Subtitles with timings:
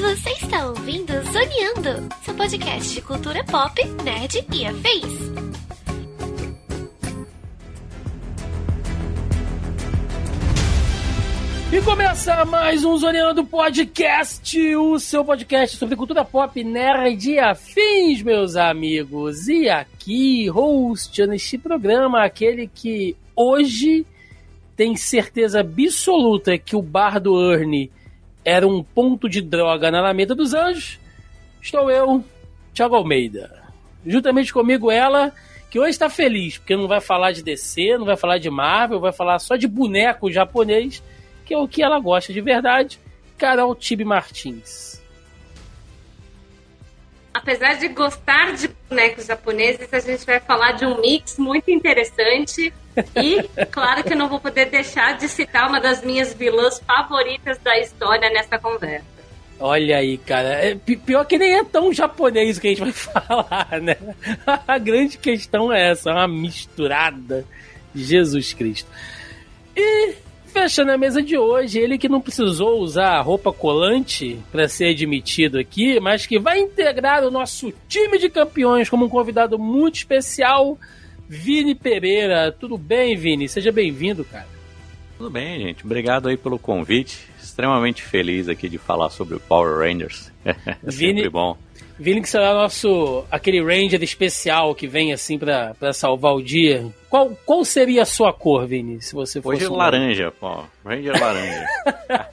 [0.00, 5.34] Você está ouvindo Zoneando, seu podcast de cultura pop, nerd e afins.
[11.72, 18.22] E começa mais um Zoneando Podcast, o seu podcast sobre cultura pop, nerd e afins,
[18.22, 19.48] meus amigos.
[19.48, 24.06] E aqui, host neste programa, aquele que hoje
[24.76, 27.90] tem certeza absoluta que o bar do Ernie
[28.44, 30.98] era um ponto de droga na Alameda dos Anjos,
[31.62, 32.22] estou eu,
[32.74, 33.62] Thiago Almeida.
[34.04, 35.32] Juntamente comigo ela,
[35.70, 39.00] que hoje está feliz, porque não vai falar de DC, não vai falar de Marvel,
[39.00, 41.02] vai falar só de boneco japonês,
[41.44, 42.98] que é o que ela gosta de verdade,
[43.38, 45.02] Carol Tibe Martins.
[47.34, 52.72] Apesar de gostar de bonecos japoneses, a gente vai falar de um mix muito interessante.
[53.16, 57.58] E, claro que eu não vou poder deixar de citar uma das minhas vilãs favoritas
[57.58, 59.04] da história nessa conversa.
[59.58, 60.64] Olha aí, cara.
[60.64, 63.96] É, pior que nem é tão japonês que a gente vai falar, né?
[64.66, 67.44] A grande questão é essa, é uma misturada.
[67.94, 68.88] Jesus Cristo.
[69.76, 70.14] E
[70.54, 75.58] fechando a mesa de hoje, ele que não precisou usar roupa colante para ser admitido
[75.58, 80.78] aqui, mas que vai integrar o nosso time de campeões como um convidado muito especial,
[81.28, 82.52] Vini Pereira.
[82.52, 83.48] Tudo bem, Vini?
[83.48, 84.46] Seja bem-vindo, cara.
[85.18, 85.84] Tudo bem, gente.
[85.84, 87.18] Obrigado aí pelo convite.
[87.42, 90.32] Extremamente feliz aqui de falar sobre o Power Rangers.
[90.44, 91.56] É Vini, sempre bom.
[91.98, 96.86] Vini que será nosso aquele Ranger especial que vem assim para salvar o dia.
[97.08, 100.64] Qual, qual seria a sua cor, Vini, se você fosse Hoje é um laranja, pô.
[100.84, 101.66] Ranger laranja.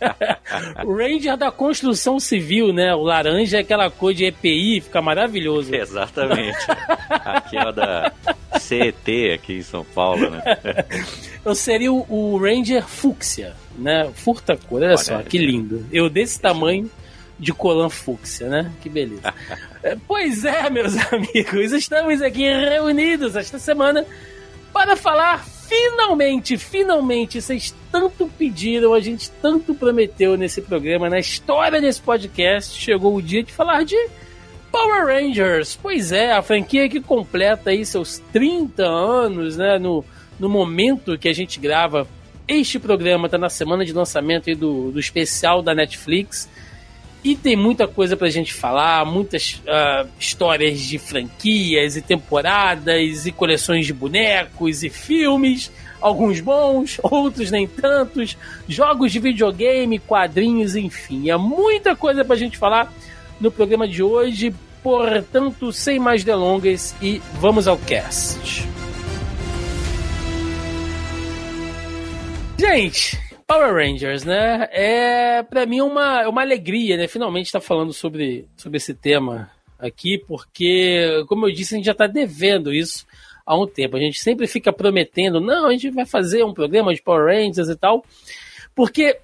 [0.84, 2.96] o Ranger da construção civil, né?
[2.96, 5.76] O laranja é aquela cor de EPI, fica maravilhoso.
[5.76, 6.58] Exatamente.
[7.10, 8.12] Aquela da
[8.60, 10.42] CET aqui em São Paulo, né?
[11.46, 14.10] Eu seria o, o Ranger fúcsia, né?
[14.16, 15.86] Furta cor, olha, olha só, que lindo.
[15.92, 16.90] Eu desse tamanho
[17.42, 18.72] de colan fúcsia, né?
[18.82, 19.34] Que beleza.
[20.08, 24.06] pois é, meus amigos, estamos aqui reunidos esta semana
[24.72, 31.82] para falar finalmente, finalmente, vocês tanto pediram, a gente tanto prometeu nesse programa, na história
[31.82, 33.96] desse podcast, chegou o dia de falar de
[34.72, 35.80] Power Rangers.
[35.82, 40.06] Pois é, a franquia que completa aí seus 30 anos, né, no,
[40.40, 42.08] no momento que a gente grava
[42.48, 46.50] este programa, tá na semana de lançamento aí do, do especial da Netflix.
[47.24, 53.32] E tem muita coisa pra gente falar, muitas uh, histórias de franquias e temporadas e
[53.32, 58.36] coleções de bonecos e filmes, alguns bons, outros nem tantos,
[58.68, 62.92] jogos de videogame, quadrinhos, enfim, é muita coisa pra gente falar
[63.40, 64.54] no programa de hoje.
[64.82, 68.68] Portanto, sem mais delongas e vamos ao cast.
[72.58, 73.21] Gente,
[73.52, 74.70] Power Rangers, né?
[74.72, 77.06] É para mim uma, uma alegria, né?
[77.06, 81.86] Finalmente estar tá falando sobre, sobre esse tema aqui, porque, como eu disse, a gente
[81.86, 83.06] já está devendo isso
[83.46, 83.98] há um tempo.
[83.98, 87.68] A gente sempre fica prometendo, não, a gente vai fazer um programa de Power Rangers
[87.68, 88.06] e tal,
[88.74, 89.20] porque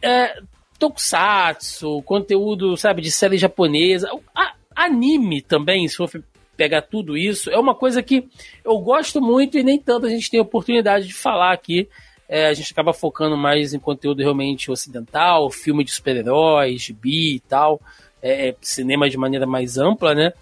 [0.00, 0.40] é,
[0.78, 6.08] Tokusatsu, conteúdo, sabe, de série japonesa, a, anime também, se for
[6.56, 8.28] pegar tudo isso, é uma coisa que
[8.64, 11.88] eu gosto muito e nem tanto a gente tem oportunidade de falar aqui
[12.32, 17.40] é, a gente acaba focando mais em conteúdo realmente ocidental, filme de super-heróis, bi e
[17.40, 17.78] tal,
[18.22, 20.32] é, é, cinema de maneira mais ampla, né?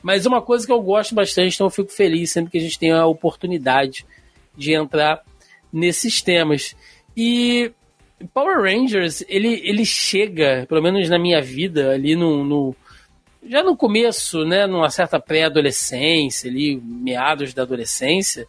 [0.00, 2.78] Mas uma coisa que eu gosto bastante, então eu fico feliz sempre que a gente
[2.78, 4.06] tem a oportunidade
[4.56, 5.20] de entrar
[5.72, 6.76] nesses temas.
[7.16, 7.72] E
[8.32, 12.76] Power Rangers, ele, ele chega, pelo menos na minha vida, ali no, no
[13.44, 18.46] já no começo, né, numa certa pré-adolescência, ali, meados da adolescência,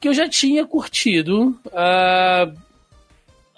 [0.00, 2.58] que eu já tinha curtido uh,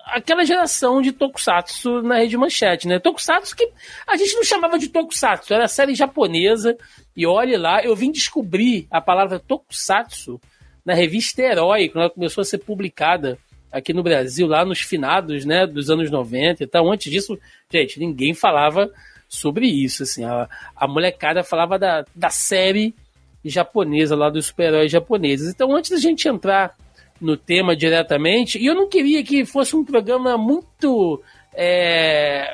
[0.06, 2.98] aquela geração de Tokusatsu na rede manchete, né?
[2.98, 3.70] Tokusatsu que
[4.06, 6.76] a gente não chamava de Tokusatsu, era série japonesa.
[7.16, 10.40] E olhe lá, eu vim descobrir a palavra Tokusatsu
[10.84, 13.38] na revista Herói, quando ela começou a ser publicada
[13.70, 16.90] aqui no Brasil, lá nos finados, né, dos anos 90 e tal.
[16.90, 17.38] Antes disso,
[17.70, 18.90] gente, ninguém falava
[19.28, 20.24] sobre isso, assim.
[20.24, 22.94] A, a molecada falava da, da série
[23.44, 25.52] japonesa lá dos super-heróis japoneses.
[25.52, 26.76] Então, antes da gente entrar
[27.20, 31.22] no tema diretamente, e eu não queria que fosse um programa muito.
[31.54, 32.46] É,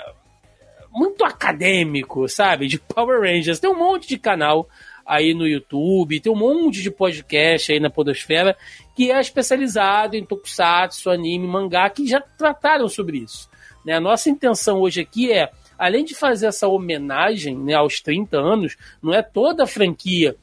[0.91, 2.67] muito acadêmico, sabe?
[2.67, 3.61] De Power Rangers.
[3.61, 4.67] Tem um monte de canal
[5.05, 8.57] aí no YouTube, tem um monte de podcast aí na Podosfera
[8.97, 13.49] que é especializado em tokusatsu, anime, mangá, que já trataram sobre isso.
[13.85, 13.93] Né?
[13.93, 18.77] A nossa intenção hoje aqui é, além de fazer essa homenagem né, aos 30 anos,
[19.03, 20.35] não é toda a franquia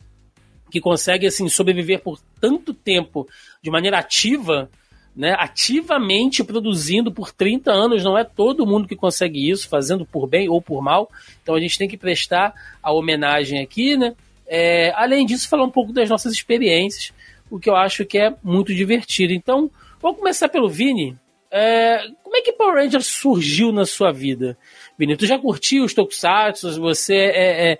[0.74, 3.28] que consegue assim sobreviver por tanto tempo
[3.62, 4.72] de maneira ativa,
[5.16, 10.28] né, ativamente produzindo por 30 anos, não é todo mundo que consegue isso, fazendo por
[10.28, 11.12] bem ou por mal.
[11.44, 14.16] Então a gente tem que prestar a homenagem aqui, né?
[14.48, 17.14] É, além disso, falar um pouco das nossas experiências,
[17.52, 19.31] o que eu acho que é muito divertido.
[19.31, 19.69] Então,
[20.02, 21.16] vamos começar pelo Vini.
[21.52, 24.58] É, como é que Power Rangers surgiu na sua vida?
[24.98, 26.81] Vini, tu já curtiu os Tokusatsu?
[26.81, 27.80] Você é, é,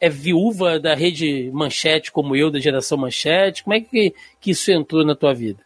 [0.00, 3.64] é, viúva da rede Manchete, como eu, da geração Manchete?
[3.64, 5.62] Como é que, que isso entrou na tua vida?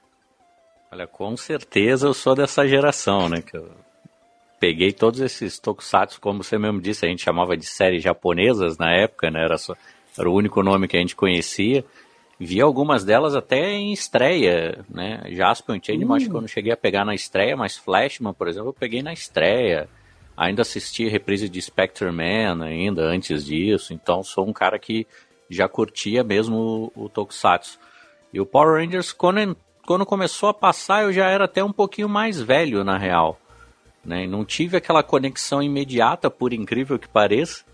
[0.90, 3.42] Olha, com certeza eu sou dessa geração, né?
[3.42, 3.70] Que eu
[4.58, 8.92] peguei todos esses Tokusatsu, como você mesmo disse, a gente chamava de séries japonesas na
[8.92, 9.44] época, né?
[9.44, 9.75] Era, só,
[10.19, 11.84] era o único nome que a gente conhecia.
[12.40, 15.22] Vi algumas delas até em estreia, né?
[15.30, 16.14] Jaspion Changeman, uh.
[16.14, 19.02] acho que eu não cheguei a pegar na estreia, mas Flashman, por exemplo, eu peguei
[19.02, 19.88] na estreia.
[20.38, 25.05] Ainda assisti reprise de Spectre Man ainda antes disso, então sou um cara que
[25.50, 27.76] já curtia mesmo o, o Tokusatsu.
[28.32, 32.08] E o Power Rangers, quando, quando começou a passar, eu já era até um pouquinho
[32.08, 33.37] mais velho, na real.
[34.05, 34.29] Né?
[34.29, 37.64] Não tive aquela conexão imediata, por incrível que pareça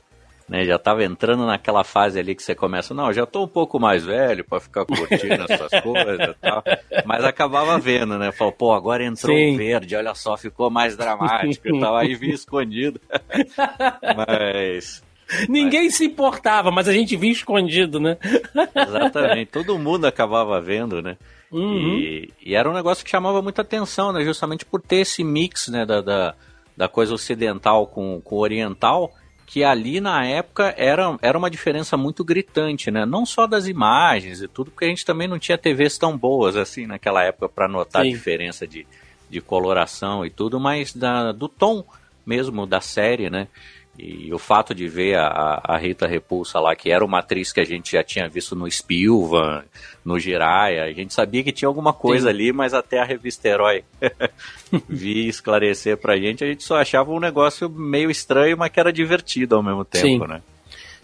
[0.49, 0.65] né?
[0.65, 4.05] Já estava entrando naquela fase ali que você começa, não, já estou um pouco mais
[4.05, 6.63] velho para ficar curtindo essas coisas e tal.
[7.05, 8.31] Mas acabava vendo, né?
[8.31, 9.57] Falou, pô, agora entrou Sim.
[9.57, 11.97] verde, olha só, ficou mais dramático e tal.
[11.97, 13.01] Aí vi escondido.
[14.29, 15.03] mas.
[15.49, 15.95] Ninguém mas...
[15.95, 18.19] se importava, mas a gente vinha escondido, né?
[18.77, 21.17] Exatamente, todo mundo acabava vendo, né?
[21.51, 21.99] Uhum.
[21.99, 24.23] E, e, era um negócio que chamava muita atenção, né?
[24.25, 25.87] Justamente por ter esse mix, né?
[25.87, 26.35] Da, da,
[26.77, 29.15] da coisa ocidental com, com oriental
[29.47, 33.05] que ali na época era, era uma diferença muito gritante, né?
[33.05, 36.57] Não só das imagens e tudo, porque a gente também não tinha TVs tão boas
[36.57, 38.09] assim naquela época para notar Sim.
[38.09, 38.87] a diferença de,
[39.29, 41.85] de coloração e tudo, mas da, do tom
[42.25, 43.49] mesmo da série, né?
[43.97, 47.61] E o fato de ver a, a Rita Repulsa lá, que era uma atriz que
[47.61, 49.63] a gente já tinha visto no Spilvan,
[50.05, 52.31] no Jiraya, a gente sabia que tinha alguma coisa Sim.
[52.31, 53.85] ali, mas até a revista Herói
[54.89, 58.93] vi esclarecer pra gente, a gente só achava um negócio meio estranho, mas que era
[58.93, 60.29] divertido ao mesmo tempo, Sim.
[60.29, 60.43] né?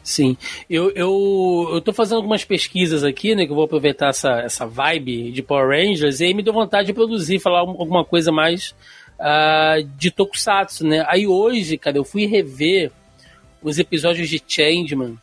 [0.03, 0.37] Sim,
[0.69, 4.67] eu, eu, eu tô fazendo algumas pesquisas aqui, né, que eu vou aproveitar essa, essa
[4.67, 8.75] vibe de Power Rangers, e aí me deu vontade de produzir, falar alguma coisa mais
[9.21, 11.05] uh, de Tokusatsu, né?
[11.07, 12.91] Aí hoje, cara, eu fui rever
[13.63, 15.17] os episódios de Changeman.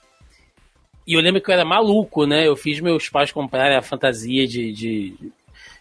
[1.05, 2.47] E eu lembro que eu era maluco, né?
[2.47, 5.15] Eu fiz meus pais comprarem a fantasia de, de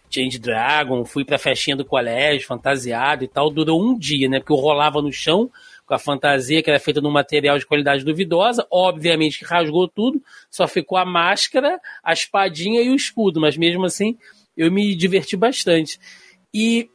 [0.09, 3.49] Change Dragon, fui pra festinha do colégio, fantasiado e tal.
[3.49, 4.39] Durou um dia, né?
[4.39, 5.51] Porque eu rolava no chão
[5.85, 8.65] com a fantasia que era feita num material de qualidade duvidosa.
[8.71, 13.41] Obviamente que rasgou tudo, só ficou a máscara, a espadinha e o escudo.
[13.41, 14.17] Mas mesmo assim,
[14.55, 15.99] eu me diverti bastante.
[16.53, 16.89] E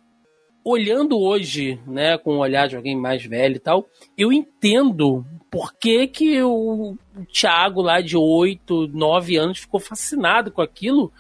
[0.65, 5.75] olhando hoje, né, com o olhar de alguém mais velho e tal, eu entendo por
[5.75, 6.97] que, que o,
[7.33, 11.13] Thiago lá de 8, 9 anos ficou fascinado com aquilo.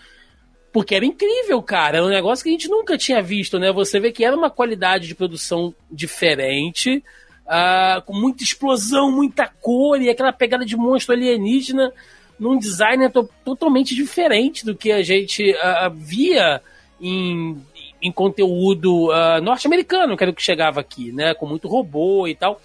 [0.73, 1.99] Porque era incrível, cara.
[1.99, 3.71] Era um negócio que a gente nunca tinha visto, né?
[3.73, 7.05] Você vê que era uma qualidade de produção diferente,
[7.44, 11.93] uh, com muita explosão, muita cor e aquela pegada de monstro alienígena
[12.39, 13.06] num design
[13.44, 16.62] totalmente diferente do que a gente uh, via
[16.99, 17.61] em
[18.02, 21.32] em conteúdo uh, norte-americano, que era o que chegava aqui, né?
[21.34, 22.60] Com muito robô e tal.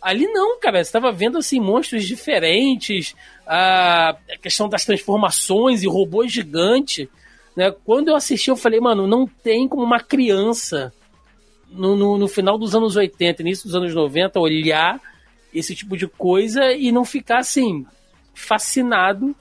[0.00, 3.10] Ali não, cara, você estava vendo assim monstros diferentes,
[3.44, 7.08] uh, a questão das transformações e robôs gigantes.
[7.56, 7.74] Né?
[7.84, 10.92] Quando eu assisti, eu falei, mano, não tem como uma criança
[11.68, 15.00] no, no, no final dos anos 80, início dos anos 90, olhar
[15.52, 17.84] esse tipo de coisa e não ficar assim,
[18.32, 19.34] fascinado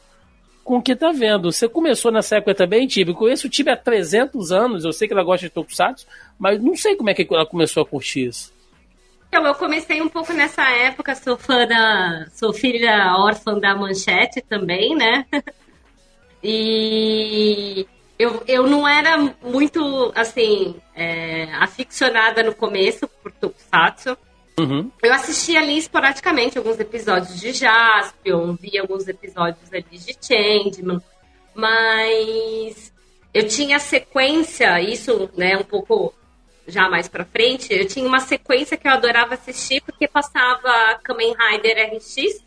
[0.65, 1.51] com o que tá vendo.
[1.51, 3.13] Você começou nessa época também, Tibi?
[3.13, 6.07] Conheço o Tibi há 300 anos, eu sei que ela gosta de Tokusatsu,
[6.37, 8.51] mas não sei como é que ela começou a curtir isso.
[9.29, 12.25] Então, eu comecei um pouco nessa época, sou fã da.
[12.33, 15.25] sou filha órfã da manchete também, né?
[16.43, 17.85] e
[18.17, 24.17] eu, eu não era muito, assim, é, aficionada no começo por Tokusatsu.
[24.57, 24.89] Uhum.
[25.03, 31.01] Eu assisti ali esporadicamente alguns episódios de Jaspion, vi alguns episódios ali de Changeman,
[31.53, 32.93] mas
[33.33, 36.13] eu tinha sequência, isso, né, um pouco
[36.65, 41.35] já mais pra frente, eu tinha uma sequência que eu adorava assistir porque passava Kamen
[41.37, 42.41] Rider RX,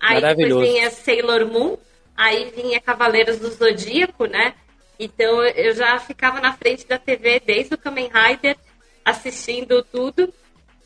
[0.00, 1.76] aí depois vinha Sailor Moon,
[2.16, 4.54] aí vinha Cavaleiros do Zodíaco, né?
[4.98, 8.56] Então eu já ficava na frente da TV desde o Kamen Rider
[9.04, 10.34] assistindo tudo.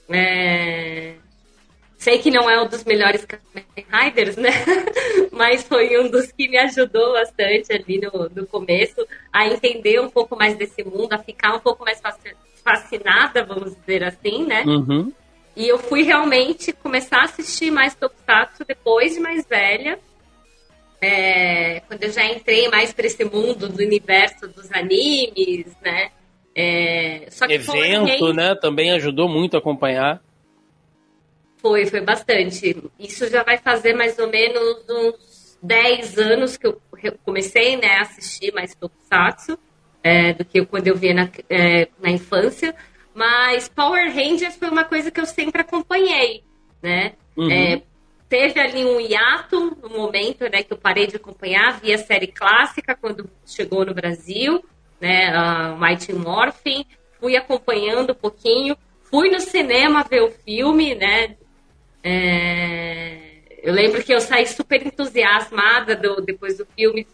[0.08, 1.14] É...
[1.96, 4.50] Sei que não é um dos melhores Kamen Riders, né?
[5.30, 10.10] Mas foi um dos que me ajudou bastante ali no, no começo a entender um
[10.10, 12.02] pouco mais desse mundo, a ficar um pouco mais
[12.64, 14.64] fascinada, vamos dizer assim, né?
[14.66, 15.12] Uhum.
[15.54, 19.98] E eu fui realmente começar a assistir mais Tokusatsu depois de mais velha.
[21.02, 26.10] é, quando eu já entrei mais para esse mundo do universo dos animes, né?
[26.54, 28.54] É, só que Evento, né?
[28.54, 30.22] Também ajudou muito a acompanhar.
[31.58, 32.76] Foi, foi bastante.
[32.98, 36.80] Isso já vai fazer mais ou menos uns 10 anos que eu
[37.24, 39.58] comecei né, a assistir mais Tokusatsu
[40.02, 42.74] é, do que quando eu via na, é, na infância.
[43.14, 46.42] Mas Power Rangers foi uma coisa que eu sempre acompanhei,
[46.82, 47.12] né?
[47.36, 47.50] Uhum.
[47.50, 47.82] É,
[48.28, 52.26] teve ali um hiato no momento né, que eu parei de acompanhar, vi a série
[52.26, 54.64] clássica quando chegou no Brasil,
[55.02, 56.86] né, a Mighty Morphin,
[57.20, 58.76] fui acompanhando um pouquinho,
[59.10, 61.34] fui no cinema ver o filme, né,
[62.04, 63.18] é...
[63.60, 67.04] eu lembro que eu saí super entusiasmada do, depois do filme,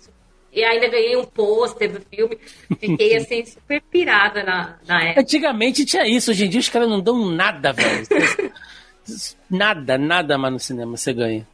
[0.52, 2.38] e ainda ganhei um pôster do filme.
[2.80, 5.20] Fiquei assim, super pirada na, na época.
[5.20, 8.06] Antigamente tinha isso, hoje em dia os caras não dão nada, velho.
[9.48, 11.46] Nada, nada mais no cinema você ganha.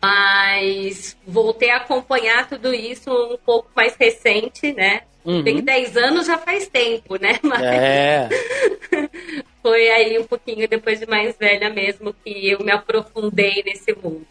[0.00, 5.02] Mas voltei a acompanhar tudo isso um pouco mais recente, né?
[5.28, 5.44] Uhum.
[5.44, 7.38] Tem 10 anos já faz tempo, né?
[7.44, 8.30] Mas é.
[9.62, 14.26] foi aí um pouquinho depois de mais velha mesmo que eu me aprofundei nesse mundo.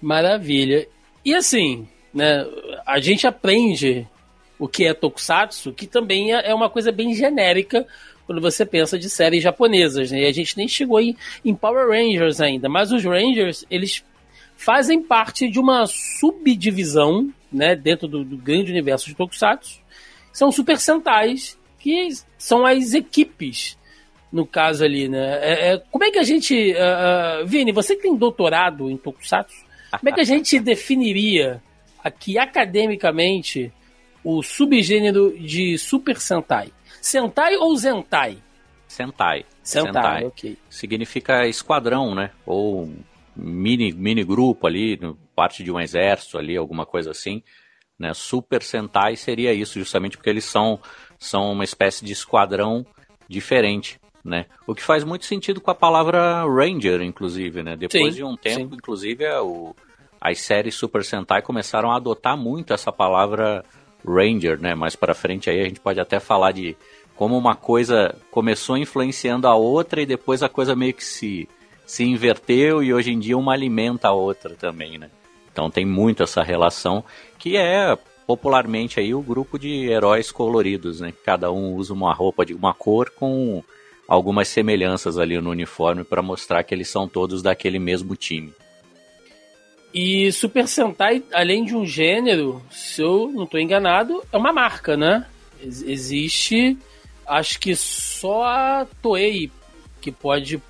[0.00, 0.86] Maravilha.
[1.24, 2.46] E assim, né,
[2.86, 4.06] a gente aprende
[4.56, 7.84] o que é tokusatsu, que também é, é uma coisa bem genérica
[8.24, 10.20] quando você pensa de séries japonesas, né?
[10.20, 14.04] E a gente nem chegou em, em Power Rangers ainda, mas os Rangers, eles
[14.56, 19.87] fazem parte de uma subdivisão, né, dentro do, do grande universo de Tokusatsu.
[20.38, 23.76] São Super Sentais, que são as equipes,
[24.32, 25.38] no caso ali, né?
[25.42, 26.54] É, é, como é que a gente...
[26.74, 29.66] Uh, uh, Vini, você que tem doutorado em Tokusatsu,
[29.98, 31.60] como é que a gente definiria
[32.04, 33.72] aqui academicamente
[34.22, 36.68] o subgênero de Super Sentai?
[37.02, 38.38] Sentai ou Zentai?
[38.86, 39.44] Sentai.
[39.60, 40.24] Sentai, Sentai.
[40.24, 40.56] ok.
[40.70, 42.30] Significa esquadrão, né?
[42.46, 42.88] Ou
[43.34, 45.00] mini, mini grupo ali,
[45.34, 47.42] parte de um exército ali, alguma coisa assim.
[47.98, 48.14] Né?
[48.14, 50.78] Super Sentai seria isso, justamente porque eles são,
[51.18, 52.86] são uma espécie de esquadrão
[53.28, 54.00] diferente.
[54.24, 54.46] Né?
[54.66, 57.76] O que faz muito sentido com a palavra Ranger, inclusive, né?
[57.76, 58.76] Depois sim, de um tempo, sim.
[58.76, 59.74] inclusive, é o,
[60.20, 63.64] as séries Super Sentai começaram a adotar muito essa palavra
[64.06, 64.74] Ranger, né?
[64.74, 66.76] Mais para frente aí a gente pode até falar de
[67.16, 71.48] como uma coisa começou influenciando a outra e depois a coisa meio que se,
[71.86, 75.10] se inverteu e hoje em dia uma alimenta a outra também, né?
[75.50, 77.04] Então tem muito essa relação
[77.38, 81.14] que é popularmente aí o grupo de heróis coloridos, né?
[81.24, 83.64] Cada um usa uma roupa de uma cor com
[84.06, 88.52] algumas semelhanças ali no uniforme para mostrar que eles são todos daquele mesmo time.
[89.92, 94.96] E Super Sentai, além de um gênero, se eu não estou enganado, é uma marca,
[94.96, 95.26] né?
[95.62, 96.76] Ex existe,
[97.26, 99.50] acho que só a Toei
[100.00, 100.62] que pode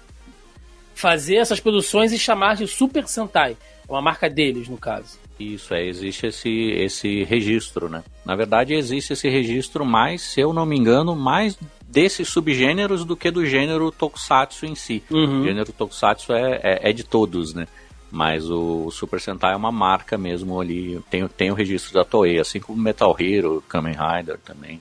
[0.94, 3.56] fazer essas produções e chamar de Super Sentai.
[3.88, 5.18] É uma marca deles, no caso.
[5.38, 8.02] Isso, é, existe esse, esse registro, né?
[8.24, 13.16] Na verdade, existe esse registro mais, se eu não me engano, mais desses subgêneros do
[13.16, 15.02] que do gênero Tokusatsu em si.
[15.10, 15.40] Uhum.
[15.40, 17.66] O gênero Tokusatsu é, é, é de todos, né?
[18.10, 21.00] Mas o Super Sentai é uma marca mesmo ali.
[21.10, 24.80] Tem, tem o registro da Toei, assim como Metal Hero, Kamen Rider também.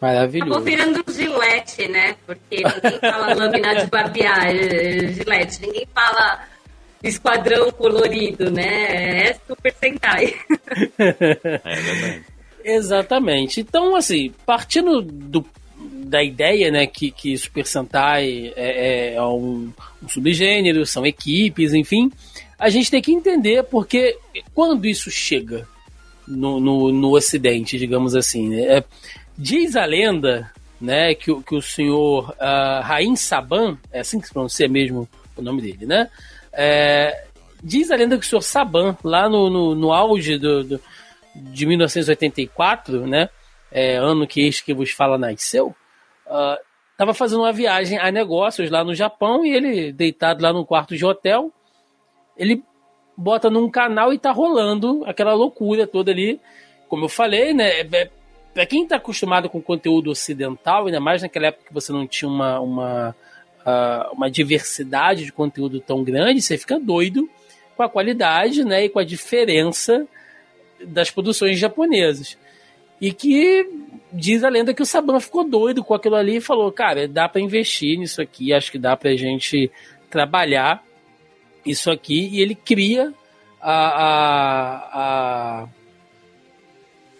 [0.00, 0.52] Maravilhoso.
[0.52, 2.16] Acabou virando Gillette, né?
[2.24, 5.60] Porque ninguém fala lâmina de barbear, é, Gillette.
[5.60, 6.40] Ninguém fala
[7.02, 9.28] esquadrão colorido, né?
[9.28, 10.34] É Super Sentai.
[10.98, 12.24] é verdade.
[12.62, 13.60] Exatamente.
[13.60, 15.44] Então, assim, partindo do
[16.10, 21.72] da ideia, né, que, que Super Sentai é, é, é um, um, subgênero, são equipes,
[21.72, 22.10] enfim,
[22.58, 24.18] a gente tem que entender porque
[24.52, 25.66] quando isso chega
[26.26, 28.84] no, no, no Ocidente, digamos assim, né, é,
[29.38, 34.32] diz a lenda, né, que, que o senhor uh, Rain Saban, é assim que se
[34.32, 36.10] pronuncia mesmo o nome dele, né,
[36.52, 37.24] é,
[37.62, 40.80] diz a lenda que o senhor Saban, lá no, no, no auge do, do,
[41.34, 43.28] de 1984, né,
[43.70, 45.74] é, ano que este que vos fala nasceu,
[46.24, 50.64] estava ah, fazendo uma viagem a negócios lá no Japão e ele, deitado lá no
[50.64, 51.52] quarto de hotel,
[52.36, 52.62] ele
[53.16, 56.40] bota num canal e tá rolando aquela loucura toda ali.
[56.88, 57.80] Como eu falei, né?
[57.80, 58.10] É, é
[58.52, 62.28] para quem está acostumado com conteúdo ocidental, ainda mais naquela época que você não tinha
[62.28, 63.16] uma, uma,
[64.12, 67.28] uma diversidade de conteúdo tão grande, você fica doido
[67.76, 70.06] com a qualidade né, e com a diferença
[70.84, 72.36] das produções japonesas.
[73.00, 73.66] E que
[74.12, 77.28] diz a lenda que o Saban ficou doido com aquilo ali e falou: cara, dá
[77.28, 79.70] para investir nisso aqui, acho que dá pra gente
[80.10, 80.84] trabalhar
[81.64, 82.28] isso aqui.
[82.28, 83.14] E ele cria
[83.60, 85.00] a, a,
[85.62, 85.68] a,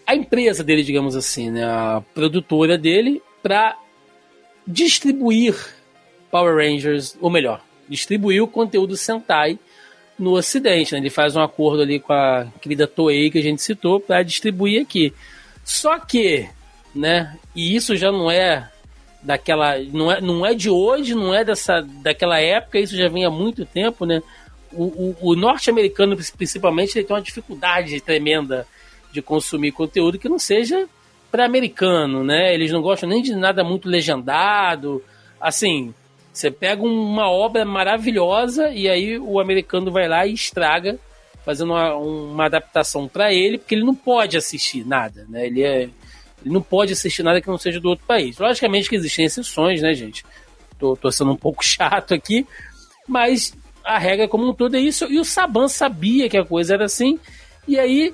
[0.05, 3.77] a empresa dele, digamos assim, né, a produtora dele, para
[4.67, 5.55] distribuir
[6.31, 9.59] Power Rangers, ou melhor, distribuir o conteúdo Sentai
[10.17, 10.93] no Ocidente.
[10.93, 10.99] Né?
[10.99, 14.81] Ele faz um acordo ali com a querida Toei que a gente citou para distribuir
[14.81, 15.13] aqui.
[15.63, 16.47] Só que,
[16.95, 17.37] né?
[17.55, 18.69] E isso já não é
[19.21, 22.79] daquela, não é, não é de hoje, não é dessa daquela época.
[22.79, 24.21] Isso já vem há muito tempo, né?
[24.71, 28.65] O, o, o norte-americano, principalmente, ele tem uma dificuldade tremenda
[29.11, 30.87] de consumir conteúdo que não seja
[31.29, 32.53] para americano, né?
[32.53, 35.03] Eles não gostam nem de nada muito legendado.
[35.39, 35.93] Assim,
[36.31, 40.97] você pega uma obra maravilhosa e aí o americano vai lá e estraga,
[41.43, 45.47] fazendo uma, uma adaptação para ele, porque ele não pode assistir nada, né?
[45.47, 48.37] Ele, é, ele não pode assistir nada que não seja do outro país.
[48.37, 50.23] Logicamente que existem exceções, né, gente?
[50.79, 52.47] Tô, tô sendo um pouco chato aqui,
[53.07, 55.05] mas a regra como um todo é isso.
[55.11, 57.19] E o Saban sabia que a coisa era assim,
[57.67, 58.13] e aí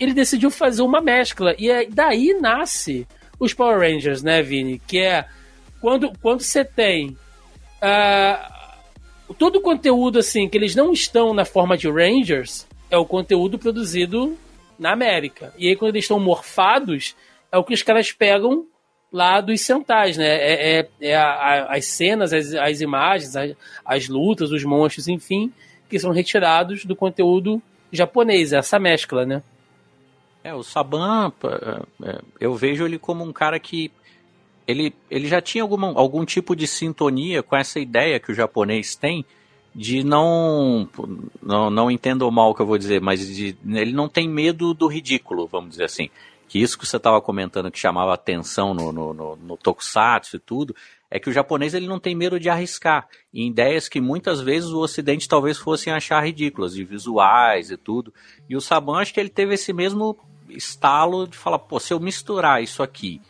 [0.00, 1.54] ele decidiu fazer uma mescla.
[1.58, 3.06] E é, daí nasce
[3.38, 4.80] os Power Rangers, né, Vini?
[4.86, 5.26] Que é
[5.80, 7.16] quando, quando você tem
[7.82, 13.04] uh, todo o conteúdo assim que eles não estão na forma de Rangers é o
[13.04, 14.36] conteúdo produzido
[14.78, 15.52] na América.
[15.58, 17.14] E aí quando eles estão morfados
[17.50, 18.66] é o que os caras pegam
[19.12, 20.26] lá dos centais, né?
[20.26, 25.08] É, é, é a, a, as cenas, as, as imagens, as, as, lutas, os monstros,
[25.08, 25.52] enfim,
[25.88, 29.42] que são retirados do conteúdo japonês, essa mescla, né?
[30.44, 31.32] É, o Saban,
[32.04, 33.90] é, eu vejo ele como um cara que
[34.68, 38.94] ele, ele já tinha alguma, algum tipo de sintonia com essa ideia que o japonês
[38.94, 39.24] tem
[39.74, 40.86] de não,
[41.42, 44.74] não, não entendam mal o que eu vou dizer, mas de, ele não tem medo
[44.74, 46.10] do ridículo, vamos dizer assim.
[46.46, 50.38] Que isso que você estava comentando que chamava atenção no, no, no, no tokusatsu e
[50.38, 50.76] tudo,
[51.10, 54.70] é que o japonês ele não tem medo de arriscar em ideias que muitas vezes
[54.70, 58.12] o ocidente talvez fossem achar ridículas, de visuais e tudo.
[58.48, 62.00] E o Saban acho que ele teve esse mesmo estalo de falar, pô, se eu
[62.00, 63.20] misturar isso aqui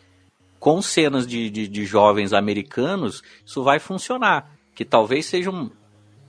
[0.59, 4.51] com cenas de, de, de jovens americanos, isso vai funcionar.
[4.75, 5.69] Que talvez seja um,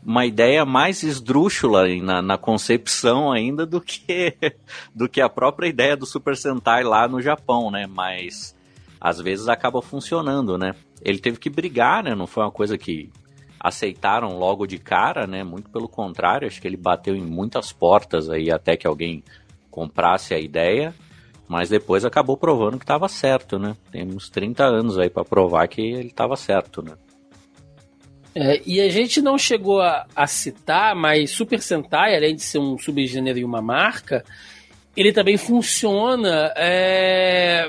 [0.05, 4.37] uma ideia mais esdrúxula na, na, concepção ainda do que,
[4.95, 7.87] do que a própria ideia do Super Sentai lá no Japão, né?
[7.87, 8.57] Mas
[9.01, 10.75] às vezes acaba funcionando, né?
[11.03, 12.15] Ele teve que brigar, né?
[12.15, 13.11] Não foi uma coisa que
[13.59, 15.43] aceitaram logo de cara, né?
[15.43, 19.23] Muito pelo contrário, acho que ele bateu em muitas portas aí até que alguém
[19.71, 20.95] comprasse a ideia
[21.51, 23.77] mas depois acabou provando que estava certo, né?
[23.91, 26.93] Tem uns 30 anos aí para provar que ele estava certo, né?
[28.33, 32.61] É, e a gente não chegou a, a, citar, mas Super Sentai, além de ser
[32.61, 34.25] um subgênero e uma marca,
[34.97, 37.69] ele também funciona é,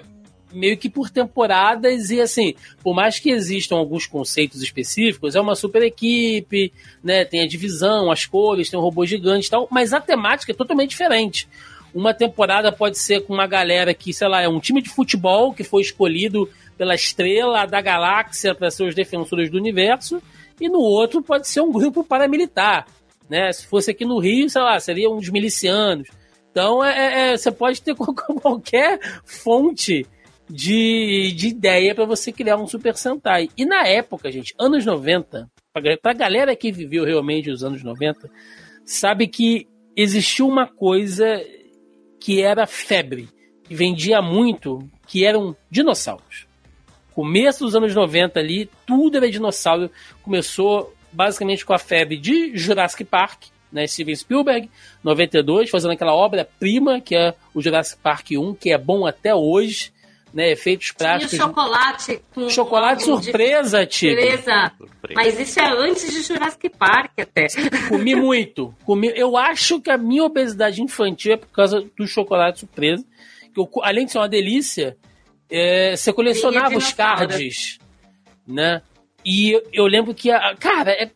[0.53, 5.55] meio que por temporadas e assim, por mais que existam alguns conceitos específicos, é uma
[5.55, 6.71] super equipe,
[7.03, 7.25] né?
[7.25, 10.55] Tem a divisão, as cores, tem um robô gigante e tal, mas a temática é
[10.55, 11.47] totalmente diferente.
[11.93, 15.53] Uma temporada pode ser com uma galera que, sei lá, é um time de futebol
[15.53, 20.21] que foi escolhido pela estrela da galáxia para ser os defensores do universo,
[20.59, 22.87] e no outro pode ser um grupo paramilitar.
[23.29, 23.51] Né?
[23.51, 26.09] Se fosse aqui no Rio, sei lá, seriam uns milicianos.
[26.49, 30.05] Então, é, é, é você pode ter qualquer fonte
[30.49, 33.49] de, de ideia para você criar um Super Sentai.
[33.57, 38.29] E na época, gente, anos 90, para a galera que viveu realmente os anos 90,
[38.85, 41.41] sabe que existiu uma coisa
[42.21, 43.27] que era febre,
[43.63, 46.45] que vendia muito, que eram dinossauros.
[47.13, 49.89] Começo dos anos 90 ali, tudo era dinossauro.
[50.21, 54.69] Começou basicamente com a febre de Jurassic Park, né, Steven Spielberg,
[55.03, 59.91] 92, fazendo aquela obra-prima que é o Jurassic Park 1, que é bom até hoje
[60.33, 61.31] né, efeitos práticos.
[61.31, 64.37] Tinha chocolate com chocolate surpresa, Tigre.
[64.37, 64.71] Surpresa.
[65.13, 67.47] Mas isso é antes de Jurassic Park até.
[67.89, 68.73] Comi muito.
[68.85, 69.11] Comi...
[69.15, 73.05] Eu acho que a minha obesidade infantil é por causa do chocolate surpresa.
[73.53, 74.95] Que eu, além de ser uma delícia,
[75.49, 77.77] é, você colecionava os cards,
[78.47, 78.81] né?
[79.25, 81.11] E eu, eu lembro que, a, cara, é,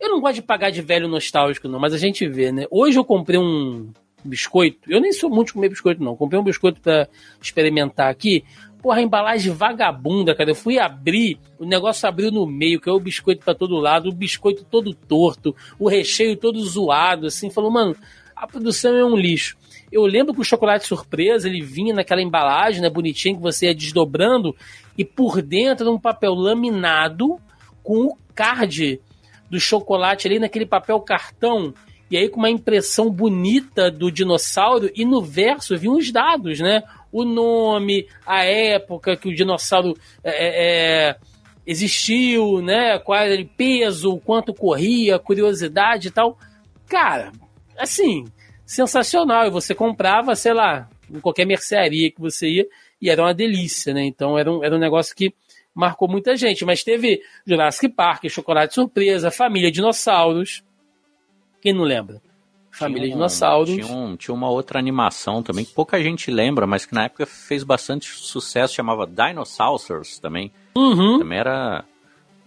[0.00, 2.66] eu não gosto de pagar de velho nostálgico, não, mas a gente vê, né?
[2.70, 3.92] Hoje eu comprei um,
[4.24, 4.90] biscoito.
[4.90, 6.16] Eu nem sou muito de comer biscoito, não.
[6.16, 7.08] Comprei um biscoito para
[7.40, 8.44] experimentar aqui.
[8.82, 10.50] Porra, embalagem vagabunda, cara.
[10.50, 14.14] Eu fui abrir, o negócio abriu no meio, caiu o biscoito para todo lado, o
[14.14, 17.50] biscoito todo torto, o recheio todo zoado, assim.
[17.50, 17.96] Falou, mano,
[18.34, 19.56] a produção é um lixo.
[19.90, 23.74] Eu lembro que o chocolate surpresa, ele vinha naquela embalagem, né, bonitinha, que você ia
[23.74, 24.54] desdobrando,
[24.96, 27.40] e por dentro um papel laminado
[27.82, 29.00] com o card
[29.50, 31.72] do chocolate ali naquele papel cartão
[32.10, 36.82] e aí com uma impressão bonita do dinossauro, e no verso vinham os dados, né?
[37.10, 41.16] O nome, a época que o dinossauro é, é, é
[41.66, 42.98] existiu, né?
[42.98, 46.38] Qual era o peso, quanto corria, curiosidade e tal.
[46.88, 47.30] Cara,
[47.78, 48.24] assim,
[48.64, 49.46] sensacional.
[49.46, 52.66] E você comprava, sei lá, em qualquer mercearia que você ia,
[53.00, 54.04] e era uma delícia, né?
[54.04, 55.34] Então era um, era um negócio que
[55.74, 56.64] marcou muita gente.
[56.64, 60.62] Mas teve Jurassic Park, Chocolate Surpresa, Família Dinossauros,
[61.60, 62.20] quem não lembra?
[62.70, 63.70] Família tinha um, Dinossauros.
[63.70, 67.26] Tinha, um, tinha uma outra animação também que pouca gente lembra, mas que na época
[67.26, 70.52] fez bastante sucesso, chamava Dinosaurs também.
[70.76, 71.18] Uhum.
[71.18, 71.84] Também era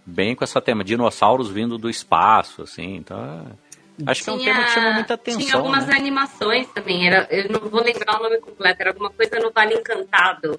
[0.06, 3.46] bem com essa tema, dinossauros vindo do espaço, assim, então...
[4.06, 5.40] Acho tinha, que é um tema que chama muita atenção.
[5.42, 5.94] Tinha algumas né?
[5.94, 9.74] animações também, era, eu não vou lembrar o nome completo, era alguma coisa no Vale
[9.74, 10.58] Encantado.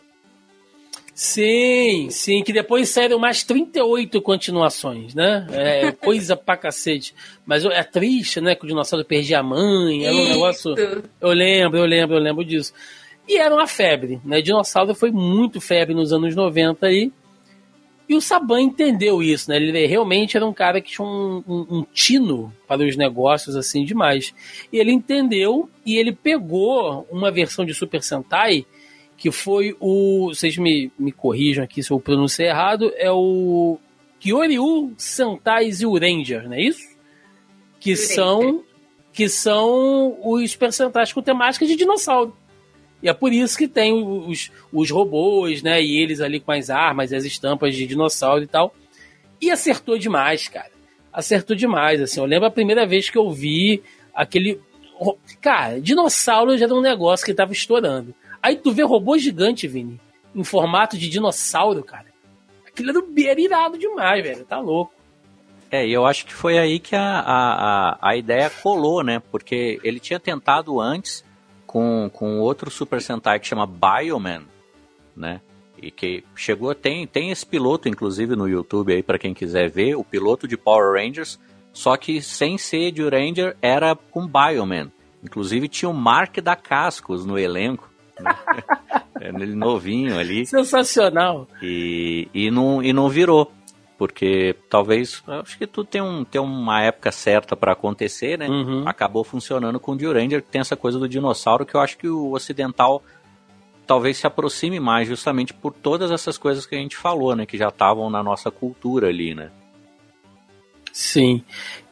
[1.14, 5.46] Sim, sim, que depois saíram mais 38 continuações, né?
[5.52, 7.14] É coisa pra cacete.
[7.46, 8.56] Mas é triste, né?
[8.56, 10.74] Que o dinossauro perdia a mãe, era um negócio.
[11.22, 12.74] Eu lembro, eu lembro, eu lembro disso.
[13.28, 14.42] E era uma febre, né?
[14.42, 17.12] Dinossauro foi muito febre nos anos 90 aí.
[18.10, 19.58] E o Saban entendeu isso, né?
[19.58, 23.86] Ele realmente era um cara que tinha um, um, um, tino para os negócios assim
[23.86, 24.34] demais.
[24.74, 28.66] E ele entendeu e ele pegou uma versão de Super Sentai
[29.24, 30.34] que foi o.
[30.34, 33.80] Vocês me, me corrijam aqui se eu pronunciei errado, é o
[34.20, 36.86] Kyoryu Sentai Zyuranger, não é isso?
[37.80, 38.66] Que são,
[39.14, 42.36] que são os personagens com temática de dinossauro.
[43.02, 45.82] E é por isso que tem os, os robôs, né?
[45.82, 48.76] E eles ali com as armas, as estampas de dinossauro e tal.
[49.40, 50.72] E acertou demais, cara.
[51.14, 52.20] Acertou demais, assim.
[52.20, 53.82] Eu lembro a primeira vez que eu vi
[54.14, 54.60] aquele.
[55.40, 58.14] Cara, dinossauro já era um negócio que tava estourando.
[58.44, 60.02] Aí tu vê robô gigante, Vini,
[60.36, 62.08] em formato de dinossauro, cara.
[62.68, 62.92] Aquilo
[63.26, 64.44] era irado demais, velho.
[64.44, 64.92] Tá louco.
[65.72, 69.22] É, e eu acho que foi aí que a, a, a ideia colou, né?
[69.32, 71.24] Porque ele tinha tentado antes
[71.66, 74.44] com, com outro Super Sentai que chama Bioman,
[75.16, 75.40] né?
[75.82, 79.96] E que chegou, tem, tem esse piloto, inclusive, no YouTube aí, para quem quiser ver,
[79.96, 81.40] o piloto de Power Rangers,
[81.72, 84.92] só que sem ser de Ranger, era com Bioman.
[85.24, 87.90] Inclusive tinha o Mark da Cascos no elenco.
[89.20, 90.46] É, ele novinho ali.
[90.46, 91.48] Sensacional.
[91.62, 93.52] E, e, não, e não virou.
[93.98, 98.48] Porque talvez, acho que tudo tem, um, tem uma época certa para acontecer, né?
[98.48, 98.84] Uhum.
[98.88, 102.08] Acabou funcionando com o Duranger, que tem essa coisa do dinossauro, que eu acho que
[102.08, 103.04] o ocidental
[103.86, 107.46] talvez se aproxime mais, justamente por todas essas coisas que a gente falou, né?
[107.46, 109.52] Que já estavam na nossa cultura ali, né?
[110.92, 111.44] Sim.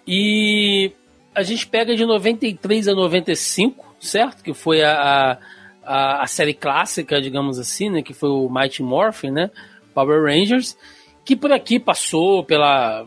[0.06, 0.92] E
[1.34, 4.44] a gente pega de 93 a 95, certo?
[4.44, 5.38] Que foi a, a,
[5.84, 8.02] a série clássica, digamos assim, né?
[8.02, 9.52] Que foi o Mighty Morphin, né?
[9.94, 10.78] Power Rangers,
[11.26, 13.06] que por aqui passou pela.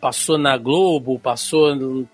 [0.00, 2.06] Passou na Globo, passou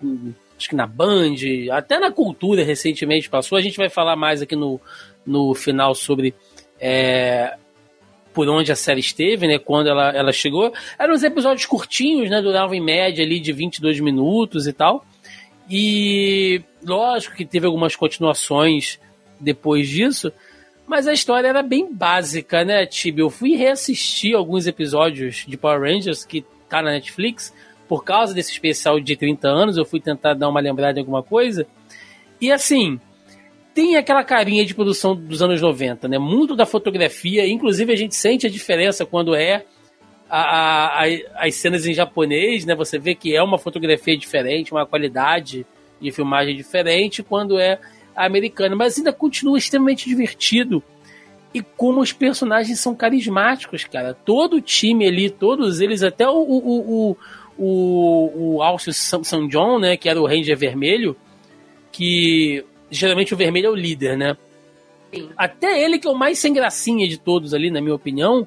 [0.59, 1.37] acho que na Band,
[1.73, 3.57] até na cultura recentemente passou.
[3.57, 4.81] A gente vai falar mais aqui no,
[5.25, 6.35] no final sobre
[6.79, 7.57] é,
[8.35, 9.59] por onde a série esteve, né?
[9.59, 10.73] Quando ela, ela chegou.
[10.99, 12.43] Eram uns episódios curtinhos, né?
[12.43, 15.05] Duravam em média ali de 22 minutos e tal.
[15.69, 18.99] E lógico que teve algumas continuações
[19.41, 20.33] depois disso,
[20.87, 23.21] mas a história era bem básica, né, Tibi?
[23.21, 27.55] Eu fui reassistir alguns episódios de Power Rangers que tá na Netflix,
[27.89, 31.23] por causa desse especial de 30 anos, eu fui tentar dar uma lembrada em alguma
[31.23, 31.67] coisa.
[32.41, 33.01] E assim,
[33.75, 36.19] tem aquela carinha de produção dos anos 90, né?
[36.19, 39.65] Muito da fotografia, inclusive a gente sente a diferença quando é
[40.29, 42.75] a, a, as cenas em japonês, né?
[42.75, 45.67] Você vê que é uma fotografia diferente, uma qualidade
[46.01, 47.79] de filmagem diferente, quando é
[48.15, 50.83] americana, mas ainda continua extremamente divertido.
[51.53, 54.15] E como os personagens são carismáticos, cara.
[54.15, 57.17] Todo o time ali, todos eles, até o, o, o,
[57.59, 61.17] o, o Alcio São John, né, que era o Ranger Vermelho,
[61.91, 64.37] que geralmente o vermelho é o líder, né?
[65.13, 65.31] Sim.
[65.37, 68.47] Até ele, que é o mais sem gracinha de todos ali, na minha opinião,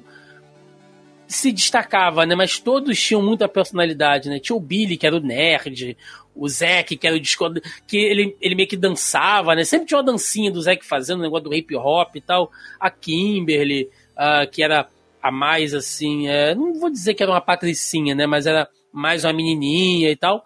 [1.26, 2.34] se destacava, né?
[2.34, 4.38] Mas todos tinham muita personalidade, né?
[4.38, 5.96] Tinha o Billy, que era o nerd,
[6.34, 7.44] o Zack, que era o disco,
[7.86, 9.64] que ele, ele meio que dançava, né?
[9.64, 12.50] Sempre tinha uma dancinha do Zack fazendo, o negócio do hip hop e tal.
[12.80, 14.88] A Kimberly, uh, que era
[15.22, 18.26] a mais assim, é, não vou dizer que era uma patricinha, né?
[18.26, 20.44] Mas era mais uma menininha e tal.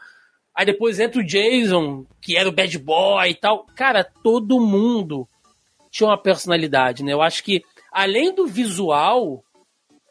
[0.54, 3.64] Aí depois entra o Jason, que era o bad boy e tal.
[3.76, 5.28] Cara, todo mundo
[5.90, 7.12] tinha uma personalidade, né?
[7.12, 9.42] Eu acho que, além do visual,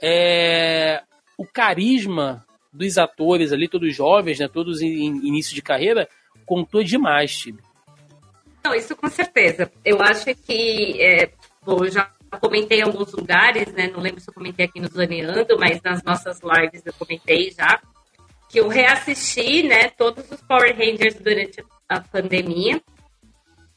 [0.01, 1.03] é,
[1.37, 2.46] o carisma
[2.77, 6.07] dos atores ali, todos jovens, né, todos em, início de carreira,
[6.45, 7.59] contou demais, Tibi.
[8.63, 9.71] Não, isso com certeza.
[9.83, 11.31] Eu acho que, é,
[11.65, 12.09] bom, eu já
[12.39, 16.03] comentei em alguns lugares, né, não lembro se eu comentei aqui no Zoneando, mas nas
[16.03, 17.81] nossas lives eu comentei já,
[18.49, 22.81] que eu reassisti, né, todos os Power Rangers durante a pandemia,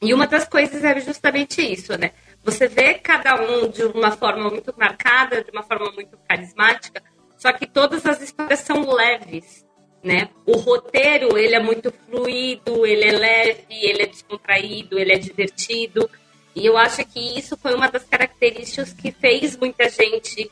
[0.02, 2.10] e uma das coisas era justamente isso, né,
[2.42, 7.02] você vê cada um de uma forma muito marcada, de uma forma muito carismática,
[7.40, 9.64] só que todas as histórias são leves,
[10.04, 10.28] né?
[10.44, 16.08] O roteiro, ele é muito fluido, ele é leve, ele é descontraído, ele é divertido.
[16.54, 20.50] E eu acho que isso foi uma das características que fez muita gente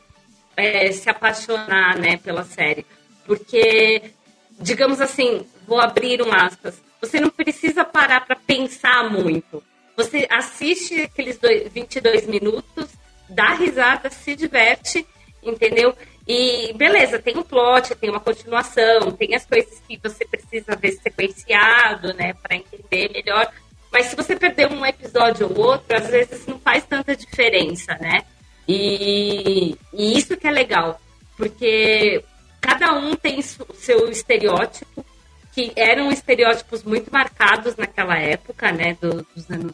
[0.57, 2.83] é, se apaixonar, né, pela série.
[3.23, 4.11] Porque,
[4.59, 9.63] digamos assim, vou abrir um aspas, você não precisa parar para pensar muito.
[9.95, 12.89] Você assiste aqueles dois, 22 minutos,
[13.29, 15.05] dá risada, se diverte,
[15.43, 15.95] entendeu?
[16.31, 20.91] E beleza, tem um plot, tem uma continuação, tem as coisas que você precisa ver
[20.91, 23.51] sequenciado, né, para entender melhor.
[23.91, 28.21] Mas se você perder um episódio ou outro, às vezes não faz tanta diferença, né?
[28.67, 31.01] E, e isso que é legal,
[31.35, 32.23] porque
[32.61, 35.03] cada um tem o seu estereótipo,
[35.51, 39.73] que eram estereótipos muito marcados naquela época, né, do, dos anos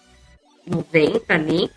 [0.66, 1.70] 90 ali.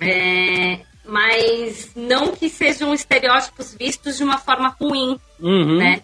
[0.00, 5.78] É, mas não que sejam estereótipos vistos de uma forma ruim, uhum.
[5.78, 6.02] né?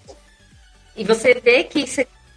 [0.97, 1.85] E você vê que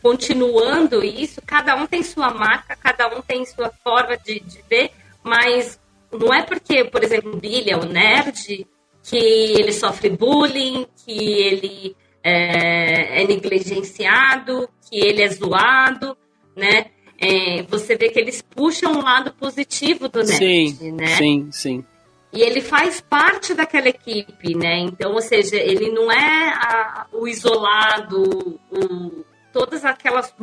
[0.02, 4.92] continuando isso, cada um tem sua marca, cada um tem sua forma de, de ver,
[5.24, 5.80] mas
[6.12, 8.68] não é porque, por exemplo, o Billy é um nerd
[9.04, 16.18] que ele sofre bullying, que ele é, é negligenciado, que ele é zoado,
[16.56, 16.88] né?
[17.18, 21.16] É, você vê que eles puxam um lado positivo do nerd, sim, né?
[21.18, 21.86] Sim, sim.
[22.34, 24.80] E ele faz parte daquela equipe, né?
[24.80, 30.34] Então, ou seja, ele não é a, o isolado, o, todas aquelas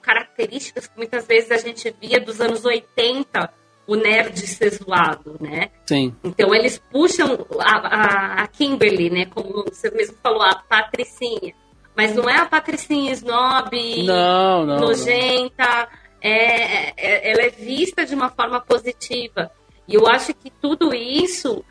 [0.00, 3.52] características que muitas vezes a gente via dos anos 80,
[3.86, 5.70] o nerd ser zoado, né?
[5.84, 6.14] Sim.
[6.24, 9.26] Então eles puxam a, a, a, Kimberly, né?
[9.26, 11.54] Como você mesmo falou, a Patricinha.
[11.94, 15.88] Mas não é a Patricinha snob, não, não, nojenta.
[15.90, 16.06] Não.
[16.20, 19.50] É, é, ela é vista de uma forma positiva.
[19.88, 21.64] E eu acho que tudo isso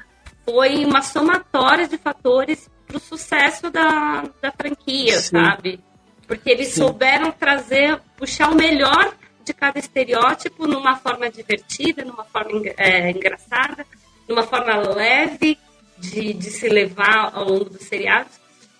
[0.45, 5.37] foi uma somatória de fatores para o sucesso da, da franquia, Sim.
[5.37, 5.79] sabe?
[6.27, 6.81] Porque eles Sim.
[6.81, 13.85] souberam trazer, puxar o melhor de cada estereótipo numa forma divertida, numa forma é, engraçada,
[14.27, 15.57] numa forma leve
[15.97, 18.33] de, de se levar ao longo dos seriados.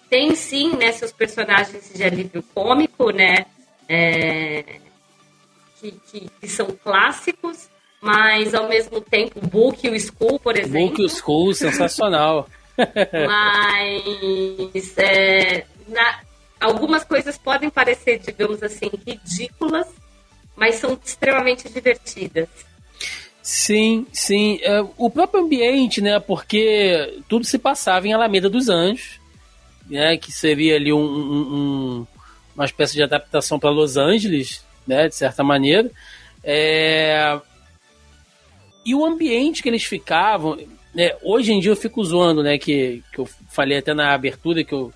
[0.10, 3.46] Tem sim, né, seus personagens de alívio cômico, né,
[3.88, 4.80] é,
[5.80, 7.70] que, que, que, são clássicos,
[8.06, 10.90] mas ao mesmo tempo, Book o School, por exemplo.
[10.90, 12.48] Book o School, sensacional.
[12.78, 16.20] mas é, na,
[16.60, 19.88] algumas coisas podem parecer, digamos assim, ridículas,
[20.56, 22.48] mas são extremamente divertidas.
[23.42, 24.60] Sim, sim.
[24.62, 26.20] É, o próprio ambiente, né?
[26.20, 29.20] Porque tudo se passava em Alameda dos Anjos,
[29.90, 30.16] né?
[30.16, 32.08] Que seria ali um, um,
[32.56, 35.08] uma espécie de adaptação para Los Angeles, né?
[35.08, 35.90] De certa maneira.
[36.44, 37.42] É...
[38.86, 40.58] E o ambiente que eles ficavam,
[40.94, 41.16] né?
[41.24, 42.58] Hoje em dia eu fico zoando, né?
[42.58, 44.94] Que, que eu falei até na abertura que, eu,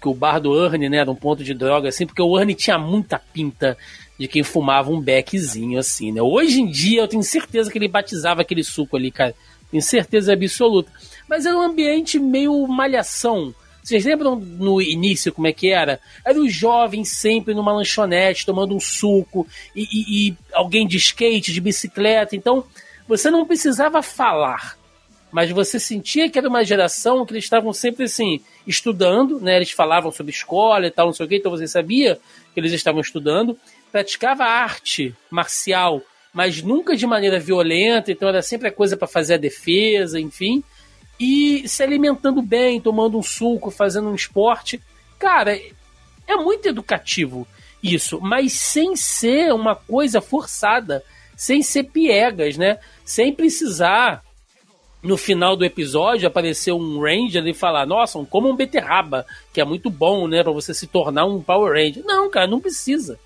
[0.00, 0.98] que o bar do Ernie, né?
[0.98, 3.76] Era um ponto de droga, assim, porque o Ernie tinha muita pinta
[4.18, 6.22] de quem fumava um beckzinho, assim, né?
[6.22, 9.34] Hoje em dia eu tenho certeza que ele batizava aquele suco ali, cara.
[9.70, 10.90] Tenho certeza absoluta.
[11.28, 13.52] Mas era um ambiente meio malhação.
[13.82, 16.00] Vocês lembram no início como é que era?
[16.24, 21.52] Era os jovens sempre numa lanchonete tomando um suco e, e, e alguém de skate,
[21.52, 22.34] de bicicleta.
[22.34, 22.64] Então
[23.06, 24.76] você não precisava falar
[25.34, 29.56] mas você sentia que era uma geração que eles estavam sempre assim, estudando, né?
[29.56, 32.20] Eles falavam sobre escola e tal, não sei o quê, então você sabia
[32.54, 33.58] que eles estavam estudando,
[33.90, 36.00] praticava arte marcial,
[36.32, 40.62] mas nunca de maneira violenta, então era sempre a coisa para fazer a defesa, enfim.
[41.18, 44.80] E se alimentando bem, tomando um suco, fazendo um esporte.
[45.18, 45.58] Cara,
[46.28, 47.44] é muito educativo
[47.82, 51.02] isso, mas sem ser uma coisa forçada,
[51.36, 52.78] sem ser piegas, né?
[53.04, 54.22] Sem precisar
[55.02, 59.64] no final do episódio aparecer um Ranger e falar: Nossa, como um beterraba, que é
[59.64, 62.04] muito bom, né, para você se tornar um Power Ranger.
[62.04, 63.18] Não, cara, não precisa.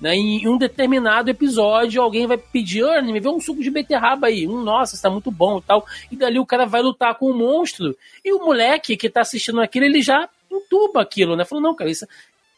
[0.00, 0.14] Né?
[0.16, 4.46] Em um determinado episódio, alguém vai pedir, me vê um suco de beterraba aí.
[4.46, 5.86] Um, nossa, está muito bom e tal.
[6.10, 7.96] E dali o cara vai lutar com o um monstro.
[8.24, 11.44] E o moleque que está assistindo aquilo, ele já entuba aquilo, né?
[11.44, 12.06] Falou, não, cara, isso,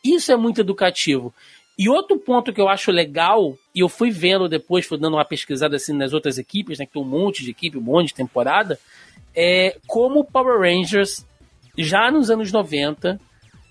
[0.02, 1.32] isso é muito educativo.
[1.78, 5.24] E outro ponto que eu acho legal, e eu fui vendo depois, fui dando uma
[5.24, 6.86] pesquisada assim nas outras equipes, né?
[6.86, 8.78] Que tem um monte de equipe, um monte de temporada,
[9.34, 11.26] é como Power Rangers,
[11.76, 13.20] já nos anos 90,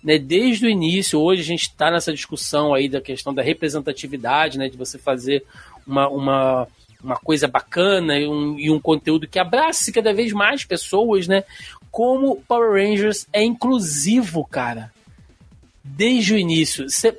[0.03, 4.59] né, desde o início, hoje a gente está nessa discussão aí da questão da representatividade,
[4.59, 5.43] né, de você fazer
[5.85, 6.67] uma, uma,
[7.03, 11.43] uma coisa bacana e um, e um conteúdo que abrace cada vez mais pessoas, né?
[11.89, 14.91] Como Power Rangers é inclusivo, cara.
[15.83, 16.89] Desde o início.
[16.89, 17.17] Cê,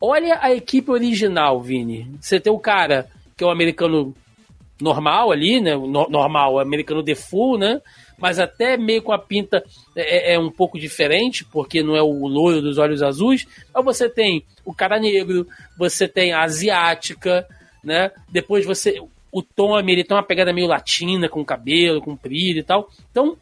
[0.00, 2.10] olha a equipe original, Vini.
[2.20, 4.14] Você tem o cara que é o americano
[4.80, 5.74] normal ali, né?
[5.74, 7.80] No, normal, americano default, né?
[8.20, 9.64] mas até meio com a pinta
[9.96, 13.46] é, é, é, um pouco diferente, porque não é o loiro dos olhos azuis.
[13.74, 17.48] Mas você tem o cara negro, você tem a asiática,
[17.82, 18.12] né?
[18.28, 19.02] Depois você.
[19.32, 22.90] O Tommy, ele tem uma pegada meio latina, com cabelo comprido e tal.
[23.10, 23.36] Então,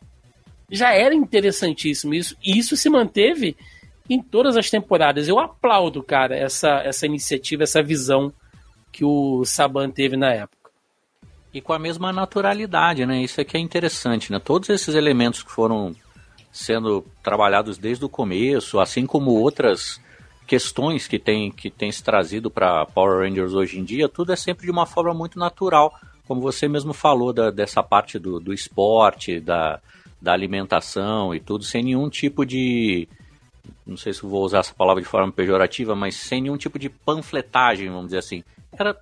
[0.71, 2.37] já era interessantíssimo isso.
[2.45, 3.57] E isso se manteve
[4.09, 5.29] em todas as temporadas.
[5.29, 8.33] Eu aplaudo, cara, essa, essa iniciativa, essa visão
[8.91, 10.71] que o Saban teve na época.
[11.53, 13.23] E com a mesma naturalidade, né?
[13.23, 14.39] Isso aqui é interessante, né?
[14.39, 15.95] Todos esses elementos que foram
[16.51, 20.01] sendo trabalhados desde o começo, assim como outras
[20.47, 24.37] questões que tem, que tem se trazido para Power Rangers hoje em dia, tudo é
[24.37, 25.95] sempre de uma forma muito natural,
[26.27, 29.81] como você mesmo falou da, dessa parte do, do esporte, da,
[30.21, 33.09] da alimentação e tudo, sem nenhum tipo de.
[33.87, 36.89] Não sei se vou usar essa palavra de forma pejorativa, mas sem nenhum tipo de
[36.89, 38.45] panfletagem, vamos dizer assim.
[38.73, 38.97] Era.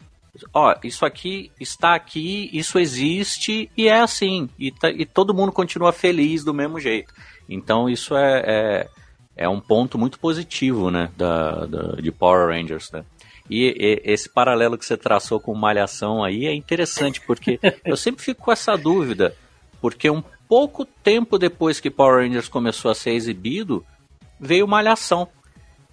[0.53, 4.51] Ó, isso aqui está aqui, isso existe e é assim.
[4.59, 7.13] E, tá, e todo mundo continua feliz do mesmo jeito.
[7.49, 8.89] Então isso é, é,
[9.35, 13.05] é um ponto muito positivo, né, da, da de Power Rangers, né?
[13.49, 18.23] E, e, esse paralelo que você traçou com Malhação aí é interessante, porque eu sempre
[18.23, 19.35] fico com essa dúvida,
[19.81, 23.85] porque um pouco tempo depois que Power Rangers começou a ser exibido,
[24.39, 25.29] veio Malhação.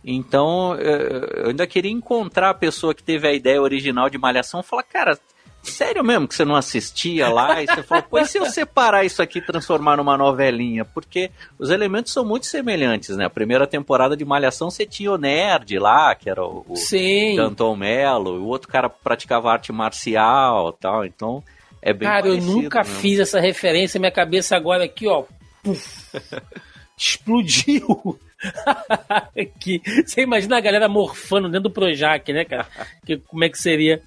[0.05, 4.63] Então, eu ainda queria encontrar a pessoa que teve a ideia original de Malhação e
[4.63, 5.17] falar, cara,
[5.61, 7.63] sério mesmo que você não assistia lá?
[7.63, 10.83] E você falou, pois se eu separar isso aqui e transformar numa novelinha?
[10.83, 13.25] Porque os elementos são muito semelhantes, né?
[13.25, 17.37] A primeira temporada de Malhação você tinha o Nerd lá, que era o, o Sim.
[17.37, 21.41] Danton Mello, o outro cara praticava arte marcial tal, então
[21.81, 22.99] é bem Cara, eu nunca mesmo.
[22.99, 25.23] fiz essa referência, minha cabeça agora aqui, ó.
[25.63, 26.17] Puf,
[26.97, 28.19] explodiu.
[29.59, 32.67] que, você imagina a galera morfando dentro do Projac, né, cara?
[33.05, 34.01] Que, como é que seria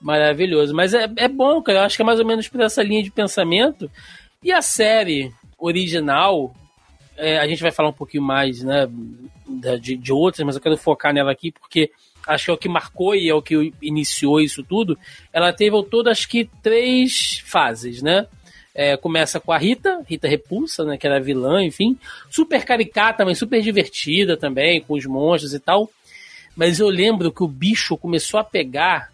[0.00, 0.74] maravilhoso.
[0.74, 1.80] Mas é, é bom, cara.
[1.80, 3.90] Eu acho que é mais ou menos por essa linha de pensamento.
[4.42, 6.54] E a série original,
[7.16, 8.88] é, a gente vai falar um pouquinho mais, né,
[9.80, 11.90] de, de outras, mas eu quero focar nela aqui porque
[12.26, 14.98] acho que é o que marcou e é o que iniciou isso tudo,
[15.32, 18.26] ela teve ao todo acho que três fases, né?
[18.80, 21.98] É, começa com a Rita, Rita Repulsa, né, que era vilã, enfim,
[22.30, 25.90] super caricata, mas super divertida também, com os monstros e tal.
[26.54, 29.10] Mas eu lembro que o bicho começou a pegar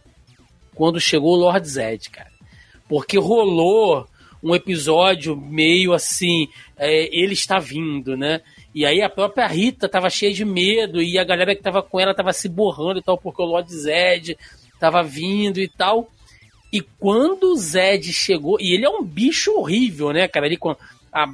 [0.74, 2.31] quando chegou o Lord Zed, cara.
[2.87, 4.07] Porque rolou
[4.42, 6.46] um episódio meio assim,
[6.77, 8.42] é, ele está vindo, né?
[8.74, 11.98] E aí a própria Rita tava cheia de medo e a galera que tava com
[11.98, 14.37] ela tava se borrando e tal, porque o Lord Zed
[14.79, 16.11] tava vindo e tal.
[16.74, 20.46] E quando o Zed chegou, e ele é um bicho horrível, né, cara?
[20.46, 20.74] Ali com
[21.12, 21.32] a,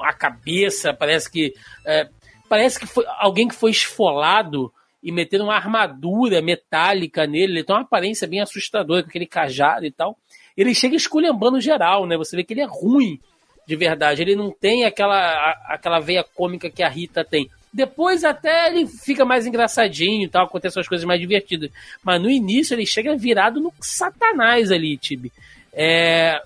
[0.00, 1.52] a cabeça, parece que.
[1.84, 2.08] É,
[2.48, 7.54] parece que foi alguém que foi esfolado e meteram uma armadura metálica nele.
[7.54, 10.16] Ele tem uma aparência bem assustadora, com aquele cajado e tal.
[10.56, 12.16] Ele chega esculhambando geral, né?
[12.16, 13.18] Você vê que ele é ruim
[13.66, 14.22] de verdade.
[14.22, 17.50] Ele não tem aquela, aquela veia cômica que a Rita tem.
[17.72, 21.70] Depois até ele fica mais engraçadinho e tal, acontecem as coisas mais divertidas.
[22.02, 25.32] Mas no início ele chega virado no satanás ali, Tibi.
[25.72, 26.42] É...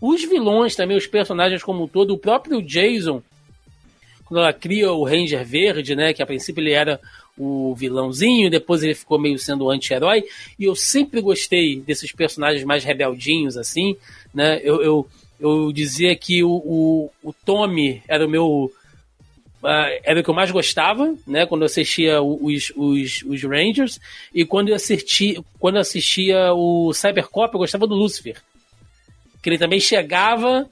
[0.00, 3.22] Os vilões também, os personagens como um todo, o próprio Jason,
[4.24, 7.00] quando ela cria o Ranger Verde, né, que a princípio ele era
[7.38, 10.24] o vilãozinho, depois ele ficou meio sendo anti-herói,
[10.58, 13.96] e eu sempre gostei desses personagens mais rebeldinhos, assim,
[14.34, 15.08] né, eu, eu
[15.40, 18.72] eu dizia que o, o, o Tommy era o meu.
[19.64, 21.46] Uh, era o que eu mais gostava, né?
[21.46, 23.98] Quando eu assistia os, os, os Rangers.
[24.34, 28.36] E quando eu, assisti, quando eu assistia o Cybercop, eu gostava do Lucifer.
[29.42, 30.68] Que ele também chegava,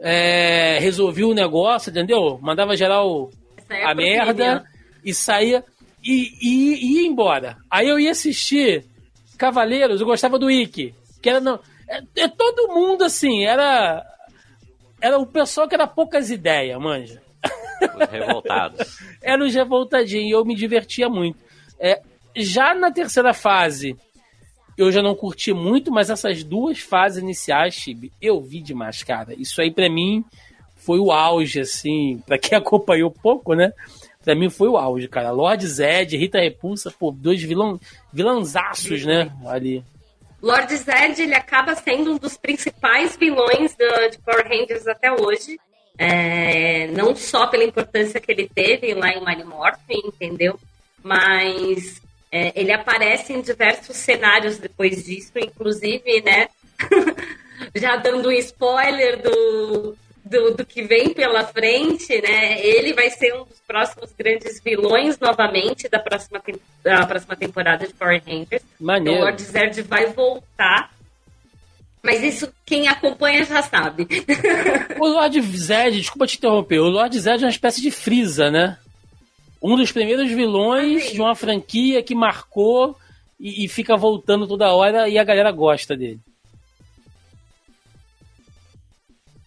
[0.00, 2.36] é, resolvia o negócio, entendeu?
[2.42, 3.30] Mandava geral
[3.70, 4.64] a merda
[5.04, 5.64] e saía
[6.02, 7.56] e, e, e, ia embora.
[7.70, 8.84] Aí eu ia assistir
[9.38, 14.04] Cavaleiros, eu gostava do Ikki, que era não, é, é, todo mundo assim, era
[15.00, 17.22] era o pessoal que era poucas ideias, manja.
[17.82, 18.98] Os revoltados.
[19.22, 21.38] Eram os revoltadinhos, e eu me divertia muito.
[21.78, 22.00] É,
[22.36, 23.96] já na terceira fase,
[24.76, 29.34] eu já não curti muito, mas essas duas fases iniciais, Chibi, eu vi demais, cara.
[29.34, 30.24] Isso aí para mim
[30.76, 33.72] foi o auge, assim, para quem acompanhou pouco, né?
[34.24, 35.30] Pra mim foi o auge, cara.
[35.30, 37.78] Lord Zed, Rita Repulsa, pô, dois vilão,
[38.12, 39.32] vilãzaços, né?
[39.46, 39.84] Ali.
[40.40, 45.58] Lord Zed ele acaba sendo um dos principais vilões do, de Power Rangers até hoje.
[45.98, 50.58] É, não só pela importância que ele teve lá em Morphin, entendeu?
[51.02, 56.48] Mas é, ele aparece em diversos cenários depois disso, inclusive, né?
[57.74, 62.60] já dando um spoiler do, do, do, que vem pela frente, né?
[62.60, 66.42] Ele vai ser um dos próximos grandes vilões novamente da próxima,
[66.82, 68.62] da próxima temporada de Power Rangers.
[68.80, 69.10] Maneiro.
[69.10, 70.90] Então, o Lord Zed vai voltar.
[72.02, 74.06] Mas isso quem acompanha já sabe.
[74.98, 78.78] o Lord Zed, desculpa te interromper, o Lord Zed é uma espécie de Freeza, né?
[79.62, 82.96] Um dos primeiros vilões ah, de uma franquia que marcou
[83.38, 86.18] e, e fica voltando toda hora e a galera gosta dele.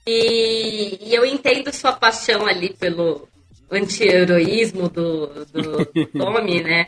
[0.07, 3.27] E, e, eu entendo sua paixão ali pelo,
[3.69, 6.87] anti-heroísmo do, do, do Tommy, né?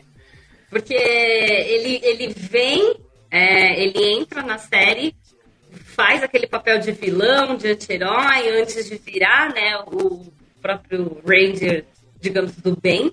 [0.69, 2.95] Porque ele, ele vem,
[3.31, 5.15] é, ele entra na série,
[5.97, 10.31] faz aquele papel de vilão, de anti-herói, antes de virar né, o
[10.61, 11.85] próprio Ranger,
[12.21, 13.11] digamos, do bem.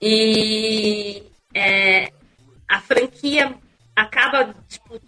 [0.00, 2.12] E é,
[2.68, 3.52] a franquia
[3.96, 5.00] acaba tipo,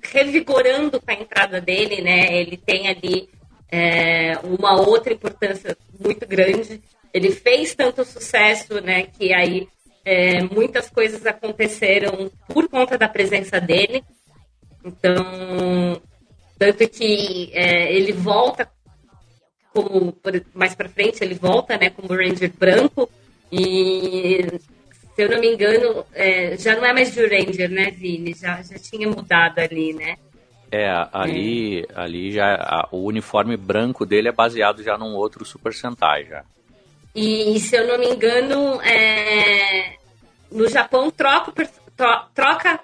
[0.00, 2.40] revigorando com a entrada dele, né?
[2.40, 3.28] Ele tem ali
[3.68, 6.80] é, uma outra importância muito grande.
[7.12, 9.04] Ele fez tanto sucesso, né?
[9.04, 9.68] Que aí
[10.04, 14.04] é, muitas coisas aconteceram por conta da presença dele.
[14.84, 16.00] Então,
[16.58, 18.70] tanto que é, ele volta
[19.72, 20.16] como
[20.54, 21.90] mais para frente ele volta, né?
[21.90, 23.08] Como Ranger branco
[23.50, 24.46] e
[25.14, 28.34] se eu não me engano, é, já não é mais de Ranger, né, Vini?
[28.34, 30.16] Já, já tinha mudado ali, né?
[30.70, 31.86] É, ali, é.
[31.94, 36.44] ali já a, o uniforme branco dele é baseado já num outro Super Sentai já.
[37.14, 39.96] E se eu não me engano, é,
[40.52, 41.52] no Japão troca,
[42.34, 42.80] troca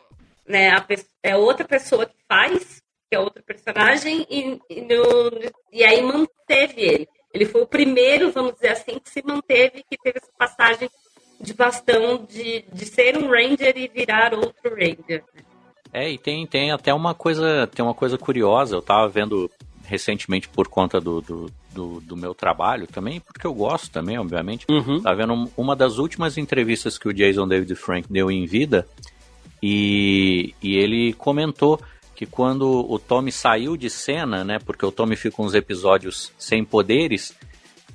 [0.48, 0.84] né, a,
[1.22, 2.82] é outra pessoa que faz,
[3.14, 5.30] que é outro personagem, e, e, no,
[5.72, 7.08] e aí manteve ele.
[7.32, 10.90] Ele foi o primeiro, vamos dizer assim, que se manteve, que teve essa passagem
[11.40, 15.22] de bastão de, de ser um Ranger e virar outro Ranger.
[15.34, 15.42] Né?
[15.92, 19.50] É, e tem, tem até uma coisa, tem uma coisa curiosa, eu tava vendo
[19.84, 24.64] recentemente por conta do, do, do, do meu trabalho também, porque eu gosto também, obviamente.
[24.68, 25.02] Uhum.
[25.02, 28.88] Tava vendo uma das últimas entrevistas que o Jason David Frank deu em vida,
[29.62, 31.80] e, e ele comentou
[32.14, 36.64] que quando o Tommy saiu de cena, né, porque o Tommy fica uns episódios sem
[36.64, 37.34] poderes,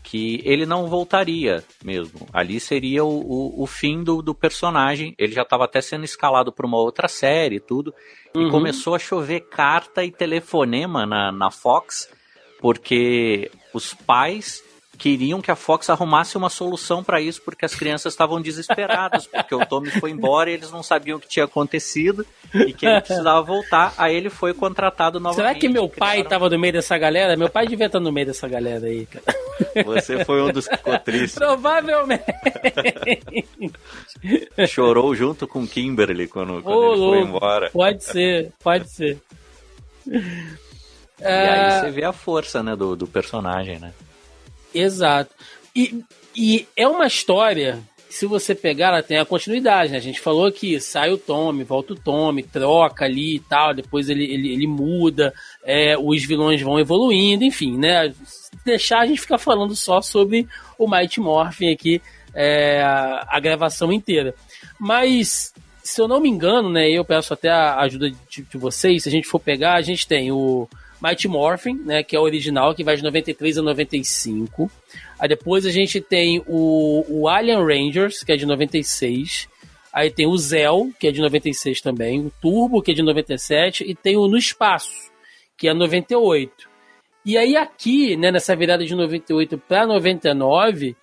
[0.03, 2.27] que ele não voltaria mesmo.
[2.33, 5.13] Ali seria o, o, o fim do, do, personagem.
[5.17, 7.93] Ele já estava até sendo escalado para uma outra série e tudo.
[8.35, 8.47] Uhum.
[8.47, 12.09] E começou a chover carta e telefonema na, na Fox,
[12.59, 14.63] porque os pais
[14.99, 19.55] queriam que a Fox arrumasse uma solução para isso, porque as crianças estavam desesperadas, porque
[19.55, 22.99] o Tommy foi embora e eles não sabiam o que tinha acontecido e que ele
[22.99, 23.93] precisava voltar.
[23.97, 25.47] Aí ele foi contratado novamente.
[25.47, 27.37] Será que meu pai estava no meio dessa galera?
[27.37, 29.23] Meu pai devia estar no meio dessa galera aí, cara.
[29.85, 31.35] Você foi um dos que ficou triste.
[31.35, 32.23] Provavelmente.
[34.67, 37.17] Chorou junto com Kimberly quando, quando ele louco.
[37.17, 37.69] foi embora.
[37.71, 39.17] Pode ser, pode ser.
[40.05, 41.79] E aí é.
[41.79, 43.93] você vê a força, né, do, do personagem, né?
[44.73, 45.33] Exato.
[45.75, 46.03] E,
[46.35, 49.97] e é uma história, se você pegar, ela tem a continuidade, né?
[49.97, 54.09] A gente falou que sai o Tommy, volta o Tommy, troca ali e tal, depois
[54.09, 58.13] ele, ele, ele muda, é, os vilões vão evoluindo, enfim, né?
[58.65, 60.47] Deixar a gente ficar falando só sobre
[60.77, 62.01] o Mighty Morphin aqui,
[62.33, 64.33] é, a, gravação inteira.
[64.79, 65.53] Mas
[65.83, 69.09] se eu não me engano, né, eu peço até a ajuda de, de, vocês, se
[69.09, 70.67] a gente for pegar, a gente tem o
[71.01, 74.69] Mighty Morphin, né, que é o original, que vai de 93 a 95.
[75.17, 79.47] Aí depois a gente tem o, o Alien Rangers, que é de 96.
[79.93, 82.19] Aí tem o Zell, que é de 96 também.
[82.19, 83.83] O Turbo, que é de 97.
[83.89, 85.11] E tem o No Espaço,
[85.57, 86.69] que é 98.
[87.25, 90.95] E aí aqui, né, nessa virada de 98 para 99,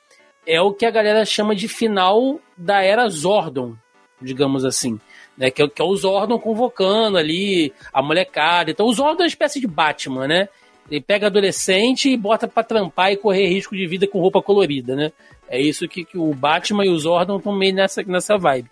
[0.46, 3.74] é o que a galera chama de final da era Zordon,
[4.20, 4.98] digamos assim
[5.36, 5.50] né?
[5.50, 8.70] Que, é que é o Zordon convocando ali a molecada.
[8.70, 10.48] Então o Zordon é uma espécie de Batman, né?
[10.90, 14.94] Ele pega adolescente e bota para trampar e correr risco de vida com roupa colorida,
[14.94, 15.12] né?
[15.48, 18.70] É isso que, que o Batman e o Zordon estão meio nessa, nessa vibe.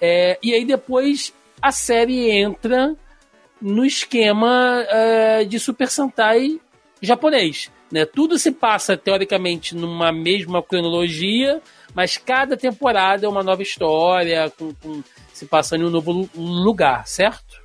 [0.00, 2.96] É, e aí depois a série entra
[3.60, 6.58] no esquema é, de Super Sentai
[7.02, 7.70] japonês.
[7.90, 8.04] Né?
[8.04, 11.60] Tudo se passa, teoricamente, numa mesma cronologia,
[11.94, 17.06] mas cada temporada é uma nova história, com, com se passando em um novo lugar,
[17.06, 17.60] certo?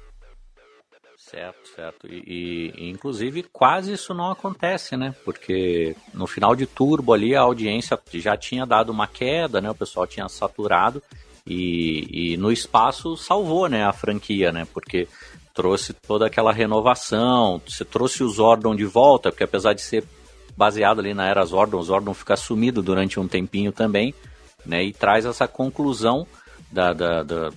[1.18, 2.08] Certo, certo.
[2.08, 5.14] E, e, inclusive quase isso não acontece, né?
[5.26, 9.70] Porque no final de Turbo ali a audiência já tinha dado uma queda, né?
[9.70, 11.04] O pessoal tinha saturado
[11.46, 13.84] e, e no espaço salvou, né?
[13.84, 14.66] A franquia, né?
[14.74, 15.08] Porque
[15.54, 20.06] trouxe toda aquela renovação, você trouxe o Zordon de volta, porque apesar de ser
[20.58, 24.14] baseado ali na era Zordon, Zordon fica sumido durante um tempinho também,
[24.66, 24.84] né?
[24.84, 26.26] E traz essa conclusão
[26.72, 27.50] da, da, da,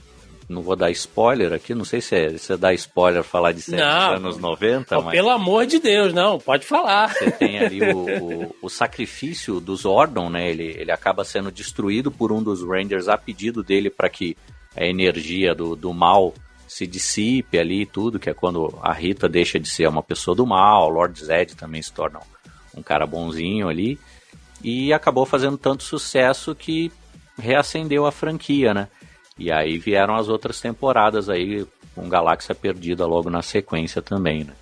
[0.49, 3.71] não vou dar spoiler aqui, não sei se é, se é dar spoiler falar de
[3.71, 5.15] não, anos 90, oh, mas...
[5.15, 7.15] Pelo amor de Deus, não, pode falar.
[7.15, 12.11] Você tem ali o, o, o, sacrifício do Zordon, né, ele, ele acaba sendo destruído
[12.11, 14.37] por um dos Rangers a pedido dele para que
[14.77, 16.33] a energia do, do mal
[16.67, 20.35] se dissipe ali e tudo, que é quando a Rita deixa de ser uma pessoa
[20.35, 22.21] do mal, o Lord Zed também se torna
[22.79, 23.99] um cara bonzinho ali,
[24.63, 26.91] e acabou fazendo tanto sucesso que
[27.39, 28.89] reacendeu a franquia, né?
[29.39, 31.65] E aí vieram as outras temporadas aí,
[31.95, 34.55] com Galáxia Perdida logo na sequência também, né?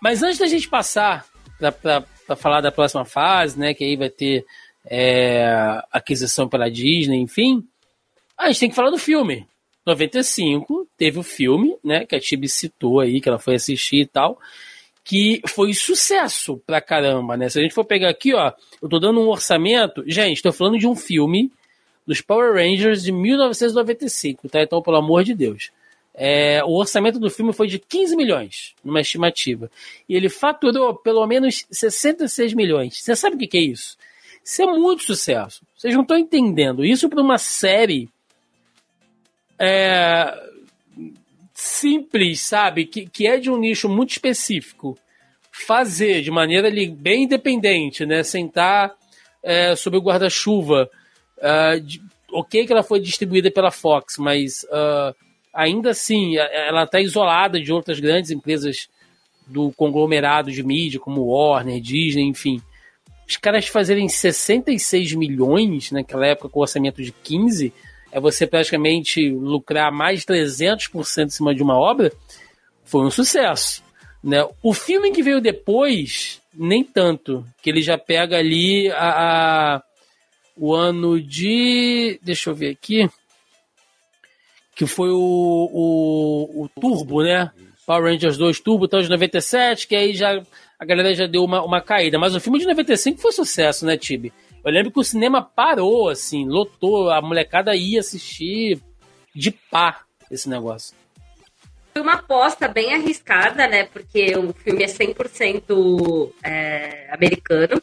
[0.00, 1.24] Mas antes da gente passar
[1.58, 4.44] para falar da próxima fase, né, que aí vai ter
[4.84, 7.64] é, aquisição pela Disney, enfim,
[8.36, 9.46] a gente tem que falar do filme.
[9.86, 14.06] 95 teve o filme, né, que a Tibi citou aí, que ela foi assistir e
[14.06, 14.38] tal,
[15.06, 17.48] que foi sucesso pra caramba, né?
[17.48, 18.52] Se a gente for pegar aqui, ó,
[18.82, 21.52] eu tô dando um orçamento, gente, tô falando de um filme
[22.04, 24.60] dos Power Rangers de 1995, tá?
[24.62, 25.70] Então, pelo amor de Deus.
[26.12, 29.70] É, o orçamento do filme foi de 15 milhões, numa estimativa.
[30.08, 33.00] E ele faturou pelo menos 66 milhões.
[33.00, 33.96] Você sabe o que, que é isso?
[34.44, 35.62] Isso é muito sucesso.
[35.76, 36.84] Vocês não estão entendendo.
[36.84, 38.08] Isso para uma série
[39.56, 40.34] é,
[41.66, 42.86] simples, sabe?
[42.86, 44.98] Que, que é de um nicho muito específico.
[45.50, 48.22] Fazer de maneira ali, bem independente, né?
[48.22, 48.94] Sentar
[49.42, 50.88] é, sob o guarda-chuva.
[51.38, 55.14] Uh, ok que ela foi distribuída pela Fox, mas uh,
[55.52, 58.88] ainda assim ela está isolada de outras grandes empresas
[59.46, 62.60] do conglomerado de mídia, como Warner, Disney, enfim.
[63.28, 67.72] Os caras fazerem 66 milhões naquela época com orçamento de 15
[68.16, 72.10] é você praticamente lucrar mais de 300% em cima de uma obra,
[72.82, 73.84] foi um sucesso.
[74.24, 74.42] Né?
[74.62, 79.82] O filme que veio depois, nem tanto, que ele já pega ali a, a
[80.56, 82.18] o ano de.
[82.22, 83.06] Deixa eu ver aqui.
[84.74, 87.50] Que foi o, o, o Turbo, né?
[87.86, 90.42] Power Rangers 2 Turbo, então de 97, que aí já
[90.78, 92.18] a galera já deu uma, uma caída.
[92.18, 94.32] Mas o filme de 95 foi sucesso, né, Tibi?
[94.66, 98.82] Eu lembro que o cinema parou, assim, lotou, a molecada ia assistir
[99.32, 100.92] de pá esse negócio.
[101.92, 103.84] Foi uma aposta bem arriscada, né?
[103.84, 107.80] Porque o filme é 100% é, americano.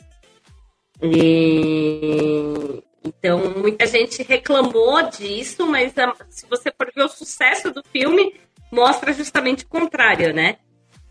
[1.02, 2.84] E...
[3.02, 8.36] Então, muita gente reclamou disso, mas a, se você for ver o sucesso do filme,
[8.70, 10.58] mostra justamente o contrário, né?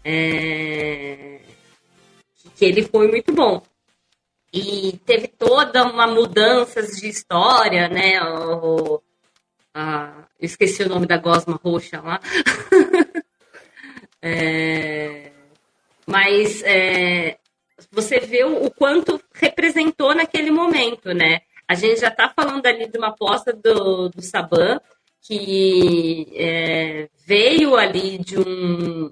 [0.05, 1.41] É...
[2.57, 3.63] Que ele foi muito bom
[4.53, 8.23] e teve toda uma mudança de história, né?
[8.23, 9.01] O,
[9.75, 12.21] a, esqueci o nome da gosma roxa lá.
[14.21, 15.33] é,
[16.07, 17.39] mas é,
[17.91, 21.41] você vê o, o, quanto representou naquele momento, né?
[21.67, 24.79] A gente já está falando ali de uma aposta do, do Saban,
[25.23, 29.11] que é, veio ali de um,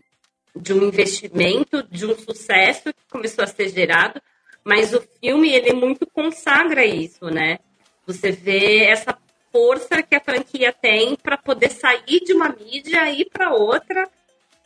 [0.55, 4.21] de um investimento, de um sucesso que começou a ser gerado,
[4.65, 7.59] mas o filme, ele muito consagra isso, né?
[8.07, 9.17] Você vê essa
[9.53, 14.09] força que a franquia tem para poder sair de uma mídia, ir para outra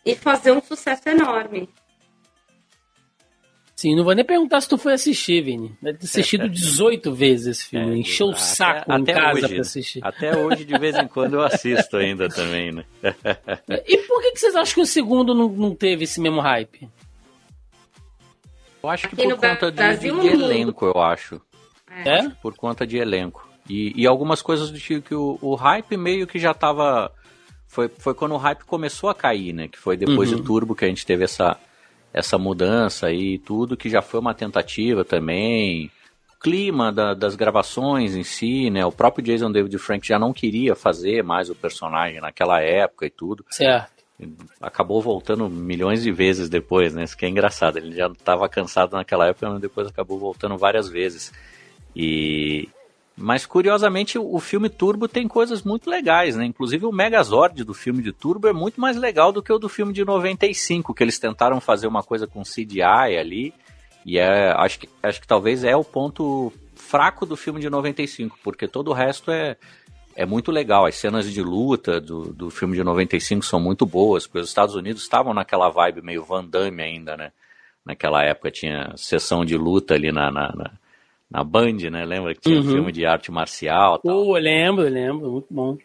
[0.05, 1.68] e fazer um sucesso enorme.
[3.76, 5.76] Sim, não vou nem perguntar se tu foi assistir, Vini.
[5.82, 7.95] Deve ter assistido 18 vezes esse filme.
[7.95, 10.01] É, Encheu o saco até, em casa hoje, pra assistir.
[10.03, 12.84] Até hoje, de vez em quando, eu assisto ainda também, né?
[13.86, 16.88] e por que, que vocês acham que o segundo não, não teve esse mesmo hype?
[18.85, 21.41] Eu acho que Aqui por conta de, de, de elenco, eu acho.
[22.05, 22.18] É?
[22.18, 22.28] é?
[22.43, 23.49] Por conta de elenco.
[23.68, 27.11] E, e algumas coisas do tipo que o, o hype meio que já tava.
[27.66, 29.68] Foi, foi quando o hype começou a cair, né?
[29.68, 30.37] Que foi depois uhum.
[30.37, 31.57] do Turbo que a gente teve essa,
[32.12, 35.91] essa mudança e tudo, que já foi uma tentativa também.
[36.37, 38.85] O clima da, das gravações em si, né?
[38.85, 43.11] O próprio Jason David Frank já não queria fazer mais o personagem naquela época e
[43.11, 43.47] tudo.
[43.49, 43.93] Certo
[44.61, 47.05] acabou voltando milhões de vezes depois, né?
[47.05, 47.79] Isso que é engraçado.
[47.79, 51.33] Ele já estava cansado naquela época, mas depois acabou voltando várias vezes.
[51.95, 52.69] E
[53.17, 56.45] mas curiosamente o filme Turbo tem coisas muito legais, né?
[56.45, 59.69] Inclusive o Megazord do filme de Turbo é muito mais legal do que o do
[59.69, 63.55] filme de 95, que eles tentaram fazer uma coisa com CGI ali.
[64.05, 68.39] E é, acho que acho que talvez é o ponto fraco do filme de 95,
[68.43, 69.57] porque todo o resto é
[70.17, 70.87] é muito legal.
[70.87, 74.75] As cenas de luta do, do filme de 95 são muito boas, porque os Estados
[74.75, 77.33] Unidos estavam naquela vibe meio Van Damme ainda, né?
[77.85, 80.71] Naquela época tinha sessão de luta ali na, na, na,
[81.31, 82.05] na Band, né?
[82.05, 82.73] Lembra que tinha uhum.
[82.73, 84.27] filme de arte marcial tal.
[84.27, 85.31] Oh, lembro, lembro.
[85.31, 85.77] Muito bom.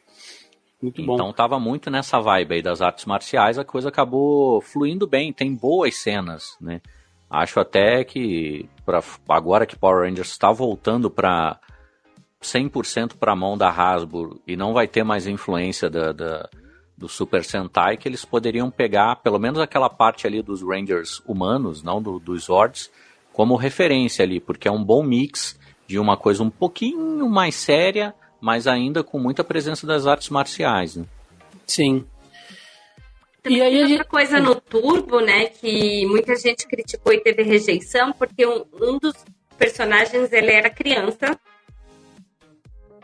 [0.81, 1.15] Muito bom.
[1.15, 5.53] Então tava muito nessa vibe aí das artes marciais, a coisa acabou fluindo bem, tem
[5.53, 6.81] boas cenas, né?
[7.29, 11.59] Acho até que pra, agora que Power Rangers está voltando para
[12.41, 16.49] 100% para a mão da Hasbro e não vai ter mais influência da, da,
[16.97, 21.83] do Super Sentai, que eles poderiam pegar pelo menos aquela parte ali dos Rangers humanos,
[21.83, 22.89] não do, dos Zords,
[23.33, 28.13] como referência ali, porque é um bom mix de uma coisa um pouquinho mais séria,
[28.39, 30.95] mas ainda com muita presença das artes marciais.
[30.95, 31.05] Né?
[31.67, 32.05] Sim.
[33.41, 34.07] Também e aí outra gente...
[34.07, 39.15] coisa no Turbo, né, que muita gente criticou e teve rejeição, porque um, um dos
[39.57, 41.37] personagens ele era criança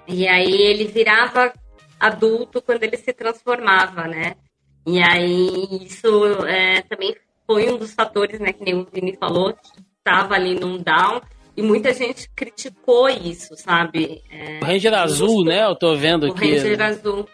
[0.07, 1.53] e aí ele virava
[1.99, 4.35] adulto quando ele se transformava, né?
[4.85, 7.15] E aí isso é, também
[7.47, 11.21] foi um dos fatores, né, que nem o Vini falou, que estava ali num down.
[11.57, 14.21] e muita gente criticou isso, sabe?
[14.29, 15.63] É, o Ranger Azul, né?
[15.63, 16.51] Eu tô vendo o aqui.
[16.51, 17.29] O Ranger Azul.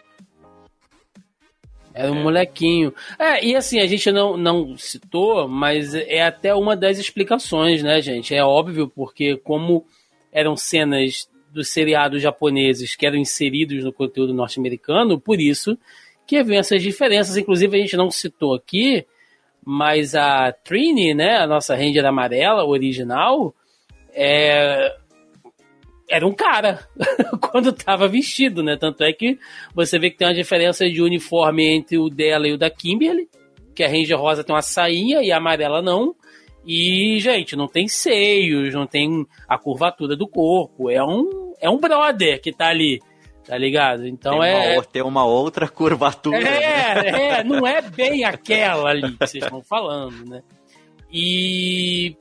[1.94, 2.22] Era um é.
[2.22, 2.94] molequinho.
[3.18, 8.00] É, e assim, a gente não, não citou, mas é até uma das explicações, né,
[8.00, 8.34] gente?
[8.34, 9.84] É óbvio, porque como
[10.32, 15.76] eram cenas dos seriados japoneses que eram inseridos no conteúdo norte-americano, por isso
[16.26, 17.36] que haviam essas diferenças.
[17.36, 19.04] Inclusive, a gente não citou aqui,
[19.64, 23.54] mas a Trini, né, a nossa Ranger amarela, original,
[24.14, 24.96] é,
[26.08, 26.80] era um cara
[27.40, 28.76] quando estava vestido, né?
[28.76, 29.38] Tanto é que
[29.74, 33.28] você vê que tem uma diferença de uniforme entre o dela e o da Kimberly,
[33.74, 36.14] que a Ranger rosa tem uma sainha e a amarela não.
[36.64, 40.90] E, gente, não tem seios, não tem a curvatura do corpo.
[40.90, 43.00] É um, é um brother que tá ali,
[43.44, 44.06] tá ligado?
[44.06, 44.74] Então tem é.
[44.74, 46.38] Uma, tem uma outra curvatura.
[46.38, 47.40] É, né?
[47.40, 50.42] é, não é bem aquela ali que vocês estão falando, né?
[51.12, 52.16] E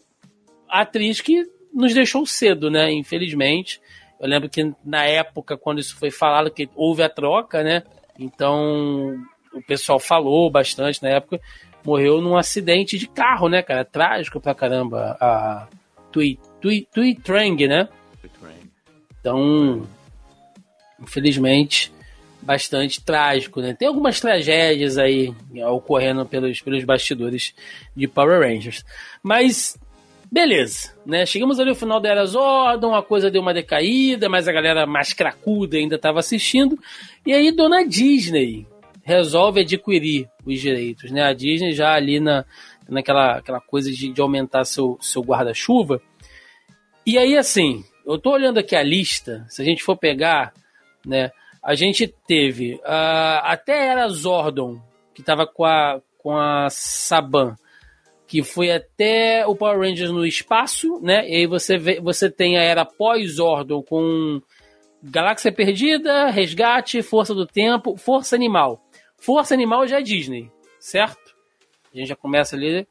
[0.68, 2.92] a atriz que nos deixou cedo, né?
[2.92, 3.80] Infelizmente.
[4.20, 7.84] Eu lembro que na época, quando isso foi falado, que houve a troca, né?
[8.20, 9.18] Então
[9.54, 11.40] o pessoal falou bastante na época.
[11.84, 13.84] Morreu num acidente de carro, né, cara?
[13.84, 15.18] Trágico pra caramba.
[15.20, 15.68] A
[16.12, 17.88] Tui, Tui, Tui Trang, né?
[19.20, 19.88] Então,
[21.00, 21.92] infelizmente,
[22.42, 23.74] bastante trágico, né?
[23.74, 25.34] Tem algumas tragédias aí
[25.70, 27.54] ocorrendo pelos, pelos bastidores
[27.96, 28.84] de Power Rangers.
[29.22, 29.78] Mas
[30.34, 31.26] Beleza, né?
[31.26, 34.86] Chegamos ali ao final da Era Zordon, a coisa deu uma decaída, mas a galera
[34.86, 36.80] mais cracuda ainda estava assistindo.
[37.26, 38.66] E aí Dona Disney
[39.12, 41.24] resolve adquirir os direitos, né?
[41.24, 42.46] A Disney já ali na,
[42.88, 46.02] naquela aquela coisa de, de aumentar seu, seu guarda-chuva.
[47.06, 50.54] E aí, assim, eu tô olhando aqui a lista, se a gente for pegar,
[51.06, 51.32] né?
[51.64, 54.82] A gente teve uh, até Era Zordon,
[55.14, 57.56] que tava com a, com a Saban,
[58.32, 61.30] que foi até o Power Rangers no espaço, né?
[61.30, 64.42] E aí você, vê, você tem a era pós-Ordon com
[65.04, 68.82] Galáxia Perdida, Resgate, Força do Tempo, Força Animal.
[69.22, 71.36] Força Animal já é Disney, certo?
[71.94, 72.88] A gente já começa ali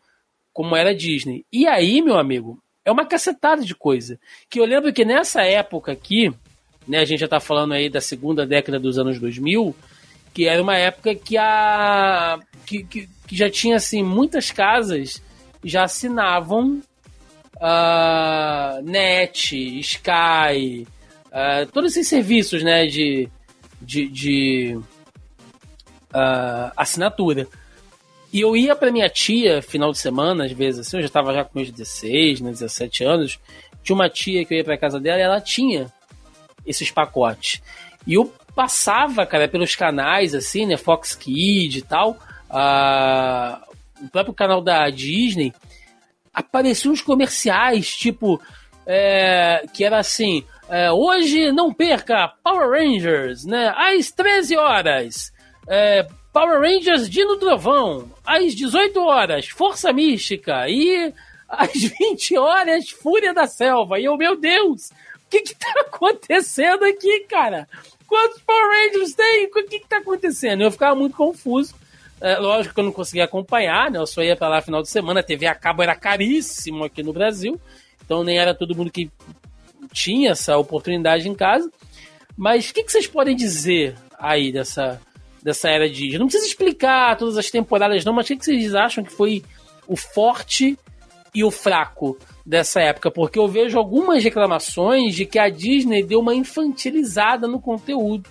[0.52, 1.44] como era Disney.
[1.52, 4.18] E aí, meu amigo, é uma cacetada de coisa.
[4.48, 6.32] Que eu lembro que nessa época aqui,
[6.86, 9.74] né, a gente já tá falando aí da segunda década dos anos 2000,
[10.32, 15.20] que era uma época que a que, que, que já tinha assim muitas casas
[15.64, 16.80] já assinavam
[17.56, 20.86] uh, Net, Sky,
[21.26, 23.28] uh, todos esses serviços né, de,
[23.82, 24.80] de, de
[26.14, 27.46] uh, assinatura.
[28.32, 31.34] E eu ia para minha tia final de semana, às vezes assim, eu já estava
[31.34, 33.38] já com meus 16, né, 17 anos.
[33.82, 35.92] Tinha uma tia que eu ia para casa dela e ela tinha
[36.64, 37.60] esses pacotes.
[38.06, 42.10] E eu passava, cara, pelos canais, assim, né, Fox Kids e tal,
[42.50, 43.70] uh,
[44.04, 45.52] o próprio canal da Disney,
[46.32, 48.40] apareciam uns comerciais, tipo,
[48.86, 55.32] é, que era assim, é, hoje não perca Power Rangers, né, às 13 horas,
[55.70, 61.14] é, Power Rangers Dino Trovão, às 18 horas, Força Mística, e
[61.48, 66.84] às 20 horas, Fúria da Selva, e eu, meu Deus, o que que tá acontecendo
[66.84, 67.68] aqui, cara?
[68.08, 69.46] Quantos Power Rangers tem?
[69.46, 70.64] O que que tá acontecendo?
[70.64, 71.72] Eu ficava muito confuso,
[72.20, 73.98] é, lógico que eu não conseguia acompanhar, né?
[74.00, 75.20] Eu só ia para lá final de semana.
[75.20, 77.58] A TV a cabo era caríssimo aqui no Brasil,
[78.04, 79.08] então nem era todo mundo que
[79.92, 81.70] tinha essa oportunidade em casa.
[82.36, 85.00] Mas o que, que vocês podem dizer aí dessa,
[85.42, 89.04] dessa era de Não precisa explicar todas as temporadas, não, mas o que, vocês acham
[89.04, 89.42] que foi
[89.86, 90.78] o forte
[91.34, 93.10] e o fraco dessa época?
[93.10, 98.28] Porque eu vejo algumas reclamações de que a Disney deu uma infantilizada no conteúdo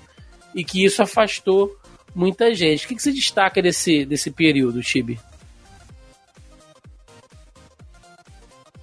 [0.53, 1.76] e que isso afastou
[2.14, 2.86] muita gente.
[2.86, 5.20] O que, que você destaca desse, desse período, Chibi?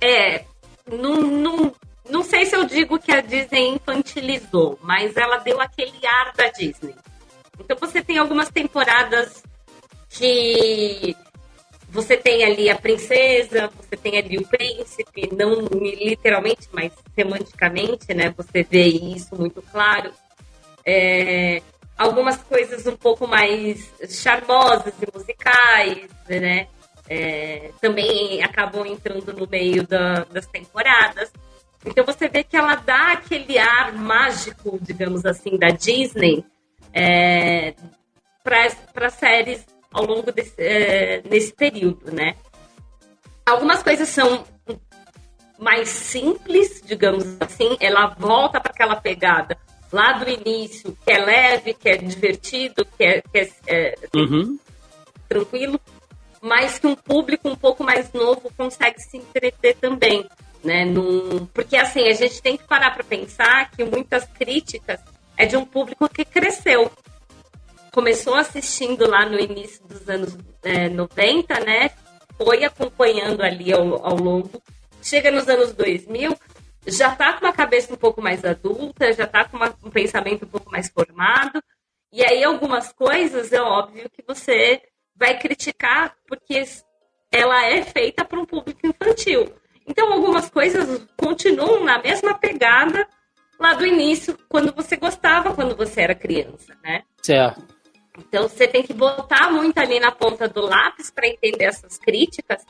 [0.01, 0.45] É,
[0.91, 1.75] não, não,
[2.09, 6.49] não sei se eu digo que a Disney infantilizou, mas ela deu aquele ar da
[6.49, 6.95] Disney.
[7.59, 9.43] Então você tem algumas temporadas
[10.09, 11.17] que
[11.89, 18.35] você tem ali a princesa, você tem ali o príncipe, não literalmente, mas semanticamente, né?
[18.37, 20.13] Você vê isso muito claro.
[20.85, 21.63] É,
[21.97, 26.69] algumas coisas um pouco mais charmosas e musicais, né?
[27.09, 31.33] É, também acabam entrando no meio da, das temporadas.
[31.85, 36.45] Então você vê que ela dá aquele ar mágico, digamos assim, da Disney
[36.97, 37.75] é,
[38.43, 42.35] para séries ao longo desse é, nesse período, né?
[43.45, 44.45] Algumas coisas são
[45.59, 49.59] mais simples, digamos assim, ela volta para aquela pegada
[49.93, 54.59] lá do início, que é leve, que é divertido, que é, que é, é uhum.
[55.29, 55.81] tranquilo,
[56.41, 60.27] mas que um público um pouco mais novo consegue se entreter também.
[60.65, 60.85] né?
[60.85, 61.47] Num...
[61.47, 65.01] Porque assim, a gente tem que parar para pensar que muitas críticas
[65.37, 66.91] é de um público que cresceu.
[67.93, 71.91] Começou assistindo lá no início dos anos é, 90, né?
[72.37, 74.63] Foi acompanhando ali ao, ao longo.
[75.03, 76.37] Chega nos anos 2000,
[76.87, 80.45] já está com uma cabeça um pouco mais adulta, já está com uma, um pensamento
[80.45, 81.63] um pouco mais formado.
[82.13, 84.81] E aí, algumas coisas é óbvio que você
[85.15, 86.63] vai criticar, porque
[87.33, 89.53] ela é feita para um público infantil.
[89.87, 93.07] Então, algumas coisas continuam na mesma pegada
[93.59, 97.03] lá do início, quando você gostava, quando você era criança, né?
[97.23, 97.65] Certo.
[98.19, 102.65] Então, você tem que botar muito ali na ponta do lápis para entender essas críticas,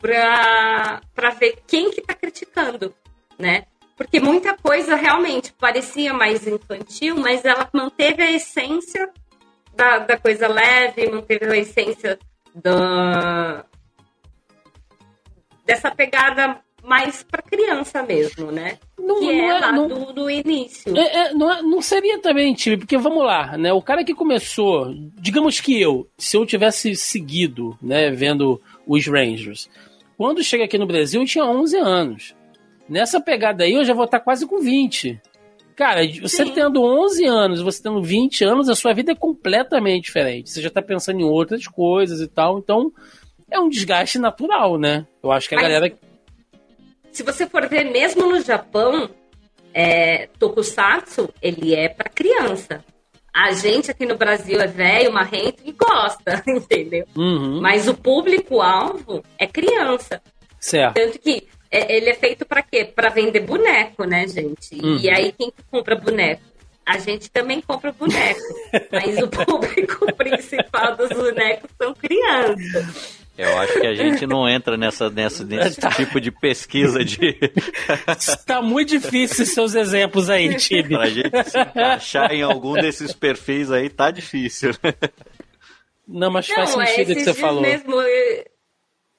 [0.00, 2.94] para ver quem que está criticando,
[3.38, 3.64] né?
[3.96, 9.10] Porque muita coisa realmente parecia mais infantil, mas ela manteve a essência
[9.74, 12.18] da, da coisa leve, manteve a essência
[12.54, 13.64] da,
[15.64, 18.78] dessa pegada mais para criança mesmo, né?
[18.98, 20.96] Não, que não é, é não, do, do, início.
[20.96, 23.72] É, é, não, é, não seria também, Tio, porque vamos lá, né?
[23.72, 29.68] O cara que começou, digamos que eu, se eu tivesse seguido, né, vendo os Rangers,
[30.16, 32.34] quando chega aqui no Brasil eu tinha 11 anos.
[32.88, 35.20] Nessa pegada aí eu já vou estar quase com 20.
[35.76, 36.52] Cara, você Sim.
[36.52, 40.50] tendo 11 anos, você tendo 20 anos, a sua vida é completamente diferente.
[40.50, 42.58] Você já está pensando em outras coisas e tal.
[42.58, 42.90] Então,
[43.48, 45.06] é um desgaste natural, né?
[45.22, 45.94] Eu acho que a Mas, galera.
[47.18, 49.10] Se você for ver, mesmo no Japão,
[49.74, 52.84] é, Tokusatsu, ele é para criança.
[53.34, 57.04] A gente aqui no Brasil é velho, marrento e gosta, entendeu?
[57.16, 57.60] Uhum.
[57.60, 60.22] Mas o público-alvo é criança.
[60.60, 60.94] Certo.
[60.94, 62.84] Tanto que é, ele é feito para quê?
[62.84, 64.76] Para vender boneco, né, gente?
[64.76, 64.98] Uhum.
[64.98, 66.42] E aí, quem compra boneco?
[66.86, 68.40] A gente também compra boneco.
[68.92, 73.18] mas o público principal dos bonecos são crianças.
[73.38, 75.90] Eu acho que a gente não entra nessa, nessa, nesse tá.
[75.90, 77.38] tipo de pesquisa de.
[78.08, 80.96] Está muito difícil seus exemplos aí, Tibi.
[80.96, 84.72] Pra gente se encaixar em algum desses perfis aí, tá difícil.
[86.06, 87.62] Não, mas não, faz sentido o que você falou.
[87.62, 88.44] Mesmo, eu,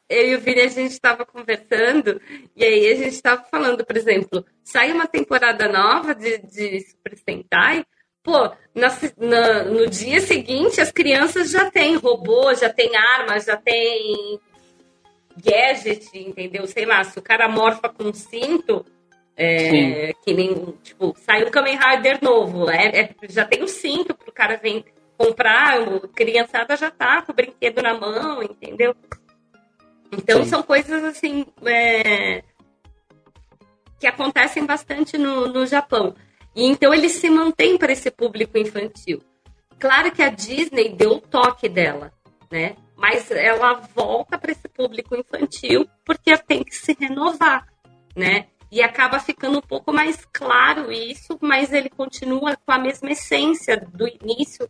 [0.10, 2.20] eu e o Vini, a gente estava conversando,
[2.58, 7.18] e aí a gente estava falando, por exemplo, sai uma temporada nova de, de Super
[7.18, 7.86] Sentai,
[8.30, 13.58] Pô, na, na, no dia seguinte as crianças já têm robô, já tem armas, já
[13.58, 14.40] tem
[15.36, 16.68] gadget, entendeu?
[16.68, 18.86] Sei lá, se o cara morfa com cinto,
[19.36, 20.54] é, que nem,
[20.84, 24.86] tipo, sai um Kamen Rider novo, é, é, já tem o cinto pro cara vir
[25.18, 28.96] comprar, a criançada já tá com o brinquedo na mão, entendeu?
[30.12, 30.50] Então Sim.
[30.50, 32.44] são coisas assim é,
[34.00, 36.14] que acontecem bastante no, no Japão.
[36.56, 39.22] E então ele se mantém para esse público infantil.
[39.80, 42.12] Claro que a Disney deu o toque dela,
[42.52, 42.76] né?
[42.98, 47.66] Mas ela volta para esse público infantil porque tem que se renovar,
[48.16, 48.48] né?
[48.72, 53.78] E acaba ficando um pouco mais claro isso, mas ele continua com a mesma essência
[53.78, 54.68] do início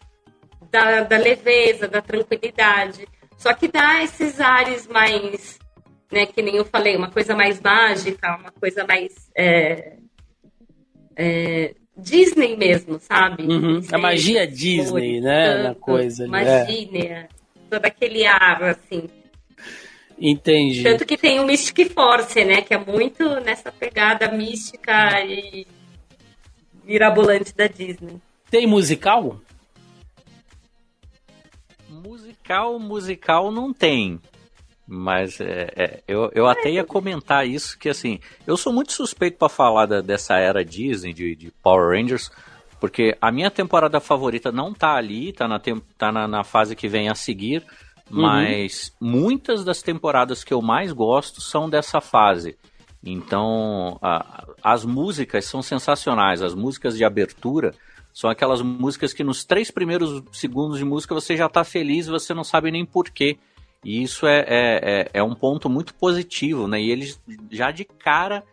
[0.69, 3.07] da, da leveza, da tranquilidade.
[3.35, 5.57] Só que dá esses ares mais,
[6.11, 9.97] né, que nem eu falei, uma coisa mais mágica, uma coisa mais é,
[11.21, 13.43] é, Disney mesmo, sabe?
[13.43, 13.81] Uhum.
[13.91, 15.63] A magia Disney, né?
[15.63, 16.25] Na coisa.
[16.25, 17.27] Magia, né?
[17.69, 19.09] todo aquele ar, assim.
[20.17, 20.81] Entendi.
[20.81, 22.61] Tanto que tem o Mystic Force, né?
[22.61, 25.67] Que é muito nessa pegada mística e
[26.85, 28.15] mirabolante da Disney.
[28.49, 29.39] Tem musical?
[31.89, 34.19] Musical, musical não tem.
[34.91, 39.37] Mas é, é, eu, eu até ia comentar isso, que assim, eu sou muito suspeito
[39.37, 42.31] para falar da, dessa era Disney, de, de, Power Rangers,
[42.79, 45.61] porque a minha temporada favorita não tá ali, tá na,
[45.95, 47.63] tá na, na fase que vem a seguir,
[48.09, 48.23] uhum.
[48.23, 49.11] mas uhum.
[49.11, 52.57] muitas das temporadas que eu mais gosto são dessa fase.
[53.03, 57.75] Então, a, as músicas são sensacionais, as músicas de abertura
[58.11, 62.11] são aquelas músicas que nos três primeiros segundos de música você já tá feliz e
[62.11, 63.37] você não sabe nem porquê.
[63.83, 66.81] E isso é, é, é, é um ponto muito positivo, né?
[66.81, 68.43] E eles, já de cara,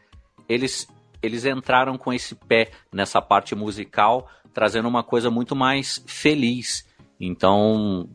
[0.49, 0.87] eles,
[1.23, 6.87] eles entraram com esse pé nessa parte musical, trazendo uma coisa muito mais feliz.
[7.19, 8.09] Então,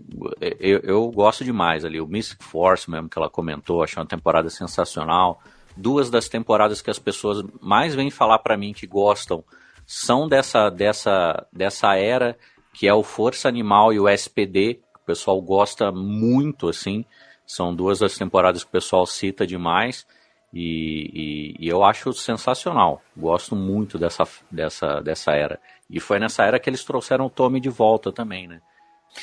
[0.59, 1.99] eu, eu gosto demais ali.
[1.99, 5.41] O Mystic Force mesmo, que ela comentou, achei uma temporada sensacional.
[5.76, 9.43] Duas das temporadas que as pessoas mais vêm falar para mim que gostam
[9.86, 12.38] são dessa, dessa, dessa era,
[12.74, 14.80] que é o Força Animal e o SPD,
[15.12, 17.05] pessoal gosta muito, assim.
[17.45, 20.05] São duas das temporadas que o pessoal cita demais.
[20.53, 23.01] E, e, e, eu acho sensacional.
[23.16, 25.59] Gosto muito dessa, dessa, dessa era.
[25.89, 28.62] E foi nessa era que eles trouxeram o Tommy de volta também, né?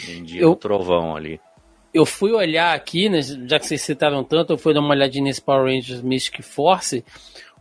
[0.07, 1.41] Vendia eu, o trovão ali.
[1.93, 5.25] eu fui olhar aqui, né, já que vocês citaram tanto, eu fui dar uma olhadinha
[5.25, 7.05] nesse Power Rangers Mystic Force.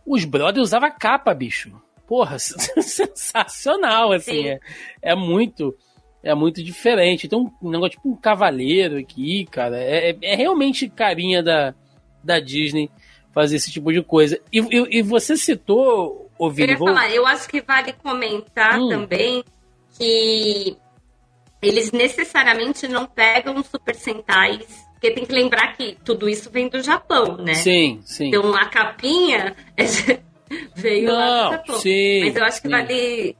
[0.04, 1.72] Os brothers usavam capa, bicho.
[2.06, 2.38] Porra,
[2.80, 4.48] sensacional, assim.
[4.48, 4.60] É,
[5.02, 5.76] é, muito.
[6.22, 7.26] É muito diferente.
[7.26, 9.78] Então, um negócio tipo um cavaleiro aqui, cara.
[9.78, 11.74] É, é, é realmente carinha da,
[12.22, 12.90] da Disney
[13.32, 14.40] fazer esse tipo de coisa.
[14.52, 18.88] E, e, e você citou, Vini, Eu ia falar, eu acho que vale comentar hum.
[18.88, 19.44] também
[19.96, 20.76] que
[21.62, 26.82] eles necessariamente não pegam Super Sentais, porque tem que lembrar que tudo isso vem do
[26.82, 27.54] Japão, né?
[27.54, 28.28] Sim, sim.
[28.28, 29.54] Então a capinha
[30.74, 31.78] veio não, lá do Japão.
[31.78, 33.36] Sim, Mas eu acho que vale,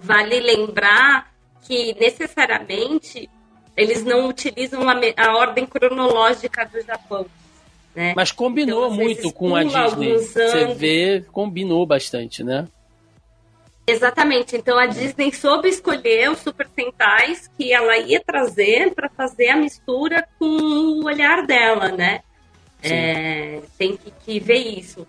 [0.00, 1.27] vale lembrar
[1.68, 3.28] que necessariamente
[3.76, 7.26] eles não utilizam a, a ordem cronológica do Japão.
[7.94, 8.14] Né?
[8.16, 10.14] Mas combinou então, muito com a Disney.
[10.14, 12.66] Você vê, combinou bastante, né?
[13.86, 14.56] Exatamente.
[14.56, 19.56] Então a Disney soube escolher os Super Sentais que ela ia trazer para fazer a
[19.56, 22.20] mistura com o olhar dela, né?
[22.82, 25.06] É, tem que, que, ver isso.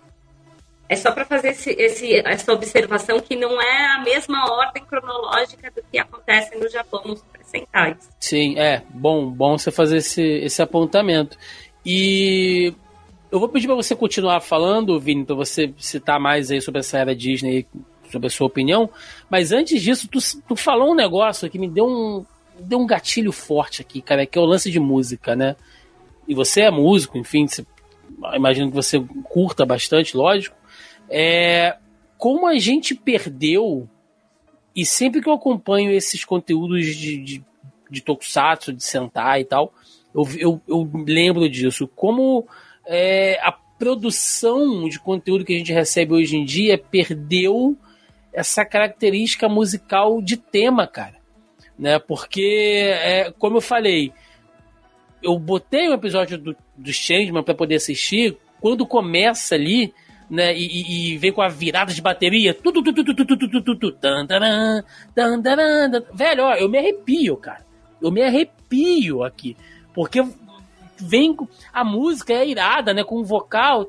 [0.90, 5.70] É só para fazer esse, esse, essa observação que não é a mesma ordem cronológica
[5.70, 8.10] do que acontece no Japão nos Super Sentais.
[8.18, 11.38] Sim, é bom, bom você fazer esse, esse apontamento.
[11.86, 12.74] E
[13.30, 16.98] eu vou pedir para você continuar falando, Vini, para você citar mais aí sobre essa
[16.98, 17.68] era Disney
[18.10, 18.90] sobre a sua opinião.
[19.30, 20.18] Mas antes disso, tu,
[20.48, 22.26] tu falou um negócio que me deu um,
[22.58, 25.54] deu um gatilho forte aqui, cara, que é o lance de música, né?
[26.26, 27.64] E você é músico, enfim, você,
[28.34, 30.58] imagino que você curta bastante, lógico.
[31.10, 31.76] É,
[32.16, 33.88] como a gente perdeu,
[34.74, 37.44] e sempre que eu acompanho esses conteúdos de, de,
[37.90, 39.74] de Tokusatsu, de Sentai e tal,
[40.14, 41.88] eu, eu, eu lembro disso.
[41.88, 42.46] Como
[42.86, 47.76] é, a produção de conteúdo que a gente recebe hoje em dia perdeu
[48.32, 51.16] essa característica musical de tema, cara.
[51.78, 51.98] Né?
[51.98, 54.12] Porque, é, como eu falei,
[55.22, 58.36] eu botei um episódio do, do Changeman para poder assistir.
[58.60, 59.92] Quando começa ali,
[60.30, 62.54] né, e, e, vem com a virada de bateria,
[66.14, 67.66] velho, ó, eu me arrepio, cara.
[68.00, 69.56] Eu me arrepio aqui,
[69.92, 70.24] porque
[70.96, 71.36] vem
[71.72, 73.84] a música é irada, né, com o vocal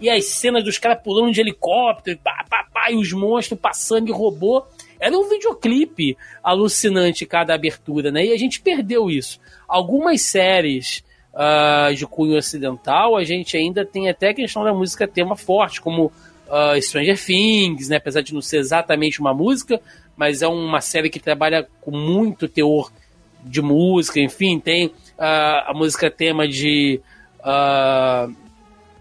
[0.00, 4.08] e as cenas dos caras pulando de helicóptero, pá, pá, pá, e os monstros passando
[4.08, 4.64] e robô.
[5.00, 8.26] Era um videoclipe alucinante cada abertura, né?
[8.26, 9.38] E a gente perdeu isso.
[9.68, 11.04] Algumas séries
[11.38, 15.80] uh, de cunho ocidental, a gente ainda tem até a questão da música tema forte,
[15.80, 17.96] como uh, Stranger Things, né?
[17.96, 19.80] Apesar de não ser exatamente uma música,
[20.16, 22.90] mas é uma série que trabalha com muito teor
[23.44, 24.92] de música, enfim, tem uh,
[25.66, 27.00] a música tema de
[27.38, 28.34] uh,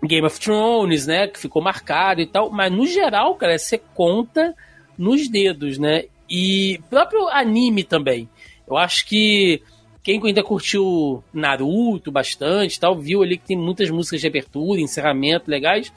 [0.05, 4.55] Game of Thrones, né, que ficou marcado e tal, mas no geral, cara, você conta
[4.95, 8.29] nos dedos, né, e próprio anime também.
[8.67, 9.61] Eu acho que
[10.07, 15.51] quem ainda curtiu Naruto bastante tal, viu ali que tem muitas músicas de abertura, encerramento
[15.51, 15.91] legais,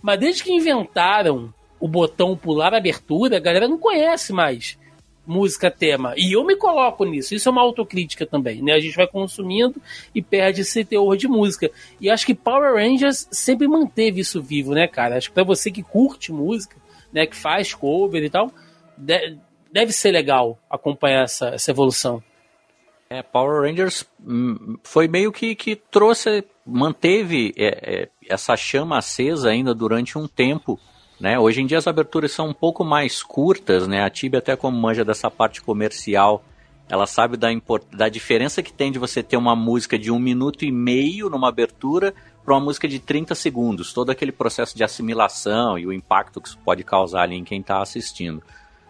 [0.00, 4.78] mas desde que inventaram o botão pular abertura, a galera não conhece mais
[5.26, 6.14] música tema.
[6.16, 7.34] E eu me coloco nisso.
[7.34, 8.72] Isso é uma autocrítica também, né?
[8.72, 9.76] A gente vai consumindo
[10.14, 11.70] e perde esse teor de música.
[12.00, 15.18] E acho que Power Rangers sempre manteve isso vivo, né, cara?
[15.18, 16.76] Acho que pra você que curte música,
[17.12, 18.50] né, que faz cover e tal,
[19.70, 22.22] deve ser legal acompanhar essa, essa evolução.
[23.10, 29.50] É, Power Rangers hum, foi meio que, que trouxe, manteve é, é, essa chama acesa
[29.50, 30.78] ainda durante um tempo
[31.20, 31.38] né?
[31.38, 34.02] Hoje em dia as aberturas são um pouco mais curtas, né?
[34.02, 36.42] a Tibia até como manja dessa parte comercial,
[36.88, 37.48] ela sabe da,
[37.92, 41.50] da diferença que tem de você ter uma música de um minuto e meio numa
[41.50, 46.40] abertura para uma música de 30 segundos, todo aquele processo de assimilação e o impacto
[46.40, 48.42] que isso pode causar ali em quem está assistindo.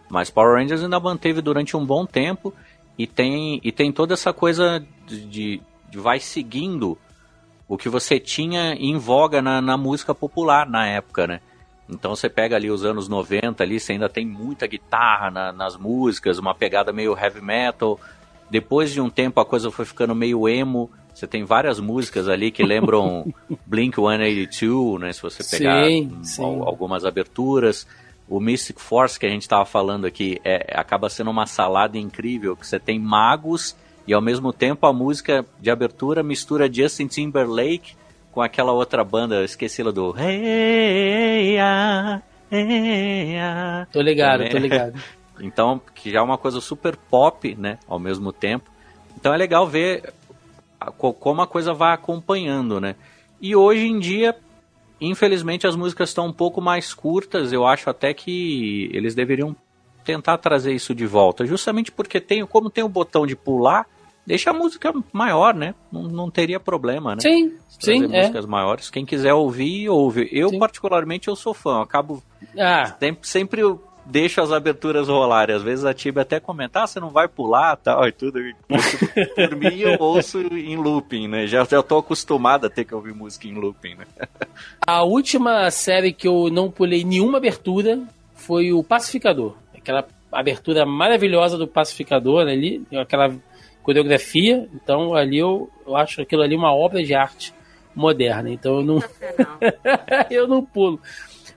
[0.09, 2.53] Mas Power Rangers ainda manteve durante um bom tempo
[2.97, 5.61] e tem, e tem toda essa coisa de, de,
[5.97, 6.97] vai seguindo
[7.67, 11.39] o que você tinha em voga na, na música popular na época, né?
[11.89, 15.75] Então você pega ali os anos 90 ali, você ainda tem muita guitarra na, nas
[15.75, 17.99] músicas, uma pegada meio heavy metal.
[18.49, 20.89] Depois de um tempo a coisa foi ficando meio emo.
[21.13, 23.33] Você tem várias músicas ali que lembram
[23.67, 25.11] Blink 182, né?
[25.13, 26.43] Se você pegar sim, sim.
[26.43, 27.85] algumas aberturas.
[28.31, 32.55] O Mystic Force que a gente estava falando aqui é, acaba sendo uma salada incrível,
[32.55, 33.75] que você tem magos
[34.07, 37.93] e ao mesmo tempo a música de abertura mistura Justin Timberlake
[38.31, 43.85] com aquela outra banda, eu esqueci la do hey, ah, hey, ah.
[43.91, 44.93] Tô ligado, tô ligado.
[45.43, 48.69] Então, que já é uma coisa super pop, né, ao mesmo tempo.
[49.17, 50.13] Então é legal ver
[51.19, 52.95] como a coisa vai acompanhando, né?
[53.41, 54.37] E hoje em dia,
[55.01, 57.51] infelizmente, as músicas estão um pouco mais curtas.
[57.51, 59.55] Eu acho até que eles deveriam
[60.03, 63.85] tentar trazer isso de volta, justamente porque tem, como tem o botão de pular,
[64.25, 65.75] deixa a música maior, né?
[65.91, 67.21] Não, não teria problema, né?
[67.21, 68.21] Sim, sim, é.
[68.21, 68.89] músicas maiores.
[68.89, 70.27] Quem quiser ouvir, ouve.
[70.31, 70.59] Eu, sim.
[70.59, 71.77] particularmente, eu sou fã.
[71.77, 72.23] Eu acabo
[72.57, 72.95] ah.
[72.99, 73.61] sempre, sempre
[74.11, 75.55] deixo as aberturas rolarem.
[75.55, 78.39] Às vezes a Tiba até comenta, ah, você não vai pular tal e tudo.
[78.67, 81.47] Por mim, eu ouço em looping, né?
[81.47, 84.05] Já, já tô acostumado a ter que ouvir música em looping, né?
[84.85, 88.01] A última série que eu não pulei nenhuma abertura
[88.35, 89.55] foi o Pacificador.
[89.75, 93.33] Aquela abertura maravilhosa do Pacificador ali, aquela
[93.81, 94.67] coreografia.
[94.73, 97.53] Então ali eu, eu acho aquilo ali uma obra de arte
[97.95, 98.49] moderna.
[98.49, 99.03] Então eu não,
[100.29, 100.99] eu não pulo.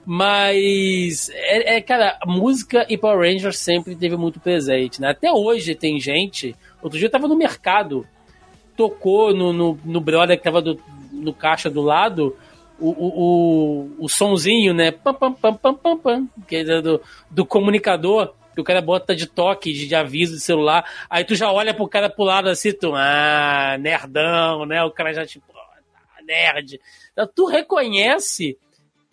[0.05, 5.09] Mas, é, é, cara, música e Power Rangers sempre teve muito presente, né?
[5.09, 6.55] Até hoje tem gente.
[6.81, 8.05] Outro dia eu tava no mercado,
[8.77, 10.79] tocou no, no, no brother que tava do,
[11.11, 12.35] no caixa do lado
[12.79, 13.07] o, o,
[13.99, 14.91] o, o sonzinho, né?
[14.91, 17.01] Pam, pam, pam, pam, pam, pam, que é do,
[17.31, 21.51] do comunicador que o cara bota de toque, de, aviso de celular, aí tu já
[21.51, 24.81] olha pro cara pro lado assim, tu, ah, nerdão, né?
[24.81, 26.79] O cara já tipo, oh, nerd.
[27.11, 28.57] Então, tu reconhece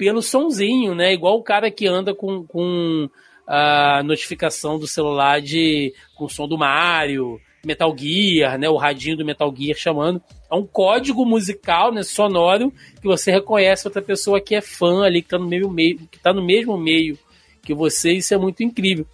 [0.03, 1.12] pelo sonzinho, né?
[1.14, 3.09] Igual o cara que anda com, com
[3.46, 8.68] a notificação do celular de com o som do Mario, Metal Gear, né?
[8.68, 10.20] O radinho do Metal Gear chamando.
[10.50, 12.03] É um código musical, né?
[12.03, 15.98] Sonoro que você reconhece outra pessoa que é fã ali, que tá no meio, meio
[16.11, 17.16] que tá no mesmo meio
[17.62, 18.14] que você.
[18.14, 19.07] Isso é muito incrível.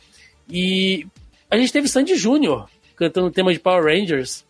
[0.49, 1.07] E
[1.51, 2.67] a gente teve Sandy Júnior
[2.97, 4.43] cantando o tema de Power Rangers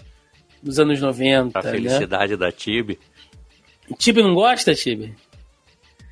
[0.62, 1.58] nos anos 90.
[1.58, 1.70] A né?
[1.72, 2.38] felicidade né?
[2.38, 2.96] da Tibi.
[3.98, 5.16] Tibi não gosta, Tibi?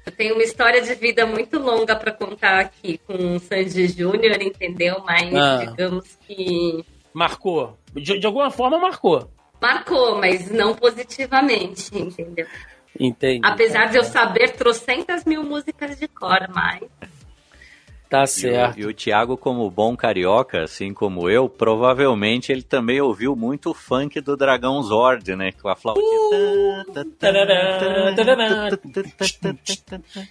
[0.06, 4.40] Eu tenho uma história de vida muito longa para contar aqui com o Sandy Júnior,
[4.40, 5.02] entendeu?
[5.04, 5.64] Mas ah.
[5.66, 6.84] digamos que.
[7.12, 7.76] Marcou.
[7.92, 9.28] De, de, alguma forma marcou.
[9.60, 12.46] Marcou, mas não positivamente, entendeu?
[12.98, 13.40] Entendi.
[13.44, 16.82] Apesar de eu saber trocentas mil músicas de cor, mas.
[18.08, 18.78] Tá certo.
[18.78, 23.34] E o, e o Thiago, como bom carioca, assim como eu, provavelmente ele também ouviu
[23.34, 25.50] muito o funk do Dragão Zord, né?
[25.60, 26.84] Com a flautinha.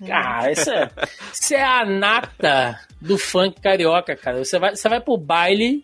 [0.10, 0.92] ah, isso é,
[1.34, 4.44] isso é a nata do funk carioca, cara.
[4.44, 5.84] Você vai, você vai pro baile,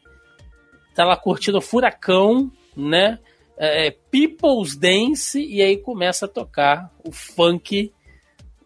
[0.95, 3.19] tá lá curtindo Furacão, né?
[3.57, 7.91] É, é People's Dance, e aí começa a tocar o funk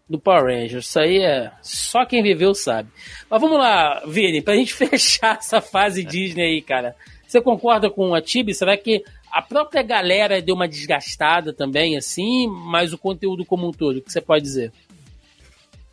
[0.09, 0.87] do Power Rangers.
[0.87, 2.89] Isso aí é só quem viveu sabe.
[3.29, 6.95] Mas vamos lá, Vini, pra gente fechar essa fase Disney aí, cara.
[7.27, 8.53] Você concorda com a Tibi?
[8.53, 13.71] Será que a própria galera deu uma desgastada também, assim, mas o conteúdo como um
[13.71, 13.97] todo?
[13.97, 14.71] O que você pode dizer?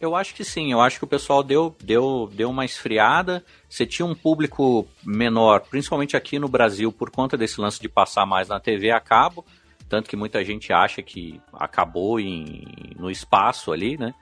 [0.00, 3.44] Eu acho que sim, eu acho que o pessoal deu, deu, deu uma esfriada.
[3.68, 8.26] Você tinha um público menor, principalmente aqui no Brasil, por conta desse lance de passar
[8.26, 9.44] mais na TV a cabo.
[9.92, 12.64] Tanto que muita gente acha que acabou em,
[12.98, 14.14] no espaço ali, né?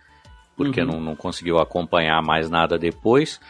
[0.57, 0.87] Porque uhum.
[0.89, 3.41] não, não conseguiu acompanhar mais nada depois.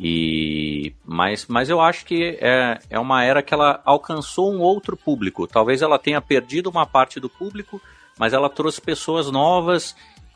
[0.00, 4.96] E mas, mas eu acho que é, é uma era que ela alcançou um outro
[4.96, 5.46] público.
[5.46, 7.80] Talvez ela tenha perdido uma parte do público,
[8.18, 9.94] mas ela trouxe pessoas novas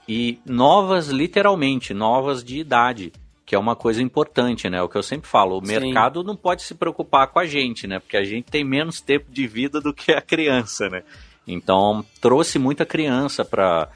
[0.08, 3.12] e novas literalmente, novas de idade
[3.46, 4.82] que é uma coisa importante, né?
[4.82, 5.78] O que eu sempre falo, o Sim.
[5.78, 8.00] mercado não pode se preocupar com a gente, né?
[8.00, 11.04] Porque a gente tem menos tempo de vida do que a criança, né?
[11.46, 13.88] Então, trouxe muita criança para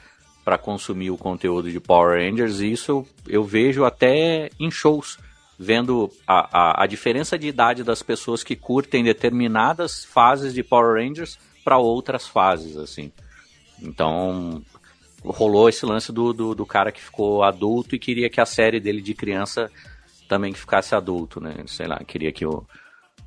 [0.42, 5.18] para consumir o conteúdo de Power Rangers e isso eu, eu vejo até em shows,
[5.59, 10.94] vendo a, a, a diferença de idade das pessoas que curtem determinadas fases de Power
[10.94, 13.12] Rangers para outras fases, assim.
[13.82, 14.62] Então,
[15.25, 18.81] rolou esse lance do, do, do, cara que ficou adulto e queria que a série
[18.81, 19.71] dele de criança
[20.29, 21.57] também ficasse adulto, né?
[21.66, 22.64] Sei lá, queria que o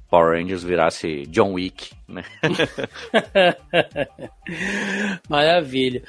[0.09, 2.23] Power Rangers virasse John Wick, né?
[5.29, 6.03] Maravilha.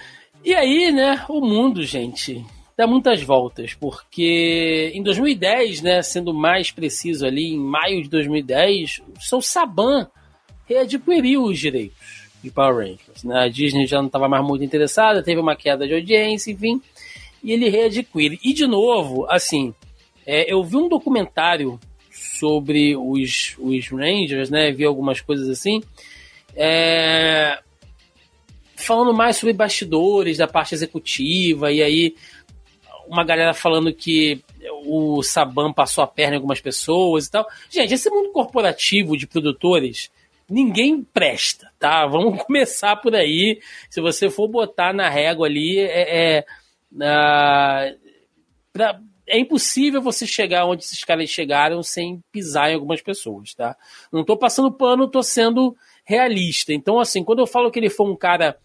[0.44, 2.44] E aí, né, o mundo, gente,
[2.76, 9.02] dá muitas voltas, porque em 2010, né, sendo mais preciso ali, em maio de 2010,
[9.16, 10.06] o seu Saban
[10.66, 12.13] readquiriu os direitos
[12.44, 13.24] de Power Rangers.
[13.24, 13.38] Né?
[13.38, 16.80] A Disney já não estava mais muito interessada, teve uma queda de audiência, enfim,
[17.42, 18.38] e ele readquire.
[18.44, 19.74] E de novo, assim,
[20.26, 21.80] é, eu vi um documentário
[22.10, 24.70] sobre os, os Rangers, né?
[24.70, 25.82] Vi algumas coisas assim.
[26.54, 27.58] É,
[28.76, 32.14] falando mais sobre bastidores da parte executiva, e aí
[33.06, 34.40] uma galera falando que
[34.86, 37.46] o Saban passou a perna em algumas pessoas e tal.
[37.70, 40.10] Gente, esse mundo corporativo de produtores
[40.48, 42.06] ninguém presta, tá?
[42.06, 43.60] Vamos começar por aí.
[43.88, 46.44] Se você for botar na régua ali, é, é,
[48.72, 53.76] pra, é impossível você chegar onde esses caras chegaram sem pisar em algumas pessoas, tá?
[54.12, 56.72] Não tô passando pano, tô sendo realista.
[56.72, 58.56] Então, assim, quando eu falo que ele foi um cara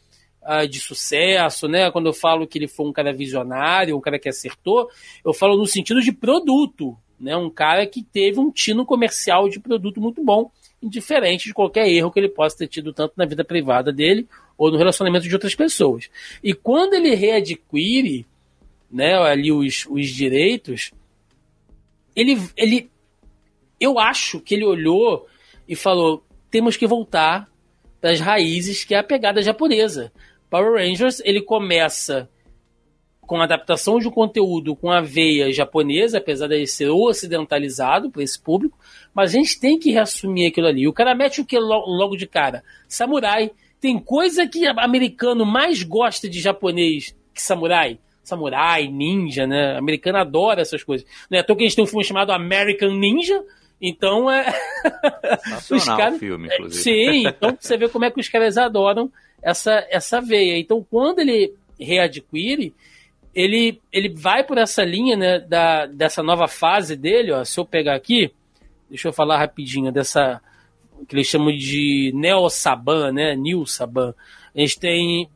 [0.43, 1.89] uh, de sucesso, né?
[1.91, 4.89] Quando eu falo que ele foi um cara visionário, um cara que acertou,
[5.23, 7.35] eu falo no sentido de produto, né?
[7.37, 10.51] Um cara que teve um tino comercial de produto muito bom,
[10.81, 14.27] indiferente de qualquer erro que ele possa ter tido tanto na vida privada dele
[14.57, 16.09] ou no relacionamento de outras pessoas.
[16.43, 18.25] E quando ele readquire,
[18.91, 20.91] né, ali os, os direitos,
[22.15, 22.89] ele, ele,
[23.79, 25.27] eu acho que ele olhou
[25.67, 27.49] e falou: temos que voltar
[28.01, 30.11] para as raízes, que é a pegada japonesa.
[30.49, 32.29] Power Rangers ele começa
[33.29, 38.41] com adaptação de um conteúdo com a veia japonesa, apesar de ser ocidentalizado para esse
[38.41, 38.75] público,
[39.13, 40.87] mas a gente tem que reassumir aquilo ali.
[40.87, 42.63] O cara mete o que logo de cara?
[42.87, 43.51] Samurai.
[43.79, 47.99] Tem coisa que americano mais gosta de japonês que samurai.
[48.23, 49.77] Samurai, ninja, né?
[49.77, 51.05] Americano adora essas coisas.
[51.29, 53.43] Não é à toa que a gente tem um filme chamado American Ninja,
[53.79, 54.51] então é.
[55.69, 56.17] os caras...
[56.17, 56.81] filme, inclusive.
[56.81, 60.57] Sim, então você vê como é que os caras adoram essa, essa veia.
[60.57, 62.73] Então, quando ele readquire,
[63.33, 67.31] ele, ele vai por essa linha né, da, dessa nova fase dele.
[67.31, 68.31] Ó, se eu pegar aqui,
[68.89, 70.41] deixa eu falar rapidinho dessa
[71.07, 73.35] que eles chamam de Neo Saban, né?
[73.35, 74.13] New Saban.
[74.53, 75.29] A gente tem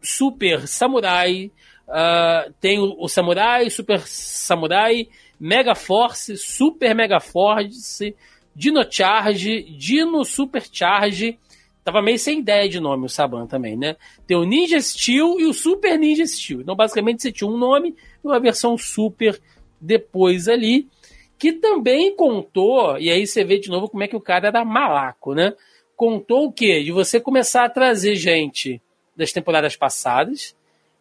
[0.00, 1.50] Super Samurai,
[1.88, 5.08] uh, tem o, o, Samurai, Super Samurai,
[5.40, 8.14] Mega Force, Super Mega Force,
[8.54, 11.38] Dino Charge, Dino Super Charge
[11.84, 13.96] Tava meio sem ideia de nome o Saban também, né?
[14.26, 16.60] Tem o Ninja Steel e o Super Ninja Steel.
[16.60, 19.40] Então, basicamente, você tinha um nome e uma versão Super
[19.80, 20.88] depois ali,
[21.36, 24.64] que também contou, e aí você vê de novo como é que o cara era
[24.64, 25.54] malaco, né?
[25.96, 26.84] Contou o quê?
[26.84, 28.80] De você começar a trazer gente
[29.16, 30.54] das temporadas passadas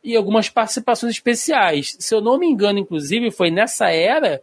[0.03, 1.95] e algumas participações especiais.
[1.99, 4.41] Se eu não me engano, inclusive, foi nessa era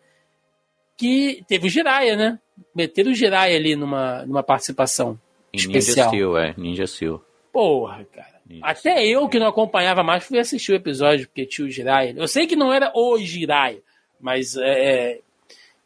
[0.97, 2.39] que teve o Jiraiya, né?
[2.73, 5.19] Meteram o Jiraiya ali numa, numa participação
[5.53, 5.97] especial.
[5.97, 6.55] Ninja Steel, é.
[6.57, 7.25] Ninja Steel.
[7.53, 8.41] Porra, cara.
[8.49, 9.21] Ninja Até Steel.
[9.21, 12.15] eu que não acompanhava mais fui assistir o episódio, porque tinha o Jiraiya.
[12.17, 13.83] Eu sei que não era o Jiraiya,
[14.21, 15.21] mas é, é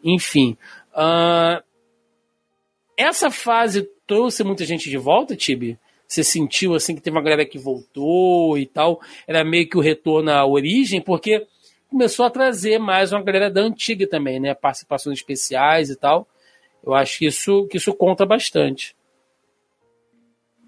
[0.02, 0.56] enfim.
[0.92, 1.62] Uh,
[2.96, 5.78] essa fase trouxe muita gente de volta, Tibi?
[6.06, 9.00] Você sentiu assim que teve uma galera que voltou e tal?
[9.26, 11.46] Era meio que o retorno à origem, porque
[11.88, 14.54] começou a trazer mais uma galera da antiga também, né?
[14.54, 16.28] Participações especiais e tal.
[16.84, 18.94] Eu acho que isso, que isso conta bastante.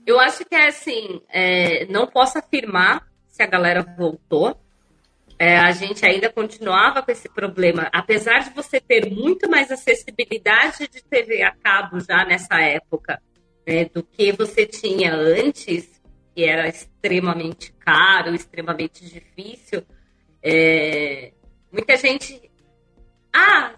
[0.07, 4.61] Eu acho que é assim, é, não posso afirmar se a galera voltou.
[5.39, 10.87] É, a gente ainda continuava com esse problema, apesar de você ter muito mais acessibilidade
[10.89, 13.21] de TV a cabo já nessa época
[13.67, 16.01] né, do que você tinha antes,
[16.35, 19.83] que era extremamente caro, extremamente difícil.
[20.43, 21.33] É,
[21.73, 22.51] muita gente.
[23.33, 23.75] Ah,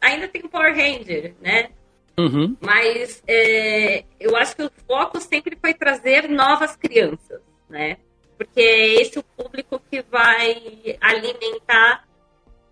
[0.00, 1.70] ainda tem o Power Ranger, né?
[2.18, 2.56] Uhum.
[2.60, 7.96] Mas é, eu acho que o foco sempre foi trazer novas crianças, né?
[8.36, 12.06] Porque é esse o público que vai alimentar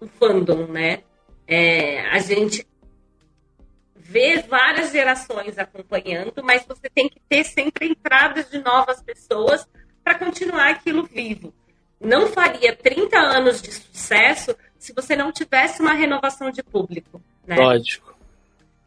[0.00, 1.02] o fandom, né?
[1.46, 2.66] É, a gente
[3.94, 9.66] vê várias gerações acompanhando, mas você tem que ter sempre entradas de novas pessoas
[10.02, 11.54] para continuar aquilo vivo.
[12.00, 17.22] Não faria 30 anos de sucesso se você não tivesse uma renovação de público.
[17.46, 17.56] Né?
[17.56, 18.09] Lógico.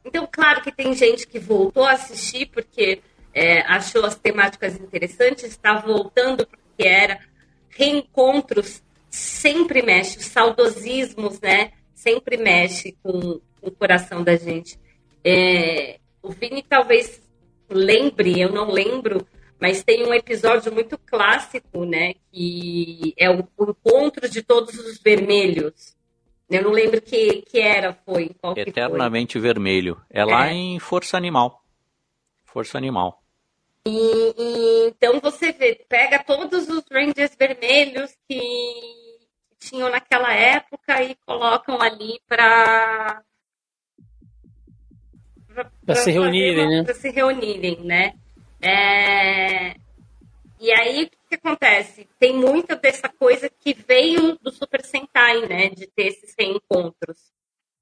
[0.05, 3.01] Então, claro que tem gente que voltou a assistir porque
[3.33, 7.19] é, achou as temáticas interessantes, está voltando porque era
[7.69, 11.71] reencontros, sempre mexe, os saudosismos, né?
[11.93, 14.77] Sempre mexe com, com o coração da gente.
[15.23, 17.21] É, o Vini talvez
[17.69, 19.25] lembre, eu não lembro,
[19.59, 22.15] mas tem um episódio muito clássico, né?
[22.31, 25.95] Que é o, o encontro de todos os vermelhos.
[26.49, 28.31] Eu não lembro que, que era, foi.
[28.39, 29.41] Qual Eternamente foi.
[29.41, 30.01] Vermelho.
[30.09, 30.53] É lá é.
[30.53, 31.63] em Força Animal.
[32.43, 33.21] Força Animal.
[33.85, 38.39] E, e, então você vê, pega todos os Rangers vermelhos que
[39.59, 43.21] tinham naquela época e colocam ali para
[45.85, 46.83] para se reunirem, né?
[46.83, 48.13] Para se reunirem, né?
[48.61, 49.75] É...
[50.59, 52.07] E aí que acontece?
[52.19, 55.69] Tem muita dessa coisa que veio do Super Sentai, né?
[55.69, 57.31] De ter esses reencontros.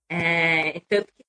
[0.09, 1.25] É, tanto que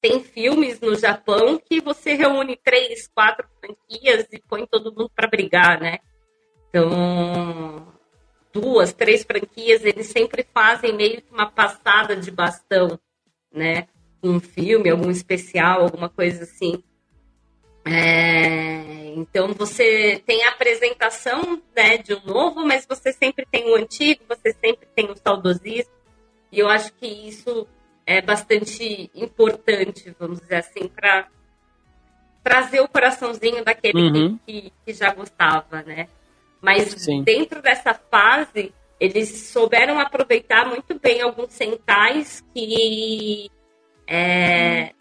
[0.00, 5.28] tem filmes no Japão que você reúne três, quatro franquias e põe todo mundo para
[5.28, 5.98] brigar, né?
[6.68, 7.92] Então,
[8.52, 12.98] duas, três franquias, eles sempre fazem meio que uma passada de bastão,
[13.52, 13.88] né?
[14.22, 16.82] Um filme, algum especial, alguma coisa assim.
[17.90, 23.74] É, então você tem a apresentação né, de um novo, mas você sempre tem o
[23.74, 25.92] antigo, você sempre tem o saudosismo.
[26.52, 27.66] E eu acho que isso
[28.06, 31.28] é bastante importante, vamos dizer assim, para
[32.42, 34.38] trazer o coraçãozinho daquele uhum.
[34.46, 36.08] que, que, já gostava, né?
[36.60, 37.22] Mas Sim.
[37.22, 43.50] dentro dessa fase, eles souberam aproveitar muito bem alguns centais que
[44.06, 44.92] é,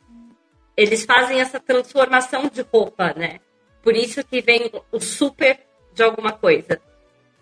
[0.80, 3.41] eles fazem essa transformação de roupa, né?
[3.84, 5.60] Por isso que vem o super
[5.93, 6.81] de alguma coisa.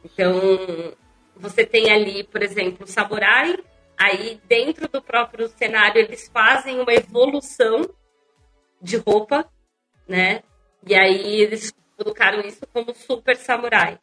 [0.04, 0.34] Então,
[1.36, 3.56] você tem ali, por exemplo, o samurai,
[3.96, 7.88] aí dentro do próprio cenário eles fazem uma evolução
[8.82, 9.48] de roupa,
[10.08, 10.42] né?
[10.84, 14.00] E aí eles colocaram isso como super samurai,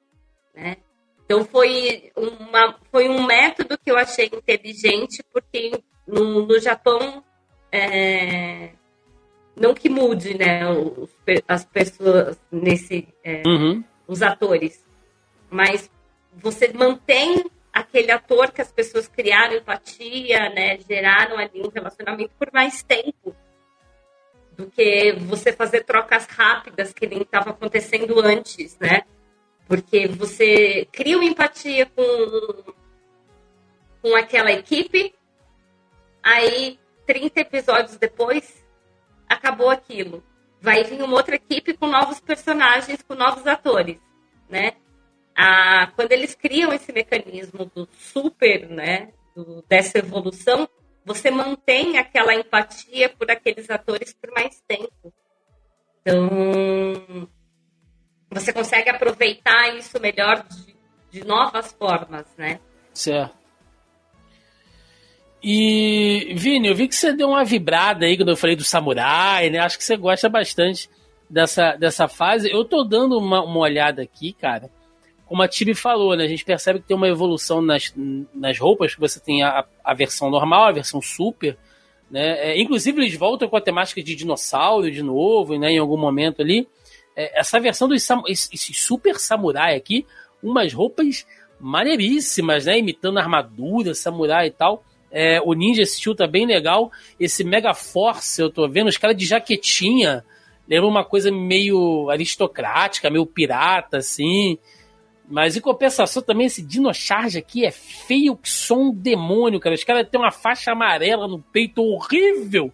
[0.55, 0.77] né?
[1.25, 5.73] Então foi, uma, foi um método que eu achei inteligente, porque
[6.07, 7.25] no, no Japão,
[7.73, 8.75] é,
[9.57, 11.11] não que mude né, os,
[11.47, 13.09] as pessoas nesse.
[13.23, 13.85] É, uhum.
[14.07, 14.85] os atores,
[15.51, 15.91] mas
[16.33, 22.51] você mantém aquele ator que as pessoas criaram empatia, né, geraram ali um relacionamento por
[22.53, 23.35] mais tempo
[24.57, 29.03] do que você fazer trocas rápidas que nem estava acontecendo antes, né?
[29.67, 32.75] Porque você cria uma empatia com,
[34.01, 35.13] com aquela equipe,
[36.23, 38.64] aí 30 episódios depois
[39.35, 40.23] acabou aquilo.
[40.61, 43.99] Vai vir uma outra equipe com novos personagens, com novos atores,
[44.49, 44.73] né?
[45.37, 50.69] Ah, quando eles criam esse mecanismo do super, né, do, dessa evolução,
[51.05, 55.13] você mantém aquela empatia por aqueles atores por mais tempo.
[56.01, 57.29] Então,
[58.31, 60.77] você consegue aproveitar isso melhor de,
[61.11, 62.61] de novas formas, né?
[62.93, 63.44] Certo.
[65.47, 69.51] E, Vini, eu vi que você deu uma vibrada aí quando eu falei do samurai,
[69.51, 69.59] né?
[69.59, 70.89] Acho que você gosta bastante
[71.29, 72.51] dessa, dessa fase.
[72.51, 74.71] Eu tô dando uma, uma olhada aqui, cara.
[75.27, 76.25] Como a Tibi falou, né?
[76.25, 77.93] A gente percebe que tem uma evolução nas,
[78.35, 81.59] nas roupas, que você tem a, a versão normal, a versão super,
[82.11, 82.53] né?
[82.53, 85.73] É, inclusive, eles voltam com a temática de dinossauro de novo, né?
[85.73, 86.67] Em algum momento ali.
[87.15, 90.07] É, essa versão dos esse, super samurai aqui,
[90.43, 91.27] umas roupas
[91.61, 92.79] maneiríssimas, né?
[92.79, 94.83] Imitando armadura, samurai e tal.
[95.17, 96.91] É, o Ninja Steel tá bem legal.
[97.21, 100.25] Esse Mega Force, eu tô vendo, os caras de jaquetinha.
[100.69, 104.59] Lembra uma coisa meio aristocrática, meio pirata, assim.
[105.29, 109.77] Mas em compensação também, esse Dino Charge aqui é feio que som um demônio, cara.
[109.77, 112.73] Os caras têm uma faixa amarela no peito horrível.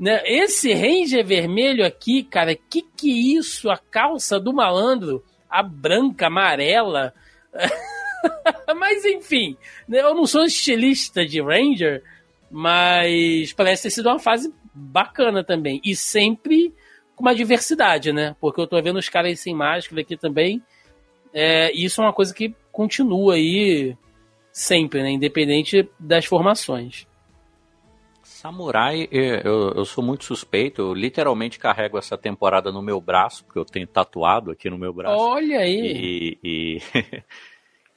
[0.00, 0.22] Né?
[0.24, 3.68] Esse Ranger vermelho aqui, cara, que que é isso?
[3.68, 7.12] A calça do malandro, a branca, amarela.
[8.76, 9.56] mas enfim,
[9.88, 10.00] né?
[10.00, 12.02] eu não sou estilista de Ranger,
[12.50, 15.80] mas parece ter sido uma fase bacana também.
[15.84, 16.72] E sempre
[17.14, 18.36] com uma diversidade, né?
[18.40, 20.62] Porque eu tô vendo os caras sem máscara aqui também.
[21.32, 23.96] É, isso é uma coisa que continua aí
[24.52, 25.10] sempre, né?
[25.10, 27.06] Independente das formações.
[28.22, 33.58] Samurai, eu, eu sou muito suspeito, eu literalmente carrego essa temporada no meu braço, porque
[33.58, 35.18] eu tenho tatuado aqui no meu braço.
[35.18, 36.38] Olha aí!
[36.44, 36.82] E, e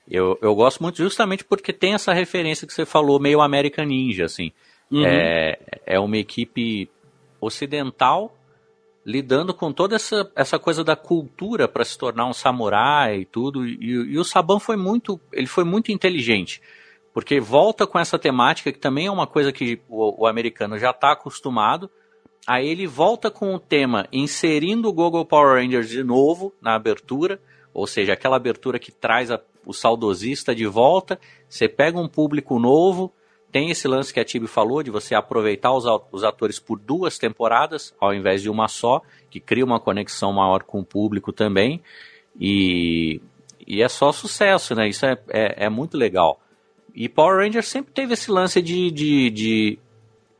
[0.09, 4.25] eu, eu gosto muito justamente porque tem essa referência que você falou, meio American Ninja,
[4.25, 4.51] assim.
[4.91, 5.05] Uhum.
[5.05, 6.89] É, é uma equipe
[7.39, 8.35] ocidental
[9.05, 13.65] lidando com toda essa, essa coisa da cultura para se tornar um samurai e tudo.
[13.65, 16.61] E, e, o Saban foi muito, ele foi muito inteligente
[17.13, 20.91] porque volta com essa temática que também é uma coisa que o, o americano já
[20.91, 21.89] está acostumado.
[22.47, 27.39] Aí ele volta com o tema inserindo o Google Power Rangers de novo na abertura,
[27.73, 31.19] ou seja, aquela abertura que traz a, o saudosista de volta.
[31.47, 33.13] Você pega um público novo,
[33.51, 37.19] tem esse lance que a Tibi falou de você aproveitar os, os atores por duas
[37.19, 41.83] temporadas ao invés de uma só, que cria uma conexão maior com o público também.
[42.39, 43.21] E,
[43.67, 44.89] e é só sucesso, né?
[44.89, 46.41] Isso é, é, é muito legal.
[46.95, 49.79] E Power Rangers sempre teve esse lance de, de, de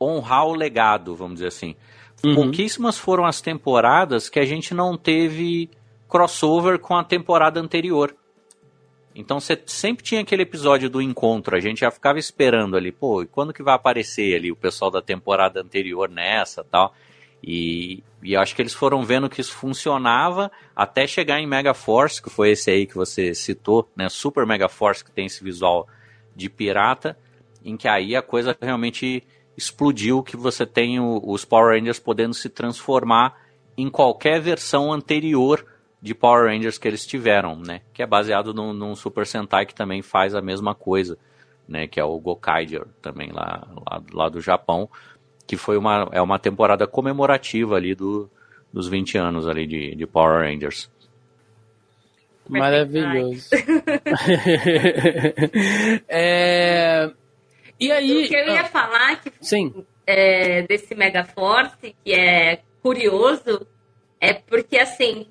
[0.00, 1.76] honrar o legado, vamos dizer assim.
[2.24, 2.34] Uhum.
[2.34, 5.70] Pouquíssimas foram as temporadas que a gente não teve
[6.08, 8.16] crossover com a temporada anterior.
[9.14, 13.22] Então você sempre tinha aquele episódio do encontro, a gente já ficava esperando ali, pô,
[13.22, 16.94] e quando que vai aparecer ali o pessoal da temporada anterior nessa tal.
[17.42, 22.22] E, e acho que eles foram vendo que isso funcionava até chegar em Mega Force,
[22.22, 24.08] que foi esse aí que você citou, né?
[24.08, 25.88] Super Mega Force, que tem esse visual
[26.36, 27.16] de pirata,
[27.64, 29.24] em que aí a coisa realmente
[29.56, 33.40] explodiu, que você tem o, os Power Rangers podendo se transformar
[33.76, 35.64] em qualquer versão anterior
[36.02, 37.82] de Power Rangers que eles tiveram, né?
[37.92, 41.18] Que é baseado num, num Super Sentai que também faz a mesma coisa,
[41.68, 41.86] né?
[41.86, 44.88] Que é o Gokaiger, também lá, lá, lá, do Japão,
[45.46, 48.30] que foi uma, é uma temporada comemorativa ali do,
[48.72, 50.90] dos 20 anos ali de, de Power Rangers.
[52.48, 53.50] Maravilhoso.
[56.08, 57.10] é...
[57.78, 58.24] E aí.
[58.24, 59.84] O que eu ia ah, falar que Sim.
[60.06, 63.66] É, desse Mega Force, que é curioso,
[64.20, 65.26] é porque assim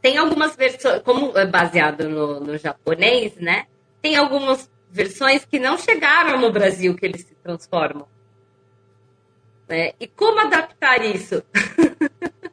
[0.00, 3.66] tem algumas versões, como é baseado no, no japonês, né?
[4.00, 8.06] tem algumas versões que não chegaram no Brasil que eles se transformam.
[9.68, 9.92] Né?
[10.00, 11.42] E como adaptar isso?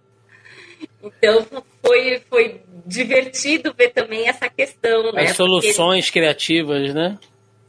[1.01, 1.45] então
[1.83, 5.11] foi, foi divertido ver também essa questão.
[5.11, 5.23] Né?
[5.23, 6.19] As soluções porque...
[6.19, 7.17] criativas, né?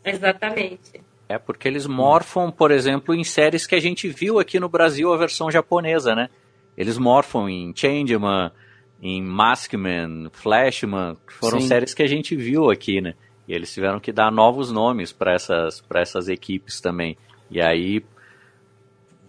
[0.05, 1.01] Exatamente.
[1.29, 5.13] É porque eles morfam, por exemplo, em séries que a gente viu aqui no Brasil
[5.13, 6.29] a versão japonesa, né?
[6.77, 8.51] Eles morfam em Changeman,
[9.01, 11.69] em Maskman, Flashman, foram Sim.
[11.69, 13.15] séries que a gente viu aqui, né?
[13.47, 17.17] E eles tiveram que dar novos nomes para essas, essas equipes também.
[17.51, 18.05] E aí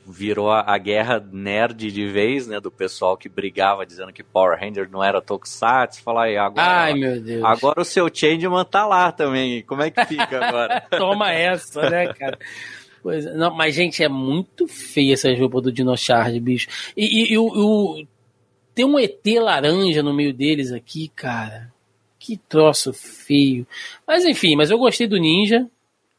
[0.06, 2.60] virou a, a, guerra nerd de vez, né?
[2.60, 6.02] Do pessoal que brigava dizendo que Power Ranger não era Tokusatsu.
[6.02, 6.68] Falar aí, agora.
[6.68, 7.44] Ai, meu Deus.
[7.44, 9.62] Agora o seu Changeman tá lá também.
[9.64, 10.82] Como é que fica agora?
[10.92, 12.38] Toma essa, né, cara?
[13.02, 16.68] Pois, não, mas, gente, é muito feia essa roupa do Dinochard, bicho.
[16.98, 18.06] E, e, e o, o,
[18.80, 21.70] tem um ET laranja no meio deles aqui, cara.
[22.18, 23.68] Que troço feio.
[24.08, 25.68] Mas enfim, mas eu gostei do Ninja.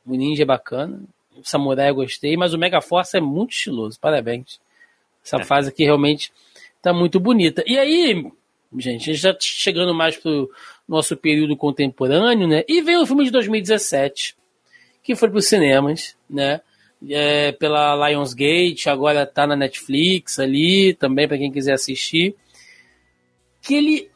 [0.07, 1.01] O Ninja é bacana.
[1.35, 3.99] O Samurai eu gostei, mas o Mega Force é muito estiloso.
[3.99, 4.61] Parabéns.
[5.25, 5.45] Essa é.
[5.45, 6.31] fase aqui realmente
[6.83, 7.65] tá muito bonita.
[7.67, 8.31] E aí,
[8.77, 10.51] gente, a gente já chegando mais pro
[10.87, 12.63] nosso período contemporâneo, né?
[12.69, 14.37] E veio o filme de 2017,
[15.03, 16.61] que foi para os cinemas, né?
[17.09, 22.37] É, pela Lionsgate, agora tá na Netflix ali, também para quem quiser assistir.
[23.71, 24.11] Que ele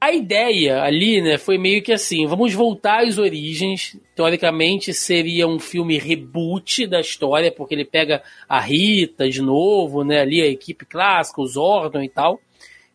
[0.00, 3.94] a ideia ali, né, foi meio que assim, vamos voltar às origens.
[4.14, 10.20] Teoricamente seria um filme reboot da história, porque ele pega a Rita de novo, né,
[10.20, 12.40] ali a equipe clássica, os Zordon e tal.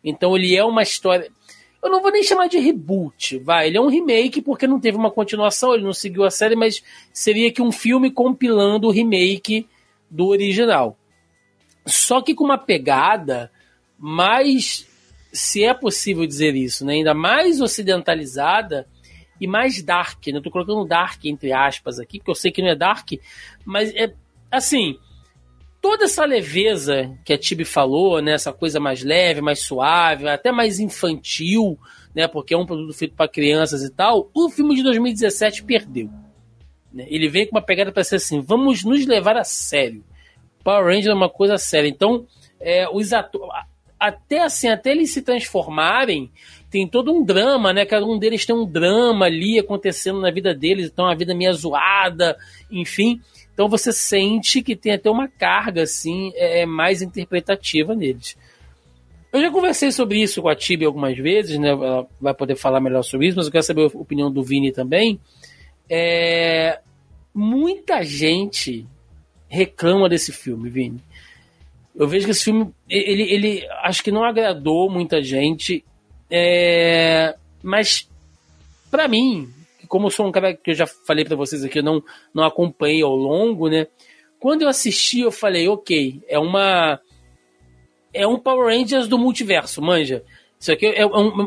[0.02, 1.30] Então ele é uma história,
[1.80, 4.96] eu não vou nem chamar de reboot, vai, ele é um remake porque não teve
[4.96, 6.82] uma continuação, ele não seguiu a série, mas
[7.12, 9.68] seria que um filme compilando o remake
[10.10, 10.96] do original.
[11.86, 13.48] Só que com uma pegada
[14.02, 14.84] mais
[15.32, 16.94] se é possível dizer isso, né?
[16.94, 18.84] ainda mais ocidentalizada
[19.40, 20.26] e mais dark.
[20.26, 20.40] Né?
[20.44, 23.12] Eu colocando dark entre aspas aqui, porque eu sei que não é dark,
[23.64, 24.12] mas é
[24.50, 24.98] assim.
[25.80, 30.52] Toda essa leveza que a Tibi falou, né, essa coisa mais leve, mais suave, até
[30.52, 31.76] mais infantil,
[32.14, 36.08] né, porque é um produto feito para crianças e tal, o filme de 2017 perdeu.
[36.92, 37.04] Né?
[37.08, 40.04] Ele vem com uma pegada para ser assim: vamos nos levar a sério.
[40.62, 41.88] Power Ranger é uma coisa séria.
[41.88, 42.28] Então,
[42.60, 43.71] é, os atores
[44.02, 46.28] até assim, até eles se transformarem,
[46.68, 47.86] tem todo um drama, né?
[47.86, 51.54] Cada um deles tem um drama ali acontecendo na vida deles, então a vida meio
[51.54, 52.36] zoada,
[52.68, 53.20] enfim.
[53.54, 58.36] Então você sente que tem até uma carga assim, é, é, mais interpretativa neles.
[59.32, 61.68] Eu já conversei sobre isso com a Tibi algumas vezes, né?
[61.68, 64.72] Ela vai poder falar melhor sobre isso, mas eu quero saber a opinião do Vini
[64.72, 65.20] também.
[65.88, 66.80] É...
[67.32, 68.84] Muita gente
[69.48, 71.00] reclama desse filme, Vini.
[71.94, 75.84] Eu vejo que esse filme, ele, ele acho que não agradou muita gente,
[76.30, 78.08] é, mas
[78.90, 79.48] para mim,
[79.88, 82.02] como eu sou um cara que eu já falei para vocês aqui, eu não,
[82.34, 83.86] não acompanhei ao longo, né?
[84.40, 86.98] Quando eu assisti, eu falei, ok, é uma.
[88.12, 90.24] É um Power Rangers do multiverso, manja.
[90.58, 91.02] Isso aqui é,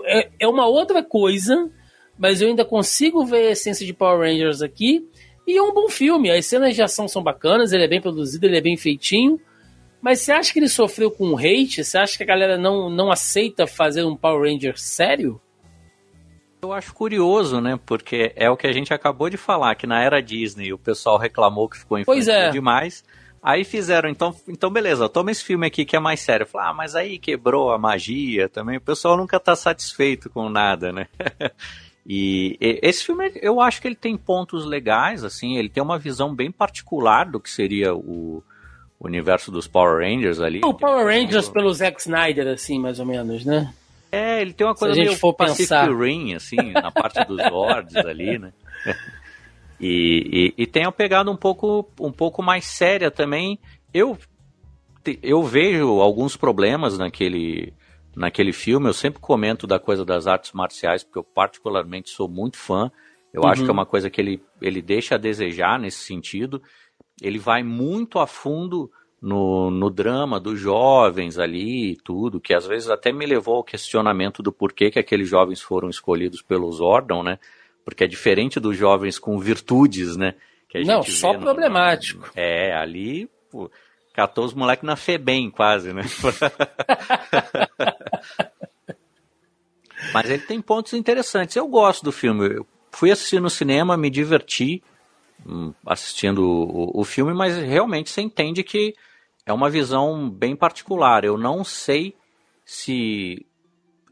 [0.05, 1.69] é, é uma outra coisa,
[2.17, 5.07] mas eu ainda consigo ver a essência de Power Rangers aqui.
[5.47, 6.31] E é um bom filme.
[6.31, 9.39] As cenas de ação são bacanas, ele é bem produzido, ele é bem feitinho.
[10.05, 11.83] Mas você acha que ele sofreu com hate?
[11.83, 15.41] Você acha que a galera não, não aceita fazer um Power Ranger sério?
[16.61, 17.79] Eu acho curioso, né?
[17.83, 21.17] Porque é o que a gente acabou de falar, que na era Disney o pessoal
[21.17, 22.51] reclamou que ficou infantil é.
[22.51, 23.03] demais.
[23.41, 26.45] Aí fizeram, então, então beleza, toma esse filme aqui que é mais sério.
[26.45, 28.77] Falar, ah, mas aí quebrou a magia também.
[28.77, 31.07] O pessoal nunca tá satisfeito com nada, né?
[32.05, 36.35] e, esse filme, eu acho que ele tem pontos legais, assim, ele tem uma visão
[36.35, 38.43] bem particular do que seria o
[39.05, 40.61] universo dos Power Rangers ali.
[40.63, 43.73] O Power Rangers pelo Zack Snyder, assim, mais ou menos, né?
[44.11, 45.89] É, ele tem uma coisa meio for Pacific pensar...
[45.93, 48.53] Rim, assim, na parte dos Zords ali, né?
[49.79, 53.59] E, e, e, tem uma pegada um pouco, um pouco mais séria também.
[53.93, 54.17] Eu,
[55.21, 57.73] eu vejo alguns problemas naquele,
[58.15, 58.87] naquele filme.
[58.87, 62.89] Eu sempre comento da coisa das artes marciais, porque eu particularmente sou muito fã.
[63.33, 63.49] Eu uhum.
[63.49, 66.61] acho que é uma coisa que ele, ele deixa a desejar nesse sentido
[67.21, 68.91] ele vai muito a fundo
[69.25, 73.63] no, no drama dos jovens ali e tudo, que às vezes até me levou ao
[73.63, 77.39] questionamento do porquê que aqueles jovens foram escolhidos pelos Ordon, né?
[77.83, 80.35] Porque é diferente dos jovens com virtudes, né?
[80.85, 82.27] Não, só no, problemático.
[82.27, 83.71] No, é, ali, pô,
[84.13, 86.03] catou os moleques na FEBEM quase, né?
[90.13, 91.55] Mas ele tem pontos interessantes.
[91.55, 92.57] Eu gosto do filme.
[92.57, 94.83] Eu fui assistir no cinema, me diverti.
[95.43, 98.95] Hum, assistindo o, o filme, mas realmente você entende que
[99.45, 101.23] é uma visão bem particular.
[101.23, 102.15] Eu não sei
[102.65, 103.45] se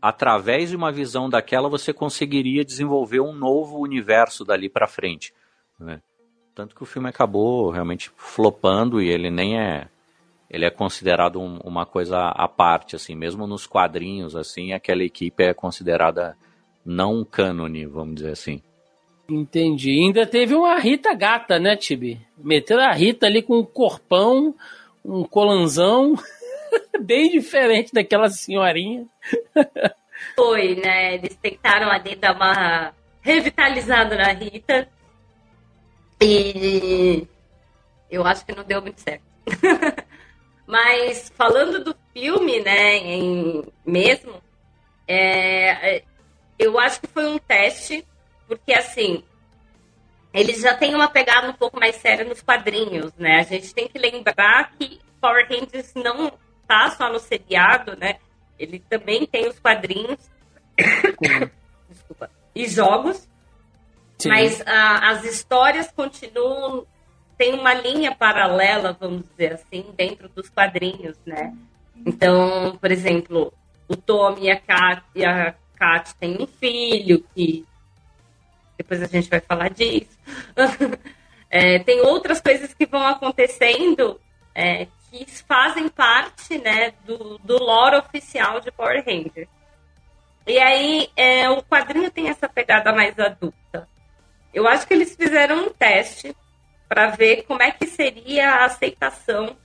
[0.02, 5.34] através de uma visão daquela você conseguiria desenvolver um novo universo dali para frente.
[5.80, 6.02] Né?
[6.54, 9.88] Tanto que o filme acabou realmente flopando e ele nem é
[10.50, 15.44] ele é considerado um, uma coisa à parte, assim, mesmo nos quadrinhos, assim, aquela equipe
[15.44, 16.38] é considerada
[16.86, 18.62] não cânone, vamos dizer assim.
[19.28, 19.90] Entendi.
[19.90, 22.22] Ainda teve uma Rita gata, né, Tibi?
[22.38, 24.54] Meteram a Rita ali com um corpão,
[25.04, 26.16] um colanzão,
[27.02, 29.06] bem diferente daquela senhorinha.
[30.36, 31.16] Foi, né?
[31.16, 34.88] Eles tentaram ali dar uma revitalizada na Rita.
[36.22, 37.28] E
[38.10, 39.24] eu acho que não deu muito certo.
[40.66, 44.42] Mas falando do filme, né, em, mesmo,
[45.08, 46.04] é,
[46.58, 48.06] eu acho que foi um teste,
[48.48, 49.24] porque assim,
[50.34, 53.40] eles já têm uma pegada um pouco mais séria nos quadrinhos, né?
[53.40, 56.32] A gente tem que lembrar que Power Rangers não
[56.68, 58.16] tá só no seriado, né?
[58.58, 60.20] Ele também tem os quadrinhos
[61.90, 62.32] Desculpa.
[62.56, 63.30] e jogos,
[64.18, 64.30] Sim.
[64.30, 66.88] mas uh, as histórias continuam
[67.38, 71.54] tem uma linha paralela, vamos dizer assim, dentro dos quadrinhos, né?
[72.06, 73.52] Então, por exemplo,
[73.88, 77.66] o Tom e a Kat, e a Kat têm um filho que
[78.78, 80.13] depois a gente vai falar disso.
[81.50, 84.20] é, tem outras coisas que vão acontecendo
[84.56, 89.50] é, que fazem parte né, do, do lore oficial de Power Rangers.
[90.46, 93.88] E aí, é, o quadrinho tem essa pegada mais adulta.
[94.54, 96.36] Eu acho que eles fizeram um teste
[96.88, 99.58] para ver como é que seria a aceitação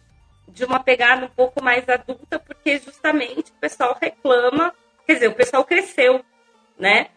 [0.46, 4.72] de uma pegada um pouco mais adulta, porque justamente o pessoal reclama,
[5.06, 6.24] quer dizer, o pessoal cresceu,
[6.78, 7.08] né?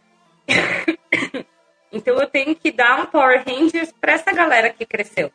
[1.91, 5.31] então eu tenho que dar um Power Rangers para essa galera que cresceu.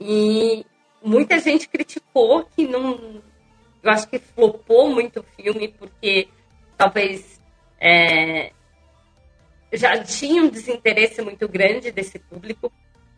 [0.00, 0.64] E
[1.02, 3.22] muita gente criticou que não.
[3.82, 6.28] Eu acho que flopou muito o filme, porque
[6.76, 7.40] talvez
[7.80, 8.52] é,
[9.72, 12.72] já tinha um desinteresse muito grande desse público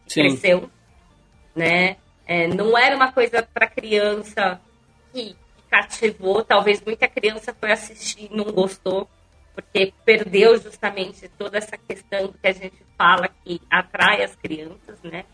[0.06, 0.20] que Sim.
[0.22, 0.70] cresceu,
[1.54, 1.96] né?
[2.26, 4.60] É, não era uma coisa para criança
[5.12, 6.44] que, que, cativou.
[6.44, 9.08] Talvez muita criança foi assistir e não gostou,
[9.54, 15.24] porque perdeu justamente toda essa questão que a gente fala que atrai as crianças, né?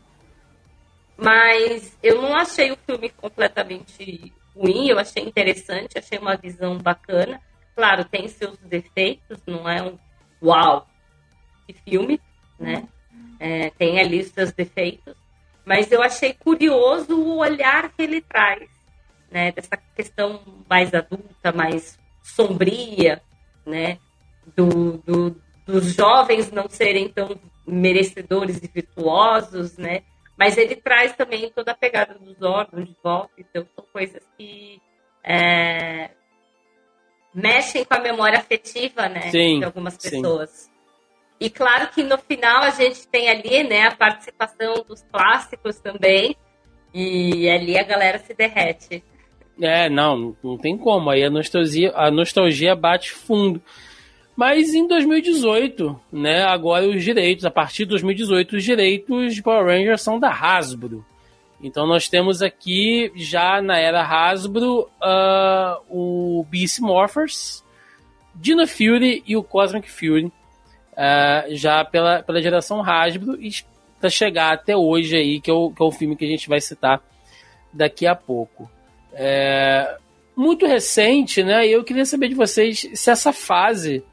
[1.17, 7.41] Mas eu não achei o filme completamente ruim, eu achei interessante, achei uma visão bacana.
[7.75, 9.99] Claro, tem seus defeitos, não é um
[10.43, 10.87] uau,
[11.69, 12.21] de filme,
[12.59, 12.89] né?
[13.39, 15.15] É, tem ali os seus defeitos,
[15.65, 18.69] mas eu achei curioso o olhar que ele traz,
[19.31, 19.53] né?
[19.53, 23.23] Dessa questão mais adulta, mais sombria,
[23.65, 23.99] né?
[24.57, 30.03] Do, do, dos jovens não serem tão merecedores e virtuosos, né?
[30.37, 34.81] Mas ele traz também toda a pegada dos órgãos de volta, então são coisas que
[35.25, 36.11] é,
[37.35, 39.31] mexem com a memória afetiva, né?
[39.31, 40.51] Sim, de algumas pessoas.
[40.51, 40.71] Sim.
[41.41, 46.37] E claro que no final a gente tem ali, né, a participação dos clássicos também.
[46.93, 49.05] E ali a galera se derrete.
[49.61, 51.11] É, não, não tem como.
[51.11, 53.63] Aí a nostalgia, a nostalgia bate fundo.
[54.39, 59.67] Mas em 2018, né, agora os direitos, a partir de 2018, os direitos de Power
[59.67, 61.05] Rangers são da Hasbro.
[61.61, 67.65] Então nós temos aqui, já na era Hasbro, uh, o Beast Morphers,
[68.33, 70.33] Dino Fury e o Cosmic Fury uh,
[71.57, 73.51] já pela, pela geração Hasbro e
[73.99, 76.49] para chegar até hoje aí, que é, o, que é o filme que a gente
[76.49, 77.03] vai citar
[77.73, 78.71] daqui a pouco.
[79.13, 79.97] É,
[80.37, 81.67] muito recente, né?
[81.67, 84.05] Eu queria saber de vocês se essa fase,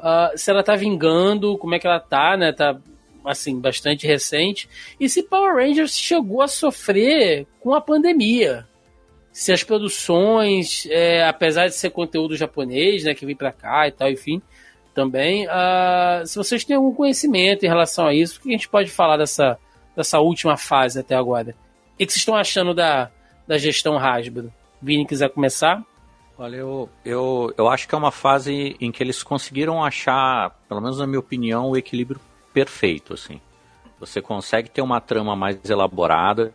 [0.00, 2.52] uh, se ela tá vingando, como é que ela tá, né?
[2.52, 2.76] Tá,
[3.24, 4.68] assim, bastante recente.
[4.98, 8.66] E se Power Rangers chegou a sofrer com a pandemia.
[9.32, 13.92] Se as produções, é, apesar de ser conteúdo japonês, né, que vem para cá e
[13.92, 14.42] tal, enfim,
[14.94, 15.46] também.
[15.46, 18.90] Uh, se vocês têm algum conhecimento em relação a isso, o que a gente pode
[18.90, 19.56] falar dessa,
[19.96, 21.54] dessa última fase até agora?
[21.94, 23.10] O que vocês estão achando da,
[23.46, 24.52] da gestão Hasbro?
[24.82, 25.84] Vini, quiser começar?
[26.40, 30.80] Olha, eu, eu, eu acho que é uma fase em que eles conseguiram achar, pelo
[30.80, 32.18] menos na minha opinião, o equilíbrio
[32.50, 33.38] perfeito, assim.
[33.98, 36.54] Você consegue ter uma trama mais elaborada,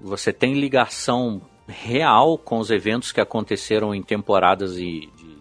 [0.00, 5.38] você tem ligação real com os eventos que aconteceram em temporadas e de,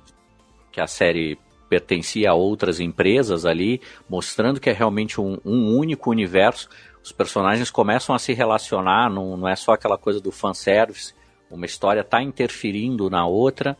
[0.71, 1.35] que a série
[1.67, 6.69] pertencia a outras empresas ali, mostrando que é realmente um, um único universo.
[7.03, 11.17] Os personagens começam a se relacionar, não, não é só aquela coisa do fanservice,
[11.49, 13.77] uma história está interferindo na outra.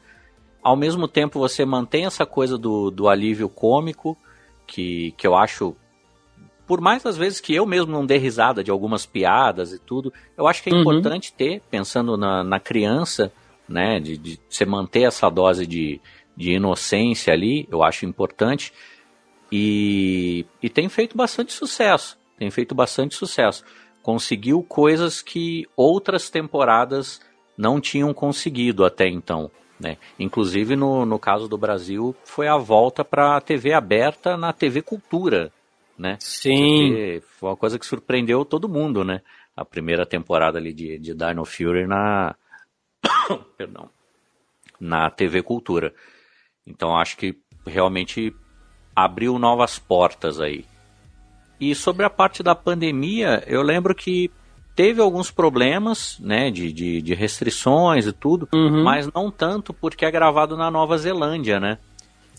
[0.62, 4.18] Ao mesmo tempo, você mantém essa coisa do, do alívio cômico,
[4.68, 5.76] que, que eu acho
[6.70, 10.14] por mais às vezes que eu mesmo não dê risada de algumas piadas e tudo,
[10.38, 10.82] eu acho que é uhum.
[10.82, 13.34] importante ter, pensando na, na criança,
[13.68, 14.00] né?
[14.00, 16.00] De, de você manter essa dose de,
[16.38, 18.72] de inocência ali, eu acho importante.
[19.52, 22.20] E, e tem feito bastante sucesso.
[22.38, 23.64] Tem feito bastante sucesso.
[24.04, 27.20] Conseguiu coisas que outras temporadas
[27.60, 29.52] não tinham conseguido até então.
[29.78, 29.98] Né?
[30.18, 34.82] Inclusive, no, no caso do Brasil, foi a volta para a TV aberta na TV
[34.82, 35.52] Cultura.
[35.98, 36.16] Né?
[36.22, 36.54] Sim.
[36.54, 39.22] Porque foi uma coisa que surpreendeu todo mundo, né?
[39.58, 42.34] A primeira temporada ali de, de Dino Fury na.
[43.58, 43.90] Perdão.
[44.80, 45.94] Na TV Cultura.
[46.66, 47.36] Então acho que
[47.68, 48.34] realmente
[48.96, 50.64] abriu novas portas aí.
[51.60, 54.32] E sobre a parte da pandemia, eu lembro que
[54.80, 58.82] teve alguns problemas, né, de, de, de restrições e tudo, Uhum.
[58.82, 61.78] mas não tanto porque é gravado na Nova Zelândia, né?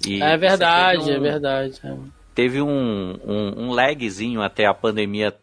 [0.07, 1.75] E É verdade, teve é um- verdade.
[1.85, 1.95] é.
[2.35, 5.35] Teve um, um, um lagzinho até a pandemia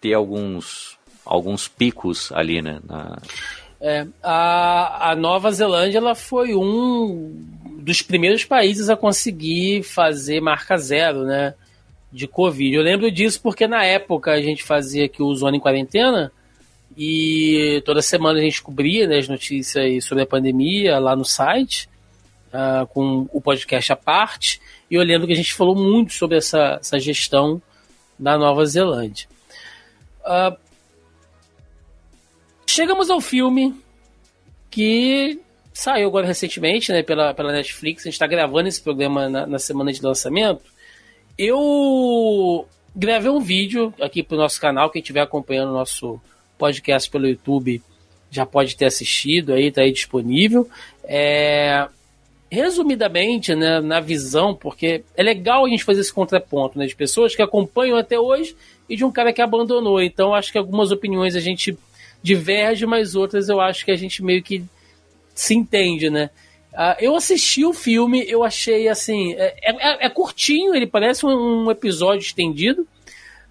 [0.00, 2.78] ter alguns, alguns picos ali, né?
[2.88, 3.18] na-
[3.80, 7.44] É, a, a Nova Zelândia ela foi um
[7.80, 11.54] dos primeiros países a conseguir fazer marca zero, né?
[12.12, 12.72] De Covid.
[12.76, 16.30] Eu lembro disso porque na época a gente fazia aqui o Zona em Quarentena
[16.96, 21.88] e toda semana a gente cobria né, as notícias sobre a pandemia lá no site,
[22.50, 24.60] ah, com o podcast à parte.
[24.90, 27.60] E lembro que a gente falou muito sobre essa, essa gestão
[28.18, 29.28] da Nova Zelândia.
[30.24, 30.56] Ah,
[32.66, 33.74] chegamos ao filme
[34.70, 35.38] que
[35.74, 38.02] saiu agora recentemente né, pela, pela Netflix.
[38.02, 40.62] A gente está gravando esse programa na, na semana de lançamento.
[41.36, 44.88] Eu gravei um vídeo aqui para o nosso canal.
[44.88, 46.18] Quem estiver acompanhando o nosso
[46.58, 47.82] podcast pelo YouTube
[48.30, 50.68] já pode ter assistido aí, tá aí disponível.
[51.04, 51.86] É,
[52.50, 57.34] resumidamente, né, na visão, porque é legal a gente fazer esse contraponto, né, de pessoas
[57.34, 58.56] que acompanham até hoje
[58.88, 60.00] e de um cara que abandonou.
[60.00, 61.76] Então, acho que algumas opiniões a gente
[62.22, 64.64] diverge, mas outras eu acho que a gente meio que
[65.34, 66.30] se entende, né?
[66.74, 69.32] Ah, eu assisti o filme, eu achei assim.
[69.34, 72.86] É, é- é curtinho, ele parece um, um episódio estendido.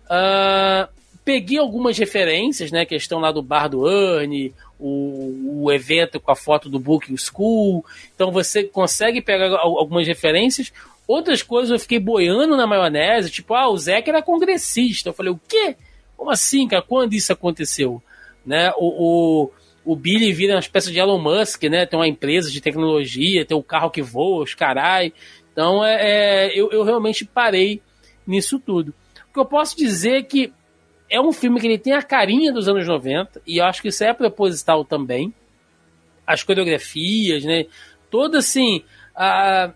[0.09, 0.87] Ah,
[1.25, 2.85] peguei algumas referências, né?
[2.85, 7.83] Questão lá do bar do Ernie, o, o evento com a foto do Booking School.
[8.13, 10.71] Então você consegue pegar al- algumas referências.
[11.07, 15.09] Outras coisas eu fiquei boiando na maionese, tipo, ah, o Zeca era congressista.
[15.09, 15.75] Eu falei, o quê?
[16.15, 16.83] Como assim, cara?
[16.83, 18.01] Quando isso aconteceu?
[18.45, 18.71] Né?
[18.77, 19.49] O,
[19.83, 21.87] o, o Billy vira uma espécie de Elon Musk, né?
[21.87, 25.11] Tem uma empresa de tecnologia, tem o carro que voa, os carai.
[25.51, 25.95] Então, é,
[26.49, 27.81] é, eu, eu realmente parei
[28.27, 28.93] nisso tudo.
[29.29, 30.53] O que eu posso dizer é que
[31.09, 33.89] é um filme que ele tem a carinha dos anos 90, e eu acho que
[33.89, 35.33] isso é proposital também.
[36.25, 37.65] As coreografias, né?
[38.09, 38.83] Toda assim.
[39.15, 39.71] A,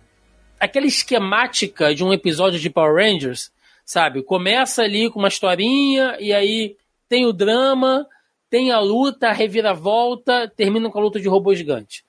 [0.60, 3.52] aquela esquemática de um episódio de Power Rangers,
[3.86, 4.22] sabe?
[4.22, 6.76] Começa ali com uma historinha, e aí
[7.08, 8.06] tem o drama,
[8.50, 12.04] tem a luta, a reviravolta, termina com a luta de robô gigante.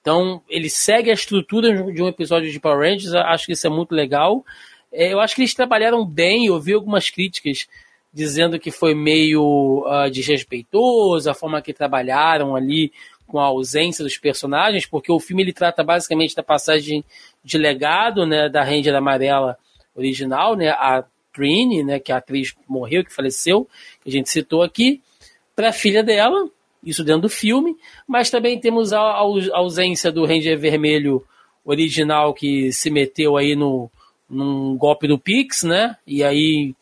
[0.00, 3.70] Então, ele segue a estrutura de um episódio de Power Rangers, acho que isso é
[3.70, 4.44] muito legal.
[4.90, 7.68] É, eu acho que eles trabalharam bem, eu vi algumas críticas
[8.12, 12.92] dizendo que foi meio uh, desrespeitoso a forma que trabalharam ali
[13.26, 17.02] com a ausência dos personagens, porque o filme ele trata basicamente da passagem
[17.42, 19.56] de legado né, da Ranger Amarela
[19.94, 21.02] original, né, a
[21.32, 23.66] Trini, né, que a atriz morreu, que faleceu,
[24.02, 25.00] que a gente citou aqui,
[25.56, 26.46] para a filha dela,
[26.84, 27.74] isso dentro do filme,
[28.06, 29.20] mas também temos a, a
[29.54, 31.24] ausência do Ranger Vermelho
[31.64, 33.90] original que se meteu aí no,
[34.28, 35.96] num golpe do Pix, né?
[36.06, 36.74] E aí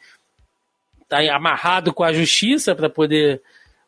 [1.11, 3.43] tá amarrado com a justiça para poder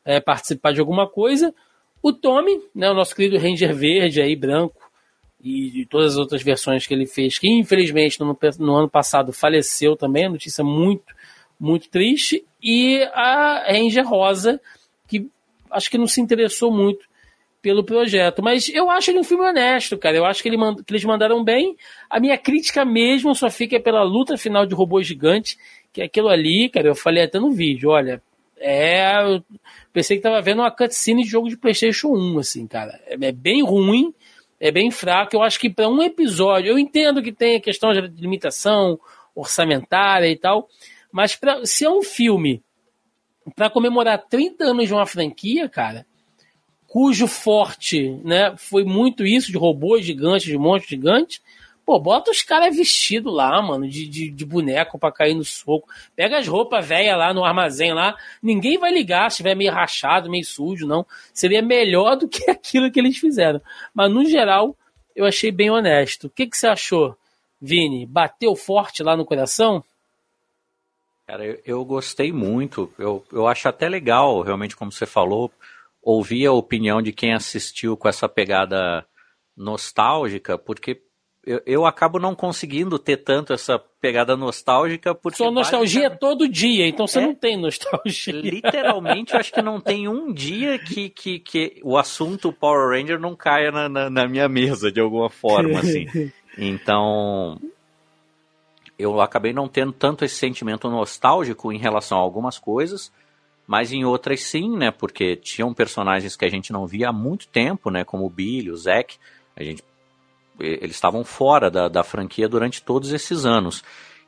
[0.05, 1.55] é, participar de alguma coisa.
[2.03, 4.91] O Tommy, né, o nosso querido Ranger Verde aí, branco,
[5.41, 9.33] e de todas as outras versões que ele fez, que infelizmente no, no ano passado
[9.33, 11.15] faleceu também, notícia muito,
[11.59, 12.45] muito triste.
[12.63, 14.61] E a Ranger Rosa,
[15.09, 15.29] que
[15.71, 17.07] acho que não se interessou muito
[17.61, 18.43] pelo projeto.
[18.43, 20.17] Mas eu acho ele um filme honesto, cara.
[20.17, 21.77] Eu acho que, ele mand que eles mandaram bem.
[22.11, 25.57] A minha crítica mesmo só fica pela luta final de robô gigante,
[25.93, 28.23] que aquilo ali, cara, eu falei até no vídeo, olha,
[28.63, 29.21] é.
[29.23, 29.45] Eu
[29.93, 32.99] pensei que tava vendo uma cutscene de jogo de PlayStation 1, assim, cara.
[33.07, 34.15] É, é bem ruim,
[34.59, 35.37] é bem fraco.
[35.37, 38.99] Eu acho que para um episódio, eu entendo que tem a questão de limitação
[39.35, 40.69] orçamentária e tal,
[41.11, 42.63] mas pra, se é um filme
[43.57, 46.07] para comemorar 30 anos de uma franquia, cara,
[46.87, 51.41] cujo forte, né, foi muito isso de robôs gigantes, de monstros gigantes,
[51.85, 55.89] pô, bota os caras vestidos lá, mano, de, de, de boneco para cair no soco.
[56.15, 60.31] Pega as roupas velhas lá no armazém lá, ninguém vai ligar se estiver meio rachado,
[60.31, 61.07] meio sujo, não.
[61.33, 63.61] Seria melhor do que aquilo que eles fizeram.
[63.95, 64.77] Mas no geral,
[65.15, 66.27] eu achei bem honesto.
[66.27, 67.17] O que, que você achou,
[67.61, 68.07] Vini?
[68.07, 69.85] Bateu forte lá no coração?
[71.27, 72.93] Cara, eu, eu, gostei muito.
[72.99, 75.51] Eu, eu acho até legal, realmente, como você falou,
[76.03, 79.07] ouvir a opinião de quem assistiu com essa pegada
[79.57, 81.01] nostálgica, porque
[81.45, 85.39] eu, eu, acabo não conseguindo ter tanto essa pegada nostálgica porque.
[85.39, 86.17] Sua nostalgia basicamente...
[86.17, 88.33] é todo dia, então você é, não tem nostalgia.
[88.33, 93.19] Literalmente, eu acho que não tem um dia que, que, que o assunto Power Ranger
[93.19, 96.07] não caia na, na, na minha mesa de alguma forma, assim.
[96.57, 97.59] Então.
[98.99, 103.11] Eu acabei não tendo tanto esse sentimento nostálgico em relação a algumas coisas,
[103.67, 104.91] mas em outras sim, né?
[104.91, 108.05] Porque tinham personagens que a gente não via há muito tempo, né?
[108.05, 109.17] Como o Billy, o Zack.
[109.57, 109.83] A gente
[110.65, 113.83] eles estavam fora da, da franquia durante todos esses anos.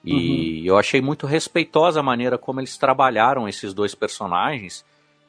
[0.05, 0.66] E uhum.
[0.66, 4.85] eu achei muito respeitosa a maneira como eles trabalharam esses dois personagens,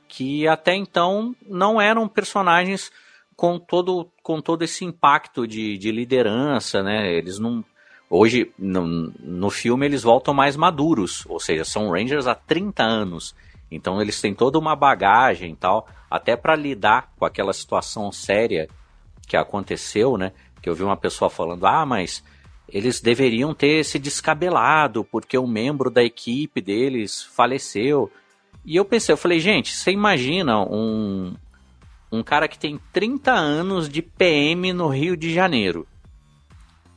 [0.08, 2.92] que até então não eram personagens
[3.36, 7.14] com todo, com todo esse impacto de, de liderança, né?
[7.14, 7.64] Eles não.
[8.10, 13.36] Hoje, no, no filme, eles voltam mais maduros, ou seja, são Rangers há 30 anos.
[13.70, 18.70] Então eles têm toda uma bagagem e tal, até para lidar com aquela situação séria
[19.28, 20.34] que aconteceu, né?
[20.66, 22.24] Que eu vi uma pessoa falando, ah, mas
[22.68, 28.12] eles deveriam ter se descabelado porque um membro da equipe deles faleceu.
[28.66, 31.36] E eu pensei, eu falei, gente, você imagina um,
[32.12, 35.88] um cara que tem 30 anos de PM no Rio de Janeiro.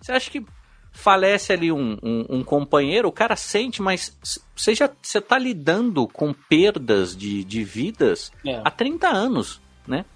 [0.00, 0.42] Você acha que
[0.90, 4.18] falece ali um, um, um companheiro, o cara sente, mas
[4.56, 8.62] você já você tá lidando com perdas de, de vidas é.
[8.64, 10.06] há 30 anos, né?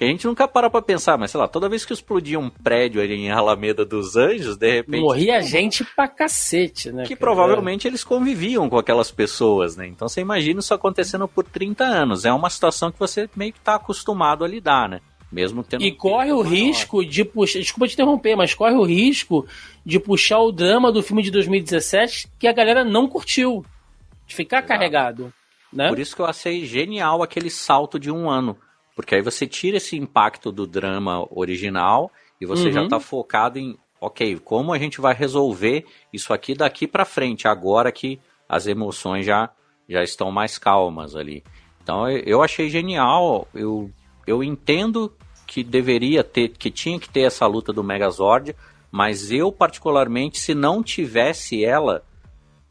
[0.00, 2.48] Que a gente nunca para pra pensar, mas sei lá, toda vez que explodia um
[2.48, 5.02] prédio ali em Alameda dos Anjos, de repente.
[5.02, 7.02] Morria gente pra cacete, né?
[7.02, 7.18] Que cara?
[7.18, 9.86] provavelmente eles conviviam com aquelas pessoas, né?
[9.86, 12.24] Então você imagina isso acontecendo por 30 anos.
[12.24, 15.02] É uma situação que você meio que tá acostumado a lidar, né?
[15.30, 15.84] Mesmo tendo.
[15.84, 17.58] E corre o risco de puxar.
[17.58, 19.46] Desculpa te interromper, mas corre o risco
[19.84, 23.62] de puxar o drama do filme de 2017 que a galera não curtiu.
[24.26, 24.68] De ficar Exato.
[24.68, 25.32] carregado.
[25.70, 25.90] Né?
[25.90, 28.56] Por isso que eu achei genial aquele salto de um ano
[29.00, 32.72] porque aí você tira esse impacto do drama original e você uhum.
[32.72, 37.48] já está focado em, ok, como a gente vai resolver isso aqui daqui para frente,
[37.48, 39.48] agora que as emoções já,
[39.88, 41.42] já estão mais calmas ali.
[41.82, 43.90] Então eu achei genial, eu,
[44.26, 45.10] eu entendo
[45.46, 48.54] que deveria ter, que tinha que ter essa luta do Megazord,
[48.90, 52.04] mas eu particularmente, se não tivesse ela,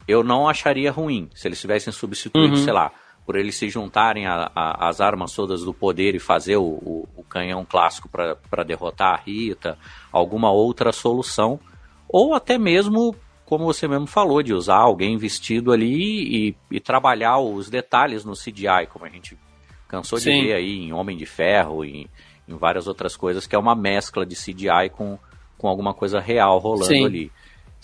[0.06, 1.28] eu não acharia ruim.
[1.34, 2.64] Se eles tivessem substituído, uhum.
[2.64, 2.92] sei lá,
[3.30, 7.64] por eles se juntarem às armas todas do poder e fazer o, o, o canhão
[7.64, 9.78] clássico para derrotar a Rita,
[10.10, 11.60] alguma outra solução,
[12.08, 13.14] ou até mesmo,
[13.46, 18.32] como você mesmo falou, de usar alguém vestido ali e, e trabalhar os detalhes no
[18.32, 19.38] CGI, como a gente
[19.86, 20.32] cansou Sim.
[20.32, 22.10] de ver aí em Homem de Ferro e
[22.48, 25.16] em várias outras coisas, que é uma mescla de CGI com,
[25.56, 27.04] com alguma coisa real rolando Sim.
[27.04, 27.32] ali.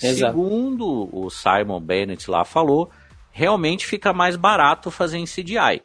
[0.02, 0.32] Exato.
[0.32, 2.90] Segundo o Simon Bennett lá falou,
[3.36, 5.82] realmente fica mais barato fazer em CGI.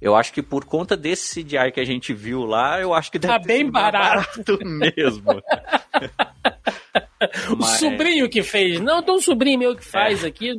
[0.00, 3.18] Eu acho que por conta desse CGI que a gente viu lá, eu acho que
[3.18, 4.42] deve tá bem barato.
[4.42, 5.28] barato mesmo.
[7.52, 7.78] o Mas...
[7.78, 8.80] sobrinho que fez.
[8.80, 10.28] Não, tem um sobrinho meu que faz é.
[10.28, 10.58] aqui.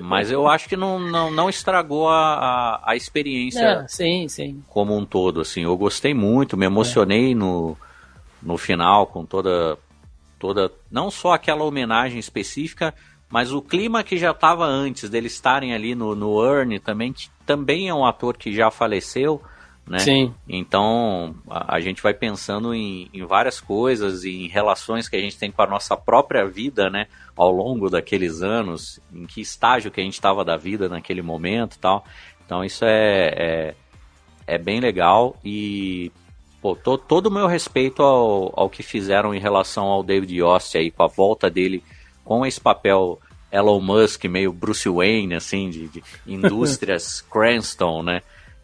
[0.00, 4.64] Mas eu acho que não, não, não estragou a, a, a experiência é, sim, sim.
[4.68, 5.40] como um todo.
[5.40, 5.62] Assim.
[5.62, 7.34] Eu gostei muito, me emocionei é.
[7.36, 7.76] no,
[8.42, 9.78] no final com toda,
[10.40, 10.72] toda.
[10.90, 12.92] Não só aquela homenagem específica,
[13.30, 17.30] mas o clima que já estava antes deles estarem ali no, no Ernie também, que
[17.46, 19.40] também é um ator que já faleceu,
[19.86, 20.00] né?
[20.00, 20.34] Sim.
[20.48, 25.38] Então a, a gente vai pensando em, em, várias coisas, em relações que a gente
[25.38, 27.06] tem com a nossa própria vida, né?
[27.36, 31.78] Ao longo daqueles anos, em que estágio que a gente estava da vida naquele momento
[31.78, 32.04] tal.
[32.44, 33.74] Então isso é, é,
[34.44, 36.10] é bem legal e
[36.60, 40.76] pô, to, todo o meu respeito ao, ao que fizeram em relação ao David Yost
[40.76, 41.80] aí, com a volta dele
[42.30, 43.20] com esse papel
[43.50, 48.22] Elon Musk, meio Bruce Wayne, assim, de, de indústrias Cranston, né?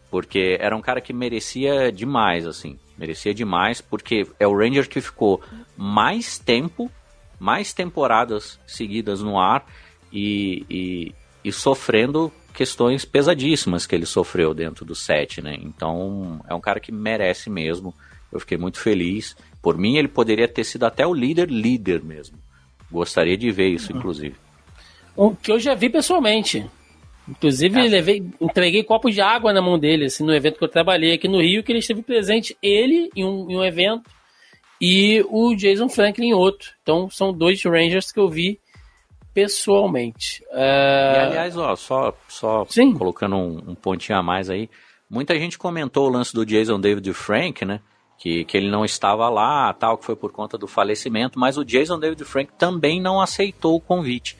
[0.09, 2.79] Porque era um cara que merecia demais, assim.
[2.97, 5.41] Merecia demais, porque é o Ranger que ficou
[5.75, 6.89] mais tempo,
[7.37, 9.65] mais temporadas seguidas no ar
[10.13, 15.57] e, e, e sofrendo questões pesadíssimas que ele sofreu dentro do set, né?
[15.61, 17.93] Então, é um cara que merece mesmo.
[18.31, 19.35] Eu fiquei muito feliz.
[19.61, 22.46] Por mim, ele poderia ter sido até o líder líder mesmo.
[22.91, 24.35] Gostaria de ver isso, inclusive.
[25.15, 26.65] O que eu já vi pessoalmente.
[27.27, 27.89] Inclusive, é.
[27.89, 31.27] levei, entreguei copos de água na mão dele, assim, no evento que eu trabalhei aqui
[31.27, 34.09] no Rio, que ele esteve presente, ele em um, em um evento,
[34.79, 36.71] e o Jason Franklin em outro.
[36.81, 38.59] Então, são dois Rangers que eu vi
[39.33, 40.41] pessoalmente.
[40.51, 40.55] Uh...
[40.55, 42.65] E, aliás, ó, só, só
[42.97, 44.69] colocando um, um, pontinho a mais aí,
[45.09, 47.81] muita gente comentou o lance do Jason David Frank, né?
[48.17, 51.63] Que, que ele não estava lá, tal, que foi por conta do falecimento, mas o
[51.63, 54.37] Jason David Frank também não aceitou o convite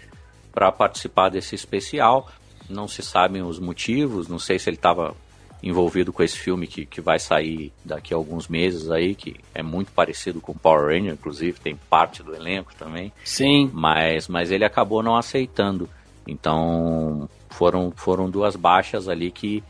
[0.51, 2.27] para participar desse especial.
[2.69, 5.15] Não se sabem os motivos, não sei se ele estava
[5.61, 9.63] envolvido com esse filme que, que vai sair daqui a alguns meses aí, que é
[9.63, 13.11] muito parecido com Power Ranger, inclusive tem parte do elenco também.
[13.23, 13.69] Sim.
[13.73, 15.89] Mas, mas ele acabou não aceitando.
[16.27, 19.63] Então foram, foram duas baixas ali que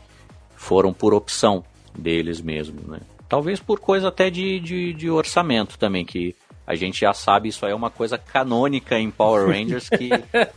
[0.56, 1.64] foram por opção
[1.96, 3.00] deles mesmo, né?
[3.28, 6.34] Talvez por coisa até de, de, de orçamento também, que
[6.66, 10.10] a gente já sabe, isso aí é uma coisa canônica em Power Rangers que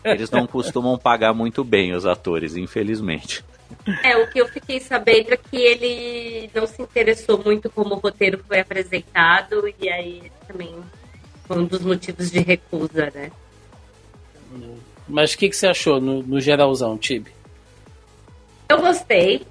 [0.03, 3.43] eles não costumam pagar muito bem os atores, infelizmente.
[4.03, 7.99] É, o que eu fiquei sabendo é que ele não se interessou muito como o
[7.99, 10.75] roteiro foi apresentado, e aí também
[11.45, 13.31] foi um dos motivos de recusa, né?
[15.07, 17.31] Mas o que, que você achou no, no geralzão, Tibi?
[18.69, 19.45] Eu gostei.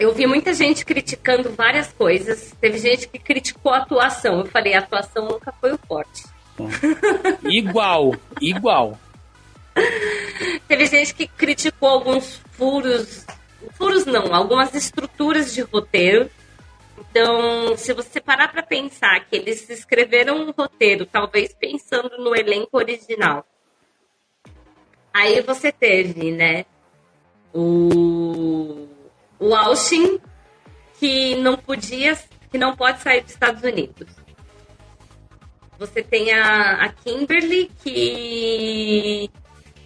[0.00, 2.54] Eu vi muita gente criticando várias coisas.
[2.58, 4.38] Teve gente que criticou a atuação.
[4.38, 6.24] Eu falei, a atuação nunca foi o forte.
[7.44, 8.98] igual, igual.
[10.66, 13.26] Teve gente que criticou alguns furos,
[13.72, 16.30] furos não, algumas estruturas de roteiro.
[16.98, 22.78] Então, se você parar para pensar que eles escreveram um roteiro, talvez pensando no elenco
[22.78, 23.46] original,
[25.12, 26.64] aí você teve, né,
[27.52, 28.88] o,
[29.40, 30.20] o Austin,
[30.98, 32.16] que não podia,
[32.50, 34.06] que não pode sair dos Estados Unidos.
[35.78, 39.30] Você tem a, a Kimberly, que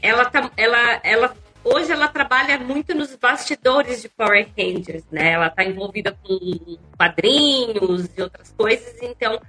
[0.02, 5.32] ela, tá, ela, ela hoje ela trabalha muito nos bastidores de Power Rangers, né?
[5.32, 9.40] Ela está envolvida com quadrinhos e outras coisas, então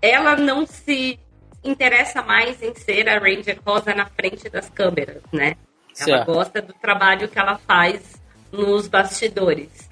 [0.00, 1.18] ela não se
[1.64, 5.56] interessa mais em ser a Ranger Rosa na frente das câmeras, né?
[5.98, 6.32] Ela certo.
[6.32, 8.22] gosta do trabalho que ela faz
[8.52, 9.88] nos bastidores.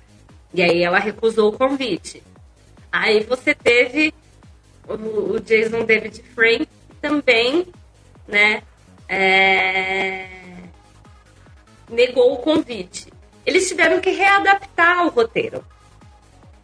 [0.52, 2.22] E aí ela recusou o convite.
[2.90, 4.14] Aí você teve
[4.88, 6.68] o, Jason David Frank
[7.00, 7.66] também,
[8.28, 8.62] né?
[9.08, 10.44] É
[11.88, 13.12] negou o convite.
[13.44, 15.64] Eles tiveram que readaptar o roteiro.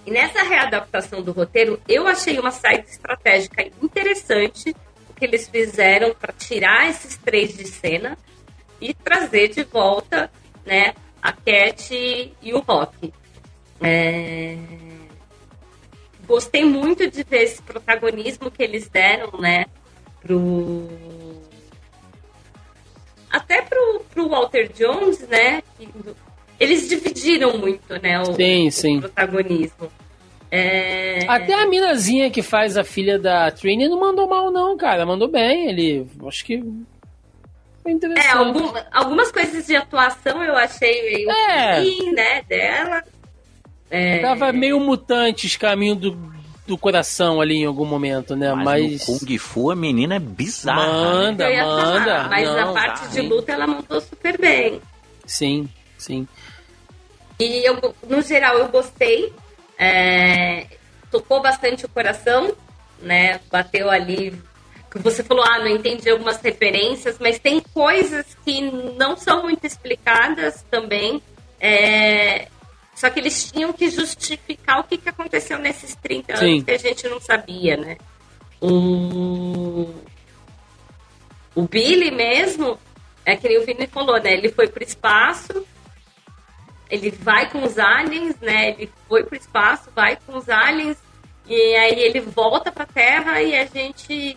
[0.06, 4.74] E nessa readaptação do roteiro, eu achei uma saída estratégica interessante
[5.08, 8.16] o que eles fizeram para tirar esses três de cena
[8.80, 10.30] e trazer de volta
[10.64, 11.94] né, a Cat
[12.42, 13.12] e o Rock.
[13.82, 14.56] É...
[16.26, 19.64] Gostei muito de ver esse protagonismo que eles deram né,
[20.22, 20.88] pro
[23.30, 25.62] até pro, pro Walter Jones, né?
[26.58, 28.20] Eles dividiram muito, né?
[28.20, 29.00] O, sim, o sim.
[29.00, 29.90] protagonismo.
[30.50, 31.24] É...
[31.28, 35.06] Até a minazinha que faz a filha da Trini não mandou mal, não, cara.
[35.06, 35.68] Mandou bem.
[35.68, 36.06] Ele.
[36.26, 36.60] Acho que.
[37.82, 38.26] Foi interessante.
[38.26, 41.78] É, algum, algumas coisas de atuação eu achei meio é.
[41.78, 42.42] ruim, né?
[42.42, 43.02] Dela.
[43.90, 44.18] É...
[44.18, 46.32] Tava meio mutantes caminho do,
[46.66, 48.52] do coração ali em algum momento, né?
[48.54, 49.08] Mas, mas...
[49.08, 50.86] no Kung Fu a menina é bizarra.
[50.86, 51.62] Manda, né?
[51.64, 52.04] manda.
[52.04, 54.80] Falar, mas não, a parte tá, de luta ela montou super bem.
[55.26, 56.28] Sim, sim.
[57.38, 59.32] E eu, no geral, eu gostei.
[59.78, 60.66] É,
[61.10, 62.54] tocou bastante o coração,
[63.00, 63.40] né?
[63.50, 64.38] Bateu ali.
[64.94, 70.64] Você falou, ah, não entendi algumas referências, mas tem coisas que não são muito explicadas
[70.70, 71.22] também.
[71.60, 72.48] É,
[72.94, 76.44] só que eles tinham que justificar o que, que aconteceu nesses 30 Sim.
[76.44, 77.96] anos que a gente não sabia, né?
[78.60, 79.88] O,
[81.54, 82.78] o Billy mesmo,
[83.24, 84.32] é que o Vini falou, né?
[84.32, 85.64] Ele foi pro espaço,
[86.90, 88.70] ele vai com os aliens, né?
[88.70, 90.98] Ele foi pro espaço, vai com os aliens,
[91.46, 94.36] e aí ele volta pra Terra e a gente.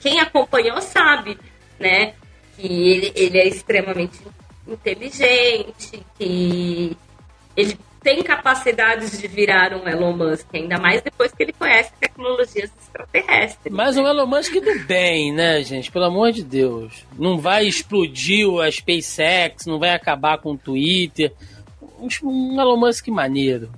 [0.00, 1.38] Quem acompanhou sabe,
[1.78, 2.14] né?
[2.56, 4.20] Que ele, ele é extremamente
[4.66, 6.96] inteligente, que
[7.56, 12.70] ele tem capacidades de virar um Elon Musk, ainda mais depois que ele conhece tecnologias
[12.80, 13.72] extraterrestres.
[13.72, 14.02] Mas né?
[14.02, 15.90] um Elon Musk do bem, né, gente?
[15.90, 17.04] Pelo amor de Deus.
[17.18, 21.32] Não vai explodir a SpaceX, não vai acabar com o Twitter.
[22.00, 23.70] Um Elon Musk maneiro.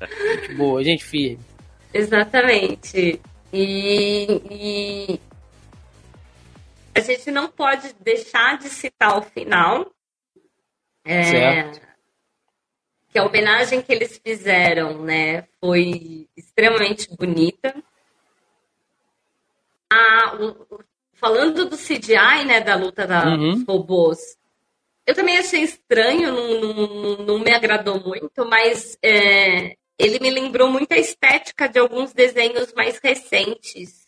[0.00, 1.38] Gente boa, gente firme.
[1.92, 3.20] Exatamente.
[3.52, 5.20] E, e
[6.96, 9.90] a gente não pode deixar de citar o final.
[11.04, 11.86] É, certo
[13.16, 17.74] que a homenagem que eles fizeram, né, foi extremamente bonita.
[19.90, 23.54] A, o, falando do CGI, né, da luta da, uhum.
[23.54, 24.18] dos robôs,
[25.06, 30.68] eu também achei estranho, não, não, não me agradou muito, mas é, ele me lembrou
[30.68, 34.05] muito a estética de alguns desenhos mais recentes,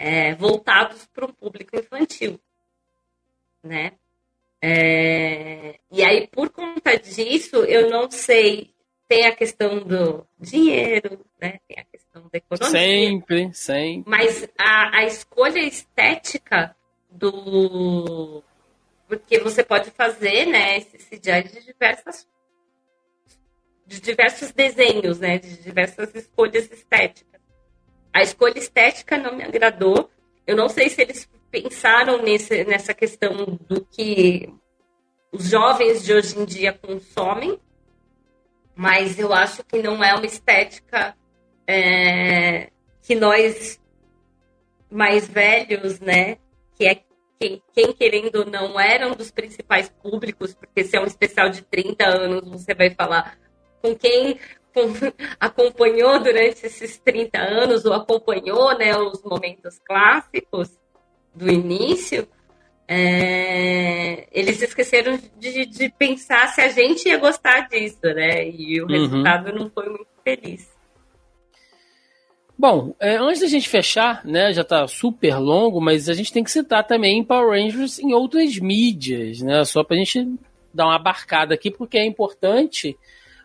[0.00, 2.40] é, voltados para um público infantil,
[3.62, 3.92] né?
[4.62, 8.74] É, e aí, por conta disso, eu não sei.
[9.06, 11.60] Tem a questão do dinheiro, né?
[11.68, 12.80] Tem a questão da economia.
[12.80, 14.10] Sempre, sempre.
[14.10, 16.74] Mas a, a escolha estética
[17.10, 18.42] do.
[19.06, 22.26] Porque você pode fazer, né, esse CGI de diversas
[23.86, 25.38] de diversos desenhos, né?
[25.38, 27.29] De diversas escolhas estéticas.
[28.12, 30.10] A escolha estética não me agradou.
[30.46, 34.52] Eu não sei se eles pensaram nesse, nessa questão do que
[35.32, 37.58] os jovens de hoje em dia consomem,
[38.74, 41.16] mas eu acho que não é uma estética
[41.66, 42.70] é,
[43.02, 43.80] que nós
[44.90, 46.36] mais velhos, né,
[46.76, 47.00] que é
[47.38, 51.48] quem, quem, querendo ou não era um dos principais públicos, porque se é um especial
[51.48, 53.38] de 30 anos, você vai falar
[53.80, 54.38] com quem
[55.38, 60.70] acompanhou durante esses 30 anos, ou acompanhou né, os momentos clássicos
[61.34, 62.26] do início,
[62.92, 68.48] é, eles esqueceram de, de, pensar se a gente ia gostar disso, né?
[68.48, 68.90] E o uhum.
[68.90, 70.68] resultado não foi muito feliz.
[72.58, 76.42] Bom, é, antes da gente fechar, né, já está super longo, mas a gente tem
[76.42, 79.64] que citar também Power Rangers em outras mídias, né?
[79.64, 80.28] Só para a gente
[80.74, 82.98] dar uma abarcada aqui, porque é importante.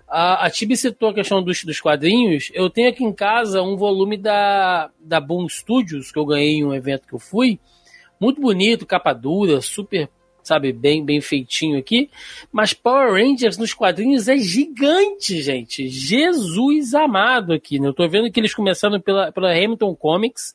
[0.08, 2.52] A, a Tibi citou a questão dos, dos quadrinhos.
[2.54, 6.66] Eu tenho aqui em casa um volume da, da Boom Studios, que eu ganhei em
[6.66, 7.60] um evento que eu fui,
[8.20, 10.10] muito bonito, capa dura, super,
[10.44, 12.10] sabe, bem, bem feitinho aqui.
[12.52, 15.90] Mas Power Rangers nos quadrinhos é gigante, gente.
[15.90, 17.88] Jesus amado aqui, né?
[17.88, 20.54] Eu tô vendo que eles começaram pela, pela Hamilton Comics,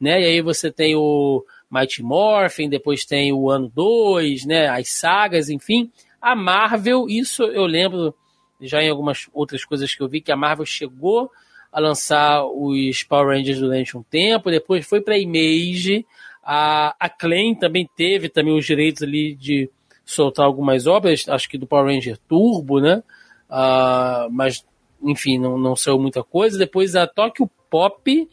[0.00, 0.20] né?
[0.20, 4.68] E aí você tem o Mighty Morphin, depois tem o ano 2, né?
[4.68, 5.90] As sagas, enfim.
[6.20, 8.14] A Marvel, isso eu lembro
[8.60, 11.30] já em algumas outras coisas que eu vi, que a Marvel chegou
[11.70, 16.06] a lançar os Power Rangers durante um tempo, depois foi para Image,
[16.42, 19.70] a, a Klein também teve também os direitos ali de
[20.04, 23.02] soltar algumas obras, acho que do Power Ranger Turbo, né?
[23.50, 24.64] Uh, mas,
[25.02, 26.58] enfim, não, não saiu muita coisa.
[26.58, 28.28] Depois a Tokyo Pop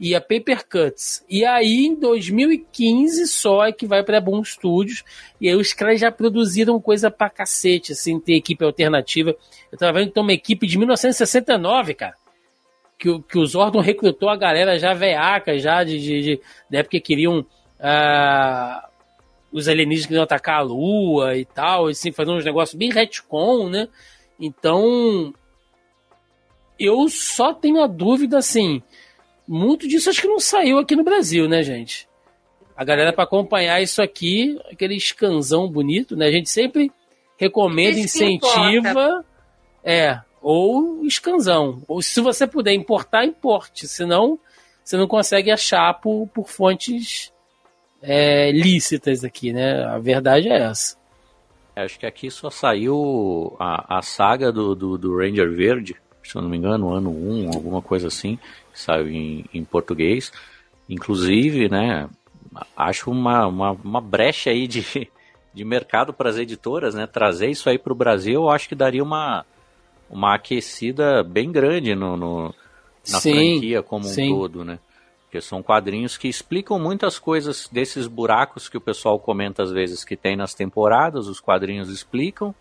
[0.00, 1.24] e a Paper Cuts.
[1.28, 5.04] E aí, em 2015, só é que vai para Boom Studios.
[5.38, 9.36] E aí os caras já produziram coisa pra cacete, assim, ter equipe alternativa.
[9.70, 12.16] Eu tava vendo que tem uma equipe de 1969, cara
[13.00, 16.40] que, que o Zordon recrutou a galera já veaca, já de, de, de,
[16.70, 18.88] da época que queriam uh,
[19.50, 23.88] os alienígenas queriam atacar a Lua e tal, assim, fazer uns negócios bem retcon, né?
[24.38, 25.32] Então,
[26.78, 28.82] eu só tenho a dúvida, assim,
[29.50, 32.08] muito disso acho que não saiu aqui no Brasil, né, gente?
[32.76, 36.26] A galera para acompanhar isso aqui, aquele escanzão bonito, né?
[36.26, 36.90] A gente sempre
[37.36, 39.24] recomenda, incentiva,
[39.82, 41.82] é, ou escanzão.
[41.88, 44.38] Ou se você puder importar, importe, senão
[44.84, 47.32] você não consegue achar por, por fontes
[48.00, 49.84] é, lícitas aqui, né?
[49.84, 50.96] A verdade é essa.
[51.74, 56.36] É, acho que aqui só saiu a, a saga do, do, do, Ranger Verde, se
[56.36, 58.38] eu não me engano, ano 1, alguma coisa assim,
[58.80, 60.32] saiu em, em português.
[60.88, 62.08] Inclusive, né,
[62.76, 65.08] acho uma, uma, uma brecha aí de,
[65.52, 67.06] de mercado para as editoras, né?
[67.06, 69.44] Trazer isso aí para o Brasil, eu acho que daria uma,
[70.08, 72.54] uma aquecida bem grande no, no
[73.08, 74.32] na sim, franquia como sim.
[74.32, 74.78] um todo, né?
[75.24, 80.04] Porque são quadrinhos que explicam muitas coisas desses buracos que o pessoal comenta às vezes
[80.04, 82.54] que tem nas temporadas, os quadrinhos explicam,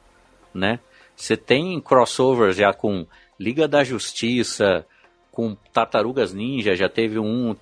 [0.53, 0.79] né?
[1.15, 3.05] Você tem crossovers já com
[3.39, 4.85] Liga da Justiça,
[5.31, 7.55] com Tartarugas Ninja, já teve um,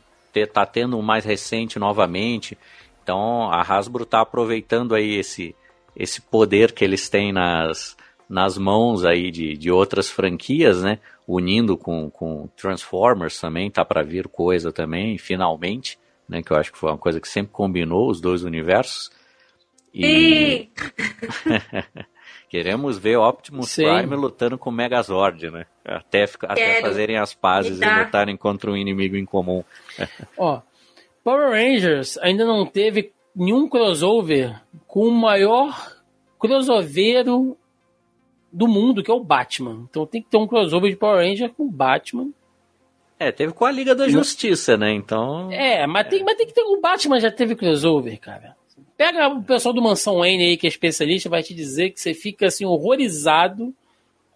[0.54, 2.58] tá tendo um mais recente novamente.
[3.04, 5.56] Então a Hasbro tá aproveitando aí esse,
[5.96, 7.96] esse poder que eles têm nas,
[8.30, 11.00] nas mãos aí de, de outras franquias, né?
[11.28, 16.42] unindo com, com Transformers também, tá para vir coisa também, finalmente, né?
[16.42, 19.12] Que eu acho que foi uma coisa que sempre combinou os dois universos.
[19.94, 20.70] E
[22.50, 23.84] queremos ver Optimus Sim.
[23.84, 25.66] Prime lutando com o Megazord, né?
[25.84, 29.64] Até, até fazerem as pazes e lutarem contra um inimigo em comum.
[30.38, 30.62] Ó,
[31.24, 35.96] Power Rangers ainda não teve nenhum crossover com o maior
[36.40, 37.58] crossoveiro
[38.52, 39.86] do mundo, que é o Batman.
[39.90, 42.30] Então tem que ter um crossover de Power Ranger com o Batman.
[43.20, 44.94] É, teve com a Liga da Justiça, né?
[44.94, 45.52] Então.
[45.52, 46.62] É, mas, Tem, mas tem que ter.
[46.62, 48.56] O Batman já teve crossover, cara.
[48.98, 52.16] Pega o pessoal do Mansão Wayne aí, que é especialista, vai te dizer que você
[52.16, 53.72] fica assim, horrorizado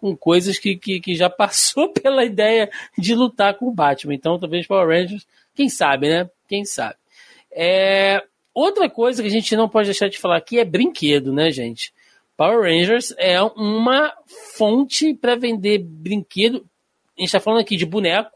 [0.00, 4.14] com coisas que, que, que já passou pela ideia de lutar com o Batman.
[4.14, 6.30] Então, talvez Power Rangers, quem sabe, né?
[6.48, 6.94] Quem sabe.
[7.50, 8.22] É,
[8.54, 11.92] outra coisa que a gente não pode deixar de falar aqui é brinquedo, né, gente?
[12.36, 14.12] Power Rangers é uma
[14.56, 16.64] fonte para vender brinquedo.
[17.16, 18.30] A gente está falando aqui de boneco,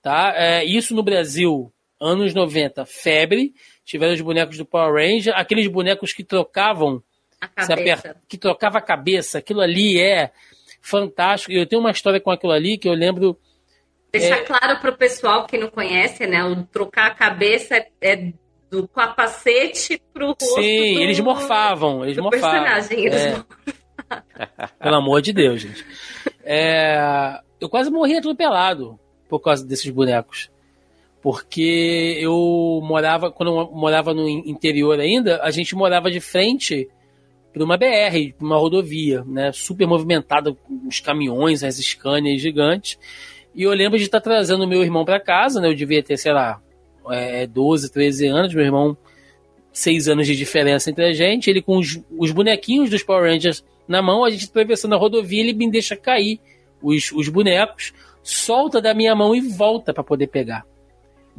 [0.00, 0.32] tá?
[0.36, 3.52] É, isso no Brasil, anos 90, febre.
[3.84, 7.02] Tiveram os bonecos do Power Ranger, aqueles bonecos que trocavam
[7.40, 8.16] a cabeça.
[8.28, 9.38] que trocava a cabeça.
[9.38, 10.30] Aquilo ali é
[10.80, 11.52] fantástico.
[11.52, 13.38] Eu tenho uma história com aquilo ali que eu lembro.
[14.12, 14.44] Deixar é...
[14.44, 16.42] claro para o pessoal que não conhece, né?
[16.44, 18.32] O trocar a cabeça é
[18.70, 20.44] do capacete pro rosto.
[20.44, 22.04] Sim, do, eles morfavam.
[22.04, 22.64] Eles morfavam.
[22.64, 23.44] Personagem, eles é.
[24.80, 25.84] Pelo amor de Deus, gente.
[26.42, 28.98] É, eu quase morri atropelado
[29.28, 30.50] por causa desses bonecos.
[31.20, 36.88] Porque eu morava, quando eu morava no interior ainda, a gente morava de frente
[37.52, 39.50] para uma BR, uma rodovia, né?
[39.52, 42.98] Super movimentada, os caminhões, as Scanias gigantes.
[43.54, 45.68] E eu lembro de estar trazendo meu irmão para casa, né?
[45.68, 46.60] Eu devia ter, sei lá,
[47.10, 48.96] é, 12, 13 anos, meu irmão,
[49.72, 51.50] 6 anos de diferença entre a gente.
[51.50, 55.40] Ele com os, os bonequinhos dos Power Rangers na mão, a gente atravessando a rodovia,
[55.40, 56.38] ele me deixa cair
[56.82, 57.92] os, os bonecos,
[58.22, 60.64] solta da minha mão e volta para poder pegar.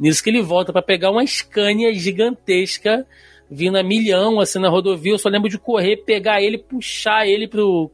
[0.00, 3.06] Nisso que ele volta para pegar uma Scania gigantesca
[3.50, 5.12] vindo a milhão assim na rodovia.
[5.12, 7.90] Eu só lembro de correr, pegar ele, puxar ele pro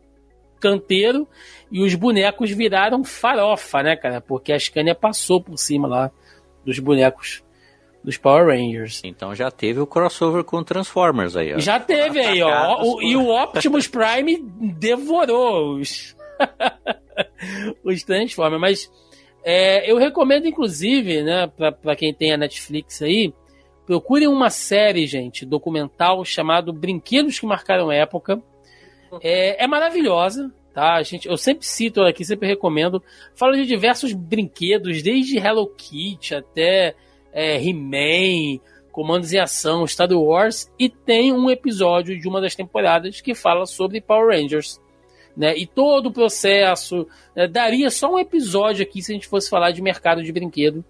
[0.60, 1.26] canteiro
[1.70, 4.20] e os bonecos viraram farofa, né, cara?
[4.20, 6.10] Porque a Scania passou por cima lá
[6.64, 7.42] dos bonecos
[8.04, 9.02] dos Power Rangers.
[9.04, 11.58] Então já teve o crossover com Transformers aí, ó.
[11.58, 12.82] Já teve aí, ó.
[12.84, 14.38] O, e o Optimus Prime
[14.78, 16.16] devorou os,
[17.82, 18.60] os Transformers.
[18.60, 18.90] Mas
[19.48, 23.32] é, eu recomendo, inclusive, né, para quem tem a Netflix aí,
[23.86, 28.42] procurem uma série, gente, documental chamado Brinquedos que Marcaram Época.
[29.22, 30.94] É, é maravilhosa, tá?
[30.94, 33.00] A gente, eu sempre cito aqui, sempre recomendo.
[33.36, 36.96] Fala de diversos brinquedos, desde Hello Kitty até
[37.32, 38.60] é, He-Man,
[38.90, 43.64] Comandos em Ação, Star Wars, e tem um episódio de uma das temporadas que fala
[43.64, 44.80] sobre Power Rangers.
[45.36, 45.56] Né?
[45.56, 47.06] E todo o processo.
[47.34, 47.46] Né?
[47.46, 50.84] Daria só um episódio aqui se a gente fosse falar de mercado de brinquedo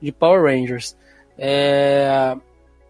[0.00, 0.96] de Power Rangers.
[1.36, 2.36] É...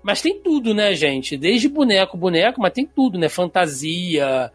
[0.03, 1.37] Mas tem tudo, né, gente?
[1.37, 3.29] Desde boneco, boneco, mas tem tudo, né?
[3.29, 4.51] Fantasia,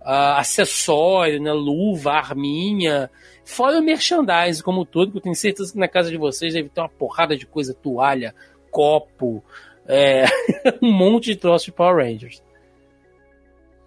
[0.00, 1.52] uh, acessório, né?
[1.52, 3.10] luva, arminha.
[3.44, 6.68] Fora o merchandising como todo, que eu tenho certeza que na casa de vocês deve
[6.68, 8.34] ter uma porrada de coisa, toalha,
[8.70, 9.42] copo,
[9.86, 10.24] é,
[10.82, 12.42] um monte de troço de Power Rangers.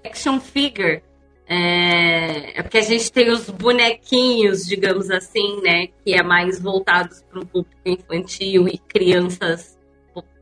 [0.04, 1.02] Action figure.
[1.48, 5.88] É, é porque a gente tem os bonequinhos, digamos assim, né?
[6.04, 9.78] Que é mais voltados para o público infantil e crianças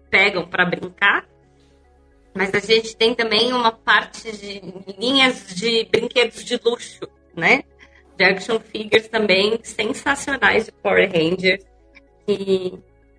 [0.10, 1.26] pegam para brincar.
[2.34, 4.62] Mas a gente tem também uma parte de
[4.98, 7.64] linhas de brinquedos de luxo, né?
[8.22, 11.66] de action figures também sensacionais de Power Rangers.
[12.28, 12.78] E.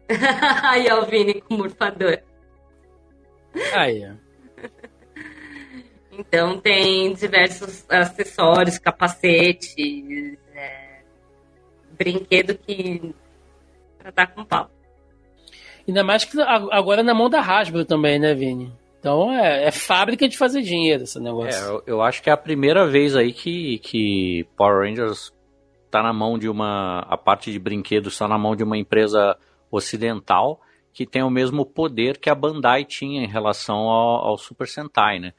[0.62, 2.18] Aí, Alvine com o morfador.
[3.74, 4.08] Aí,
[6.12, 9.74] Então tem diversos acessórios, capacetes,
[10.54, 11.00] é,
[11.92, 13.14] brinquedo que
[13.98, 14.70] pra dar com pau.
[15.88, 18.72] Ainda mais que agora na mão da Hasbro também, né, Vini?
[18.98, 21.60] Então é, é, fábrica de fazer dinheiro esse negócio.
[21.60, 25.32] É, eu, eu, acho que é a primeira vez aí que, que Power Rangers
[25.90, 27.00] tá na mão de uma.
[27.08, 29.36] A parte de brinquedos está na mão de uma empresa
[29.70, 30.60] ocidental
[30.92, 35.18] que tem o mesmo poder que a Bandai tinha em relação ao, ao Super Sentai,
[35.18, 35.32] né?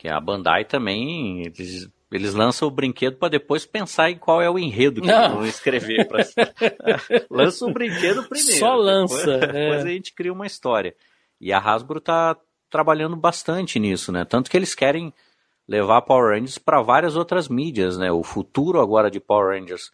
[0.00, 1.42] Que a Bandai também.
[1.42, 5.24] Eles, eles lançam o brinquedo para depois pensar em qual é o enredo que Não.
[5.24, 6.08] eles vão escrever.
[6.08, 6.24] Pra...
[7.30, 8.58] lança o brinquedo primeiro.
[8.58, 9.36] Só lança.
[9.36, 9.64] Depois, é.
[9.66, 10.96] depois a gente cria uma história.
[11.38, 12.34] E a Hasbro tá,
[12.70, 14.24] trabalhando bastante nisso, né?
[14.24, 15.12] Tanto que eles querem
[15.68, 18.10] levar Power Rangers para várias outras mídias, né?
[18.10, 19.90] O futuro agora de Power Rangers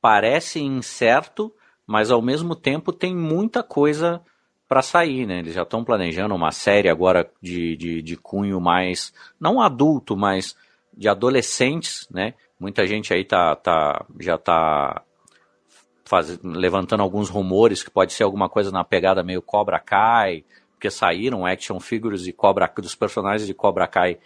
[0.00, 1.54] parece incerto,
[1.86, 4.20] mas ao mesmo tempo tem muita coisa
[4.68, 5.38] para sair, né?
[5.38, 10.54] Eles já estão planejando uma série agora de, de, de, cunho mais, não adulto, mas
[10.94, 12.34] de adolescentes, né?
[12.60, 15.02] Muita gente aí tá, tá, já tá
[16.04, 20.90] faz, levantando alguns rumores que pode ser alguma coisa na pegada meio Cobra Kai, porque
[20.90, 24.18] saíram action figures de Cobra, dos personagens de Cobra Kai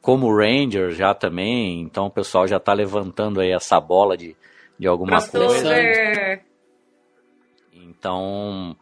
[0.00, 4.36] como Ranger já também, então o pessoal já está levantando aí essa bola de,
[4.78, 5.70] de alguma coisa.
[7.72, 8.76] Então,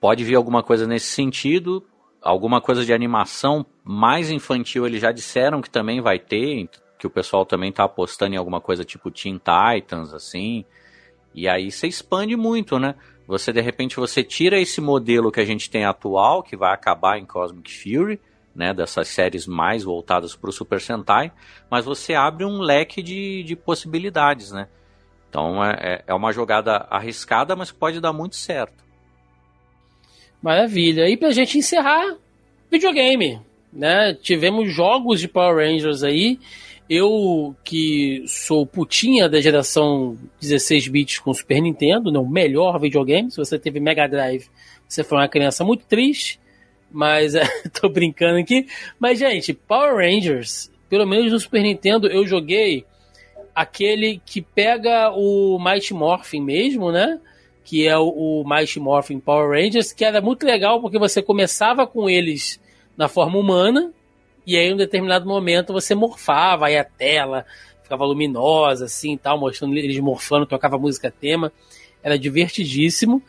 [0.00, 1.84] pode vir alguma coisa nesse sentido,
[2.22, 6.68] alguma coisa de animação mais infantil, eles já disseram que também vai ter,
[6.98, 10.64] que o pessoal também está apostando em alguma coisa tipo Teen Titans, assim.
[11.34, 12.94] E aí você expande muito, né?
[13.26, 17.18] Você de repente você tira esse modelo que a gente tem atual, que vai acabar
[17.18, 18.20] em Cosmic Fury,
[18.54, 21.30] né, dessas séries mais voltadas para o Super Sentai,
[21.70, 24.68] mas você abre um leque de, de possibilidades, né?
[25.28, 28.87] Então é, é, é uma jogada arriscada, mas pode dar muito certo.
[30.42, 31.08] Maravilha.
[31.08, 32.16] E pra gente encerrar,
[32.70, 33.40] videogame.
[33.72, 34.14] Né?
[34.14, 36.38] Tivemos jogos de Power Rangers aí
[36.88, 43.30] eu que sou putinha da geração 16 bits com Super Nintendo, né, o melhor videogame.
[43.30, 44.46] Se você teve Mega Drive,
[44.88, 46.40] você foi uma criança muito triste.
[46.90, 47.44] Mas é,
[47.78, 48.66] tô brincando aqui.
[48.98, 52.86] Mas, gente, Power Rangers, pelo menos no Super Nintendo, eu joguei
[53.54, 57.20] aquele que pega o Mighty Morphin mesmo, né?
[57.68, 61.86] Que é o, o Mighty Morphin Power Rangers, que era muito legal porque você começava
[61.86, 62.58] com eles
[62.96, 63.92] na forma humana,
[64.46, 67.44] e aí, em um determinado momento, você morfava, aí a tela
[67.82, 71.52] ficava luminosa, assim tal, mostrando eles morfando, tocava música tema.
[72.02, 73.22] Era divertidíssimo.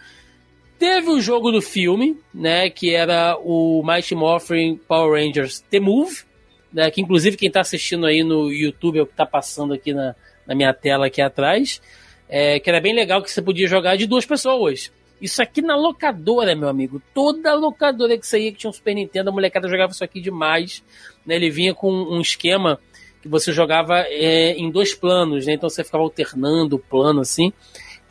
[0.77, 2.69] Teve o jogo do filme, né?
[2.69, 6.23] Que era o Mighty Morphin Power Rangers The Move,
[6.71, 9.93] né, que inclusive quem está assistindo aí no YouTube é o que está passando aqui
[9.93, 10.15] na,
[10.47, 11.81] na minha tela aqui atrás,
[12.29, 14.91] é, que era bem legal que você podia jogar de duas pessoas.
[15.21, 17.01] Isso aqui na locadora, meu amigo.
[17.13, 20.83] Toda locadora que saía que tinha um Super Nintendo, a molecada jogava isso aqui demais.
[21.25, 21.35] Né?
[21.35, 22.79] Ele vinha com um esquema
[23.21, 25.53] que você jogava é, em dois planos, né?
[25.53, 27.51] Então você ficava alternando o plano assim.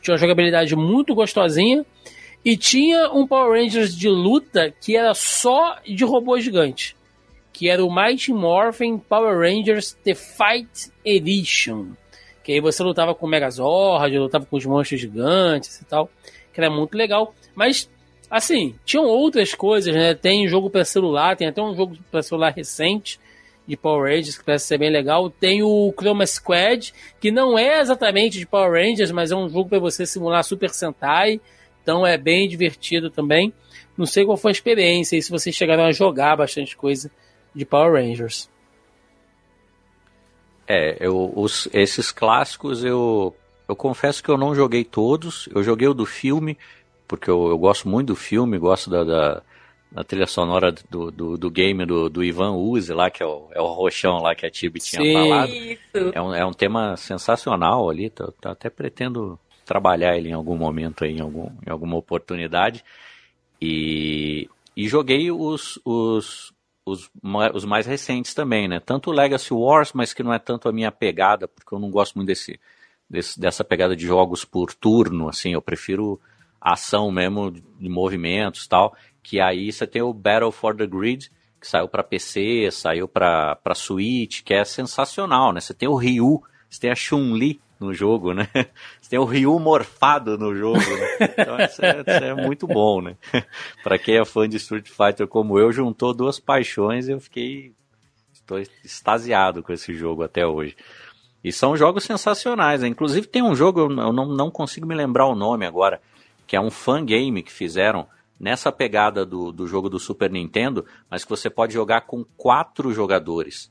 [0.02, 1.86] Tinha uma jogabilidade muito gostosinha.
[2.44, 6.94] E tinha um Power Rangers de luta que era só de robô gigante.
[7.52, 11.92] Que era o Mighty Morphin Power Rangers The Fight Edition.
[12.48, 16.08] Que aí você lutava com o Megazord, lutava com os monstros gigantes e tal
[16.58, 17.32] que era muito legal.
[17.54, 17.88] Mas,
[18.28, 20.12] assim, tinham outras coisas, né?
[20.12, 23.20] Tem jogo para celular, tem até um jogo para celular recente
[23.64, 25.30] de Power Rangers que parece ser bem legal.
[25.30, 29.68] Tem o Chroma Squad, que não é exatamente de Power Rangers, mas é um jogo
[29.68, 31.40] para você simular Super Sentai.
[31.80, 33.52] Então é bem divertido também.
[33.96, 37.08] Não sei qual foi a experiência e se vocês chegaram a jogar bastante coisa
[37.54, 38.50] de Power Rangers.
[40.68, 43.34] É, eu, os, esses clássicos eu
[43.68, 45.46] eu confesso que eu não joguei todos.
[45.54, 46.56] Eu joguei o do filme,
[47.06, 49.42] porque eu, eu gosto muito do filme, gosto da, da,
[49.92, 53.48] da trilha sonora do, do, do, game do, do Ivan Uzi lá, que é o,
[53.52, 55.12] é o roxão lá que a Tibi tinha Sim.
[55.12, 55.52] falado.
[56.14, 61.04] É um, é um tema sensacional ali, tô, até pretendo trabalhar ele em algum momento
[61.04, 62.82] aí, em, algum, em alguma oportunidade.
[63.60, 66.54] E, e joguei os, os,
[66.88, 67.10] os,
[67.54, 68.80] os mais recentes também, né?
[68.80, 71.90] Tanto o Legacy Wars, mas que não é tanto a minha pegada, porque eu não
[71.90, 72.58] gosto muito desse,
[73.08, 76.20] desse, dessa pegada de jogos por turno, assim, eu prefiro
[76.60, 81.66] ação mesmo, de movimentos tal, que aí você tem o Battle for the Grid, que
[81.66, 85.60] saiu para PC, saiu para Switch, que é sensacional, né?
[85.60, 88.48] Você tem o Ryu, você tem a Chun-Li no jogo, né?
[89.08, 91.34] Tem o Ryu morfado no jogo, né?
[91.38, 93.16] Então isso é, isso é muito bom, né?
[93.82, 97.72] para quem é fã de Street Fighter como eu, juntou duas paixões e eu fiquei
[98.48, 100.74] estou extasiado com esse jogo até hoje.
[101.44, 102.80] E são jogos sensacionais.
[102.80, 102.88] Né?
[102.88, 106.00] Inclusive tem um jogo, eu não, não consigo me lembrar o nome agora,
[106.46, 108.06] que é um fan game que fizeram
[108.40, 112.92] nessa pegada do, do jogo do Super Nintendo, mas que você pode jogar com quatro
[112.92, 113.70] jogadores.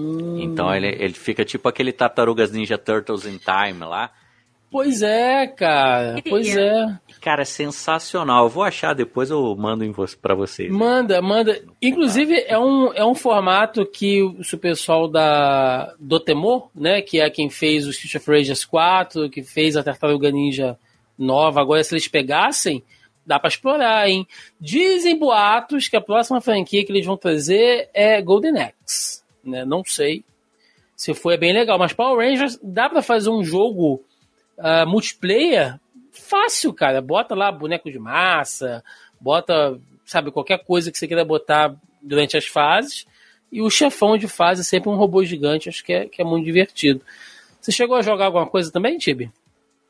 [0.00, 0.38] Hum.
[0.40, 4.10] Então ele, ele fica tipo aquele Tartarugas Ninja Turtles in Time lá,
[4.72, 6.22] Pois é, cara.
[6.26, 6.98] Pois é.
[7.20, 8.46] Cara, é sensacional.
[8.46, 9.84] Eu vou achar depois, eu mando
[10.22, 10.72] para vocês.
[10.72, 11.62] Manda, manda.
[11.80, 17.50] Inclusive, é um, é um formato que o pessoal da Dotemo, né, que é quem
[17.50, 20.78] fez o Street of Rage 4, que fez a Tartaruga Ninja
[21.18, 22.82] nova, agora se eles pegassem,
[23.26, 24.26] dá para explorar, hein?
[24.58, 29.64] Dizem boatos que a próxima franquia que eles vão trazer é Golden Axe, né?
[29.64, 30.24] Não sei
[30.96, 34.04] se foi bem legal, mas Power Rangers dá para fazer um jogo
[34.58, 35.78] uh, multiplayer,
[36.12, 37.00] fácil, cara.
[37.00, 38.84] Bota lá boneco de massa,
[39.20, 43.04] bota, sabe, qualquer coisa que você queira botar durante as fases.
[43.50, 46.24] E o chefão de fase é sempre um robô gigante, acho que é, que é
[46.24, 47.02] muito divertido.
[47.60, 49.30] Você chegou a jogar alguma coisa também, Tibi?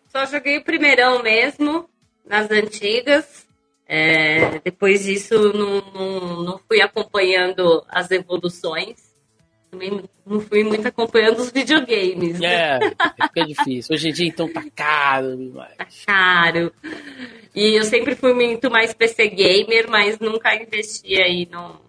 [0.08, 1.88] Só joguei o primeirão mesmo,
[2.26, 3.46] nas antigas.
[3.86, 9.11] É, depois disso, não, não, não fui acompanhando as evoluções
[9.72, 12.38] também não fui muito acompanhando os videogames.
[12.42, 12.78] É,
[13.22, 13.94] fica difícil.
[13.94, 15.74] Hoje em dia, então, tá caro demais.
[15.76, 16.70] Tá caro.
[17.54, 21.80] E eu sempre fui muito mais PC gamer, mas nunca investi aí no,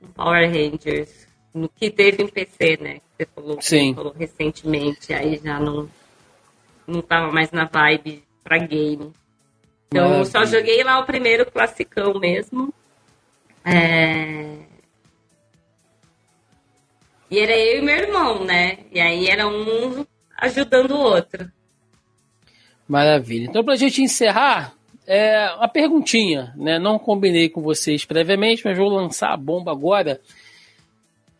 [0.00, 1.26] no Power Rangers.
[1.52, 3.00] No que teve em PC, né?
[3.16, 3.88] Você falou, Sim.
[3.88, 5.90] Você falou recentemente, aí já não,
[6.86, 9.12] não tava mais na vibe pra game.
[9.88, 12.72] Então, só joguei lá o primeiro classicão mesmo.
[13.64, 14.73] É...
[17.34, 18.78] E era eu e meu irmão, né?
[18.92, 20.06] E aí era um
[20.38, 21.50] ajudando o outro.
[22.86, 23.46] Maravilha.
[23.46, 24.72] Então, pra gente encerrar,
[25.04, 26.78] é uma perguntinha, né?
[26.78, 30.20] Não combinei com vocês previamente, mas vou lançar a bomba agora.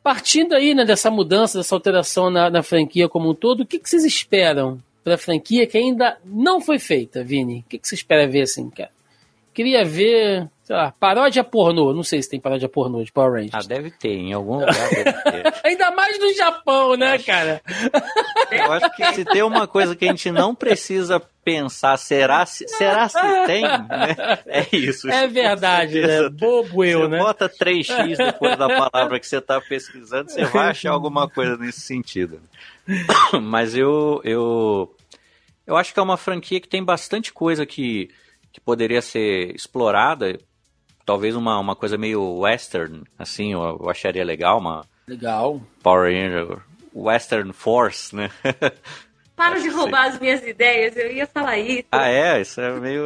[0.02, 3.78] Partindo aí né, dessa mudança, dessa alteração na, na franquia como um todo, o que,
[3.78, 7.60] que vocês esperam para a franquia que ainda não foi feita, Vini?
[7.60, 8.90] O que, que você espera ver assim, cara?
[9.54, 11.92] Queria ver, sei lá, paródia pornô.
[11.92, 13.52] Não sei se tem paródia pornô de Power Rangers.
[13.52, 15.54] Ah, deve ter, em algum lugar deve ter.
[15.62, 17.62] Ainda mais no Japão, né, cara?
[18.50, 22.66] Eu acho que se tem uma coisa que a gente não precisa pensar, será se,
[22.66, 23.62] será se tem?
[23.62, 24.16] Né?
[24.46, 25.10] É isso.
[25.10, 26.30] É verdade, né?
[26.30, 27.18] Bobo eu, você né?
[27.18, 31.80] bota 3x depois da palavra que você está pesquisando, você vai achar alguma coisa nesse
[31.80, 32.40] sentido.
[33.42, 34.96] Mas eu, eu,
[35.66, 38.08] eu acho que é uma franquia que tem bastante coisa que
[38.54, 40.38] que poderia ser explorada,
[41.04, 46.58] talvez uma, uma coisa meio western, assim, eu, eu acharia legal, uma legal Power Ranger
[46.94, 48.30] Western Force, né?
[49.36, 51.84] Para de roubar as minhas ideias, eu ia falar isso.
[51.90, 52.40] Ah, é?
[52.40, 53.02] Isso é meio.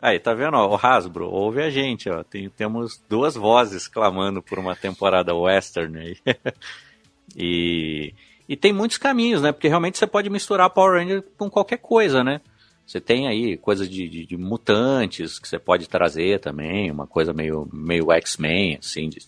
[0.00, 0.56] Aí, tá vendo?
[0.56, 2.22] Ó, o Hasbro, ouve a gente, ó.
[2.22, 6.16] Tem, temos duas vozes clamando por uma temporada western aí.
[7.36, 8.14] e,
[8.48, 9.50] e tem muitos caminhos, né?
[9.50, 12.40] Porque realmente você pode misturar Power Ranger com qualquer coisa, né?
[12.86, 17.32] Você tem aí coisas de, de, de, mutantes que você pode trazer também, uma coisa
[17.32, 19.20] meio, meio X-Men, assim, de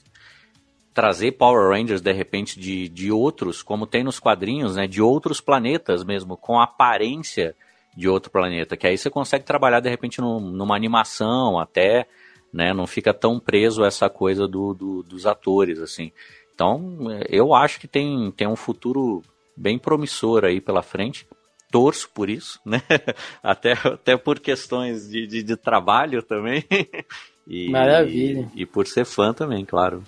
[0.93, 5.41] trazer Power Rangers de repente de, de outros, como tem nos quadrinhos, né, de outros
[5.41, 7.55] planetas mesmo, com aparência
[7.97, 12.07] de outro planeta, que aí você consegue trabalhar de repente num, numa animação até,
[12.53, 16.13] né, não fica tão preso a essa coisa do, do, dos atores, assim.
[16.55, 16.99] Então,
[17.29, 19.23] eu acho que tem, tem um futuro
[19.57, 21.27] bem promissor aí pela frente
[21.75, 22.81] torço por isso, né?
[23.43, 26.65] Até, até por questões de, de, de trabalho também.
[27.47, 28.51] E, Maravilha.
[28.55, 30.03] E, e, por ser fã também, claro.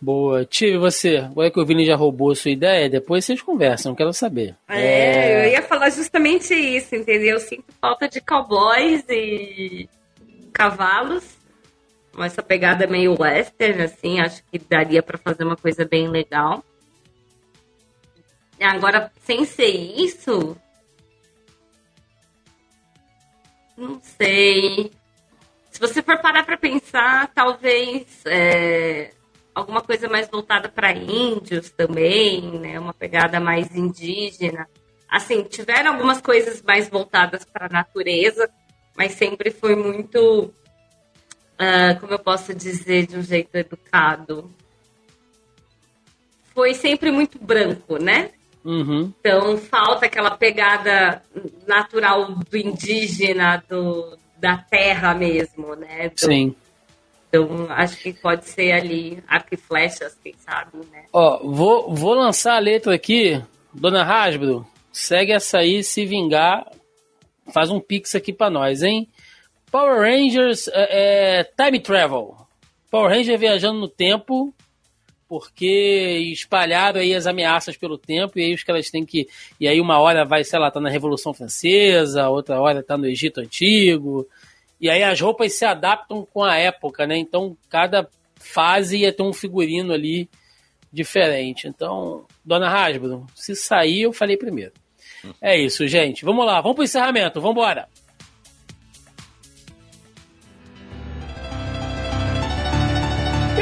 [0.00, 0.42] Boa.
[0.46, 1.18] Tio, você?
[1.18, 4.56] Agora que o Vini já roubou a sua ideia, depois vocês conversam, quero saber.
[4.66, 7.34] É, é, eu ia falar justamente isso, entendeu?
[7.34, 9.86] Eu sinto falta de cowboys e
[10.50, 11.36] cavalos.
[12.18, 16.64] Essa pegada meio western, assim, acho que daria para fazer uma coisa bem legal.
[18.60, 20.56] Agora, sem ser isso.
[23.76, 24.92] Não sei.
[25.70, 29.10] Se você for parar para pensar, talvez é,
[29.54, 32.78] alguma coisa mais voltada para índios também, né?
[32.78, 34.68] Uma pegada mais indígena.
[35.08, 38.48] Assim, tiveram algumas coisas mais voltadas para a natureza,
[38.96, 40.52] mas sempre foi muito,
[41.54, 44.50] uh, como eu posso dizer de um jeito educado,
[46.54, 48.30] foi sempre muito branco, né?
[48.64, 49.12] Uhum.
[49.20, 51.22] Então falta aquela pegada
[51.66, 56.08] natural do indígena, do, da terra mesmo, né?
[56.08, 56.54] Do, Sim.
[57.28, 61.04] Então acho que pode ser ali arco e flechas, quem sabe, né?
[61.12, 63.42] Ó, vou, vou lançar a letra aqui,
[63.72, 66.64] Dona Rasbro, segue essa aí, se vingar,
[67.52, 69.08] faz um pix aqui para nós, hein?
[69.70, 72.36] Power Rangers é, é, Time Travel.
[72.90, 74.54] Power Ranger viajando no tempo
[75.28, 79.28] porque espalharam aí as ameaças pelo tempo, e aí os caras têm que.
[79.58, 83.06] E aí uma hora vai, sei lá, tá na Revolução Francesa, outra hora tá no
[83.06, 84.26] Egito Antigo.
[84.80, 87.16] E aí as roupas se adaptam com a época, né?
[87.16, 90.28] Então cada fase ia ter um figurino ali
[90.92, 91.66] diferente.
[91.66, 94.72] Então, Dona Hasbro, se sair, eu falei primeiro.
[95.40, 96.24] É isso, gente.
[96.24, 97.88] Vamos lá, vamos pro encerramento, vamos embora.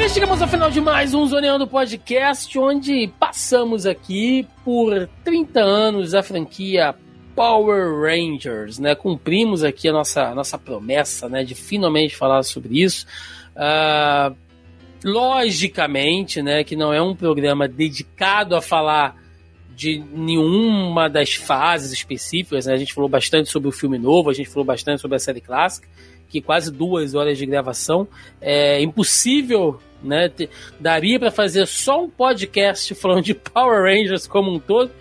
[0.03, 6.13] E chegamos ao final de mais um Zoneando Podcast, onde passamos aqui por 30 anos
[6.13, 6.93] a franquia
[7.33, 8.95] Power Rangers, né?
[8.95, 11.45] Cumprimos aqui a nossa, nossa promessa, né?
[11.45, 13.07] De finalmente falar sobre isso.
[13.55, 14.35] Uh,
[15.05, 16.65] logicamente, né?
[16.65, 19.15] Que não é um programa dedicado a falar
[19.73, 22.73] de nenhuma das fases específicas, né?
[22.73, 25.39] A gente falou bastante sobre o filme novo, a gente falou bastante sobre a série
[25.39, 25.87] clássica,
[26.27, 28.05] que quase duas horas de gravação.
[28.41, 30.31] É impossível né?
[30.79, 34.91] Daria para fazer só um podcast falando de Power Rangers como um todo.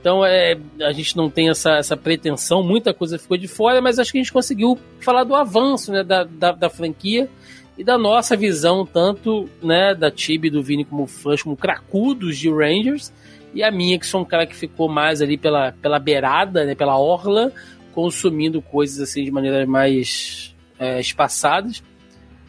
[0.00, 3.98] Então é, a gente não tem essa, essa pretensão, muita coisa ficou de fora, mas
[3.98, 7.28] acho que a gente conseguiu falar do avanço né, da, da, da franquia
[7.76, 12.48] e da nossa visão, tanto né, da Tibi do Vini como fãs, como cracudos de
[12.48, 13.12] Rangers,
[13.52, 16.74] e a minha, que sou um cara que ficou mais ali pela, pela beirada, né,
[16.74, 17.52] pela orla,
[17.92, 21.82] consumindo coisas assim de maneira mais é, espaçadas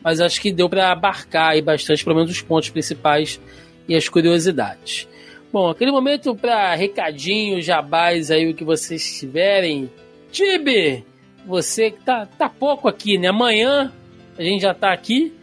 [0.04, 3.40] mas acho que deu para abarcar aí bastante, pelo menos, os pontos principais
[3.88, 5.08] e as curiosidades.
[5.52, 9.92] Bom, aquele momento para recadinho, jabás aí, o que vocês tiverem.
[10.32, 11.06] Tibe,
[11.46, 13.28] você que tá, tá pouco aqui, né?
[13.28, 13.92] Amanhã
[14.38, 15.34] a gente já tá aqui,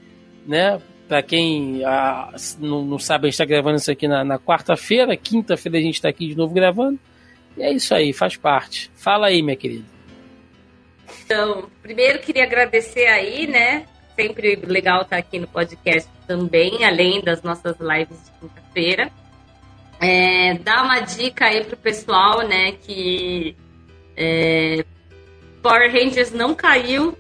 [0.47, 0.81] né?
[1.07, 5.17] Para quem ah, não, não, sabe, a gente tá gravando isso aqui na, na quarta-feira,
[5.17, 6.99] quinta-feira a gente tá aqui de novo gravando.
[7.57, 8.91] E é isso aí, faz parte.
[8.95, 9.85] Fala aí, minha querida.
[11.25, 13.87] Então, primeiro queria agradecer aí, né,
[14.19, 19.13] sempre legal estar aqui no podcast também, além das nossas lives de quinta-feira.
[20.01, 23.57] É, dar uma dica aí pro pessoal, né, que
[24.17, 24.85] é,
[25.63, 27.17] Power Rangers não caiu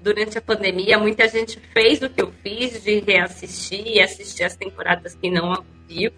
[0.00, 0.98] durante a pandemia.
[0.98, 5.62] Muita gente fez o que eu fiz de reassistir e assistir as temporadas que não
[5.86, 6.10] viu,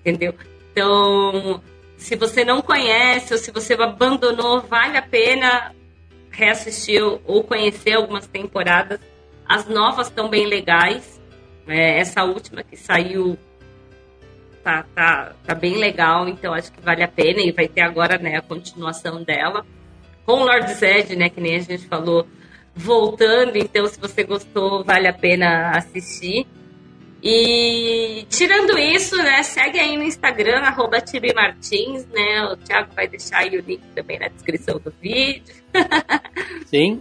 [0.00, 0.34] entendeu?
[0.70, 1.62] Então,
[1.96, 5.74] se você não conhece ou se você abandonou, vale a pena
[6.30, 9.00] reassistir ou conhecer algumas temporadas
[9.48, 11.20] as novas estão bem legais.
[11.66, 13.38] É, essa última que saiu
[14.62, 17.40] tá, tá, tá bem legal, então acho que vale a pena.
[17.40, 19.64] E vai ter agora né, a continuação dela.
[20.24, 22.26] Com o Lord Zed, né, que nem a gente falou,
[22.74, 23.56] voltando.
[23.56, 26.46] Então, se você gostou, vale a pena assistir.
[27.22, 30.98] E tirando isso, né, segue aí no Instagram, arroba
[31.34, 32.44] Martins, né?
[32.46, 35.54] O Thiago vai deixar aí o link também na descrição do vídeo.
[36.66, 37.00] Sim.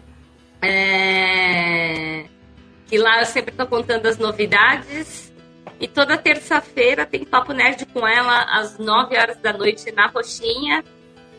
[0.62, 2.26] É...
[2.88, 5.32] Que lá eu sempre tô contando as novidades.
[5.80, 10.84] E toda terça-feira tem Papo Nerd com ela às 9 horas da noite na Roxinha.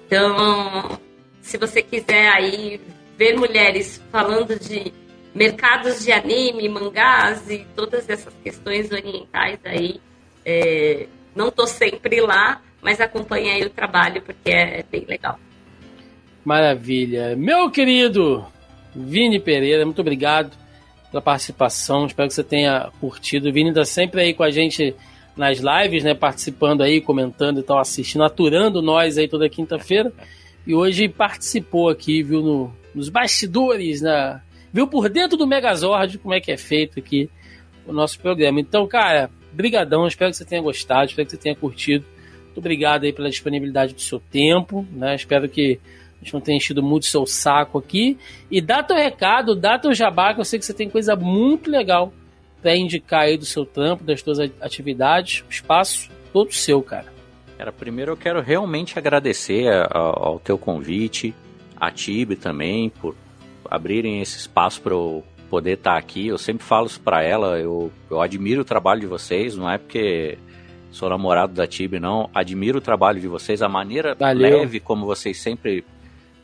[0.06, 0.98] Então,
[1.40, 2.80] se você quiser aí
[3.16, 4.92] ver mulheres falando de
[5.34, 10.00] mercados de anime, mangás e todas essas questões orientais aí.
[10.44, 15.38] É, não tô sempre lá, mas acompanhe aí o trabalho porque é bem legal.
[16.44, 17.36] Maravilha.
[17.36, 18.44] Meu querido
[18.94, 20.56] Vini Pereira, muito obrigado
[21.10, 22.06] pela participação.
[22.06, 23.48] Espero que você tenha curtido.
[23.48, 24.94] O Vini está sempre aí com a gente
[25.36, 26.14] nas lives, né?
[26.14, 30.12] Participando aí, comentando e tal, assistindo, aturando nós aí toda quinta-feira.
[30.66, 34.40] E hoje participou aqui, viu, no, nos bastidores, na,
[34.72, 37.28] viu por dentro do Megazord como é que é feito aqui
[37.86, 38.60] o nosso programa.
[38.60, 42.04] Então, cara, brigadão, espero que você tenha gostado, espero que você tenha curtido.
[42.44, 45.14] Muito obrigado aí pela disponibilidade do seu tempo, né?
[45.14, 45.80] Espero que
[46.22, 48.16] a gente não tenha enchido muito seu saco aqui.
[48.48, 51.68] E dá teu recado, dá teu jabá, que eu sei que você tem coisa muito
[51.68, 52.12] legal
[52.62, 55.44] para indicar aí do seu trampo, das suas atividades.
[55.48, 57.12] O espaço todo seu, cara.
[57.58, 61.34] Cara, primeiro eu quero realmente agradecer ao, ao teu convite,
[61.76, 63.16] a Tibe também, por
[63.68, 66.28] abrirem esse espaço para eu poder estar tá aqui.
[66.28, 69.76] Eu sempre falo isso para ela, eu, eu admiro o trabalho de vocês, não é
[69.76, 70.38] porque
[70.92, 72.30] sou namorado da Tibi, não.
[72.32, 74.60] Admiro o trabalho de vocês, a maneira Valeu.
[74.60, 75.84] leve como vocês sempre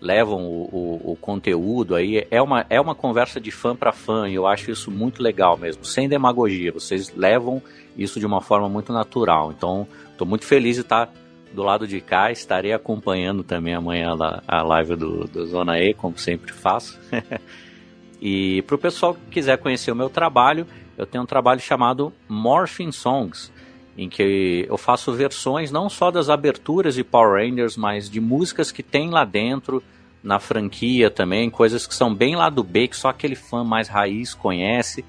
[0.01, 2.27] levam o, o, o, conteúdo aí.
[2.31, 5.57] É uma, é uma conversa de fã para fã e eu acho isso muito legal
[5.57, 6.73] mesmo, sem demagogia.
[6.73, 7.63] Vocês levam
[7.97, 9.53] isso de uma forma muito natural.
[9.57, 11.11] Então, estou muito feliz de estar.
[11.51, 12.31] Do lado de cá.
[12.31, 14.15] Estarei acompanhando também amanhã
[14.47, 17.01] a live do, do Zona E, como sempre faço.
[18.21, 20.67] e para o pessoal que quiser conhecer o meu trabalho,
[20.99, 23.51] eu tenho um trabalho chamado Morphing Songs,
[23.99, 28.71] em que eu faço versões não só das aberturas de Power Rangers, mas de músicas
[28.71, 29.83] que tem lá dentro,
[30.23, 33.89] na franquia também, coisas que são bem lá do B, que só aquele fã mais
[33.89, 35.05] raiz conhece,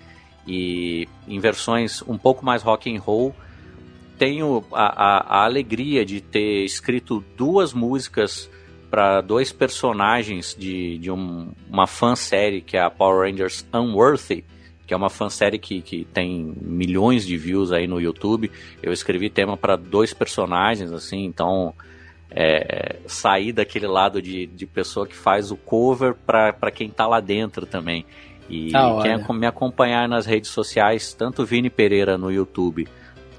[0.48, 3.36] e em versões um pouco mais rock and roll,
[4.18, 8.50] tenho a, a, a alegria de ter escrito duas músicas
[8.90, 14.44] para dois personagens de, de um, uma fansérie que é a Power Rangers Unworthy,
[14.90, 18.52] que é uma fansérie que, que tem milhões de views aí no YouTube.
[18.82, 21.76] Eu escrevi tema para dois personagens, assim, então
[22.32, 27.20] é, sair daquele lado de, de pessoa que faz o cover para quem tá lá
[27.20, 28.04] dentro também.
[28.50, 28.72] E
[29.04, 32.88] quem me acompanhar nas redes sociais, tanto Vini Pereira no YouTube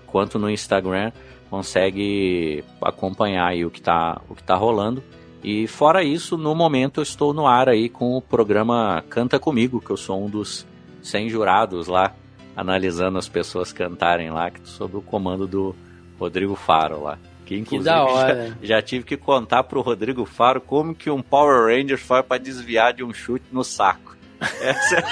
[0.06, 1.10] quanto no Instagram,
[1.50, 5.02] consegue acompanhar aí o que está o que tá rolando.
[5.42, 9.80] E fora isso, no momento eu estou no ar aí com o programa Canta Comigo,
[9.80, 10.64] que eu sou um dos
[11.02, 12.14] 100 jurados lá,
[12.56, 15.74] analisando as pessoas cantarem lá, sob o comando do
[16.18, 17.18] Rodrigo Faro lá.
[17.46, 21.66] Que inclusive que já, já, tive que contar pro Rodrigo Faro como que um Power
[21.66, 24.16] Ranger faz para desviar de um chute no saco.
[24.40, 25.02] Essa é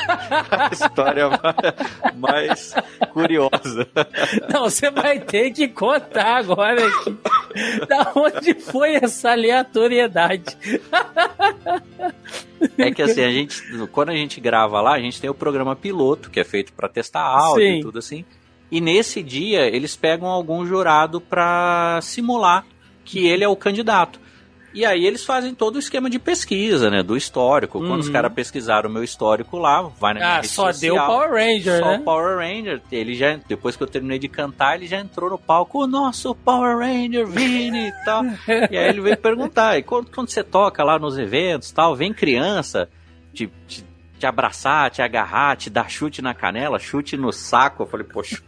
[0.50, 1.28] a história
[2.16, 2.74] mais
[3.12, 3.86] curiosa.
[4.52, 7.16] Não, você vai ter que contar agora aqui.
[7.86, 10.56] Da onde foi essa aleatoriedade?
[12.76, 15.76] É que assim, a gente, quando a gente grava lá, a gente tem o programa
[15.76, 17.78] piloto, que é feito para testar áudio Sim.
[17.78, 18.24] e tudo assim.
[18.70, 22.66] E nesse dia, eles pegam algum jurado para simular
[23.04, 24.20] que ele é o candidato.
[24.74, 27.02] E aí eles fazem todo o esquema de pesquisa, né?
[27.02, 27.78] Do histórico.
[27.78, 27.88] Uhum.
[27.88, 28.12] Quando os uhum.
[28.12, 31.30] caras pesquisaram o meu histórico lá, vai na minha ah, rede só social, deu Power
[31.30, 31.96] Ranger, só né?
[31.98, 32.82] Só Power Ranger.
[32.92, 36.34] Ele já, depois que eu terminei de cantar, ele já entrou no palco, o nosso
[36.34, 38.24] Power Ranger, Vini e tal.
[38.70, 42.12] e aí ele veio perguntar, e quando, quando você toca lá nos eventos tal, vem
[42.12, 42.88] criança,
[43.32, 43.84] te, te,
[44.18, 47.82] te abraçar, te agarrar, te dar chute na canela, chute no saco.
[47.82, 48.42] Eu falei, poxa,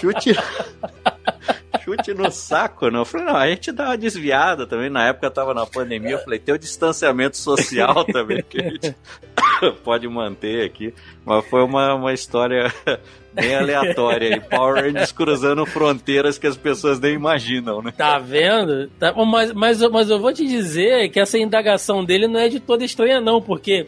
[0.00, 0.34] chute
[1.84, 3.00] chute no saco, não.
[3.00, 4.90] Eu falei, não, a gente dá uma desviada também.
[4.90, 8.68] Na época eu tava na pandemia, eu falei, tem o distanciamento social também que a
[8.70, 8.96] gente
[9.84, 10.94] pode manter aqui.
[11.24, 12.72] Mas foi uma, uma história
[13.32, 14.40] bem aleatória aí.
[14.40, 17.92] Power Rangers cruzando fronteiras que as pessoas nem imaginam, né?
[17.96, 18.88] Tá vendo?
[18.98, 22.60] Tá, mas, mas, mas eu vou te dizer que essa indagação dele não é de
[22.60, 23.86] toda estranha, não, porque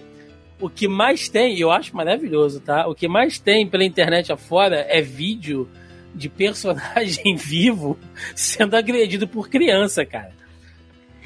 [0.60, 2.86] o que mais tem, e eu acho maravilhoso, tá?
[2.86, 5.68] O que mais tem pela internet afora é vídeo
[6.14, 7.98] de personagem vivo
[8.34, 10.32] sendo agredido por criança, cara.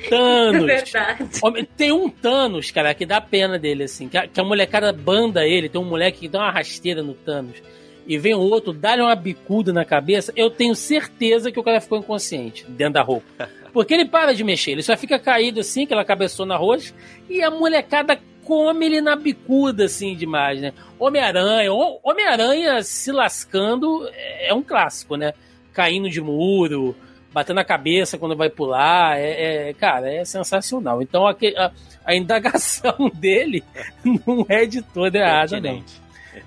[0.09, 0.71] Thanos.
[0.95, 1.67] É.
[1.77, 4.09] Tem um Thanos, cara, que dá pena dele, assim.
[4.09, 5.69] Que a, que a molecada banda ele.
[5.69, 7.63] Tem um moleque que dá uma rasteira no Thanos.
[8.07, 10.33] E vem o outro, dá-lhe uma bicuda na cabeça.
[10.37, 13.49] Eu tenho certeza que o cara ficou inconsciente dentro da roupa.
[13.73, 16.93] Porque ele para de mexer, ele só fica caído assim, aquela cabeçona roxa.
[17.29, 20.73] E a molecada come ele na bicuda, assim, demais, né?
[20.99, 24.09] Homem-Aranha, Homem-Aranha se lascando
[24.41, 25.33] é um clássico, né?
[25.73, 26.95] Caindo de muro,
[27.33, 31.03] batendo a cabeça quando vai pular, é, é cara, é sensacional.
[31.03, 31.73] Então a, a,
[32.05, 33.65] a, indagação dele
[34.05, 35.83] não é de toda errada, não.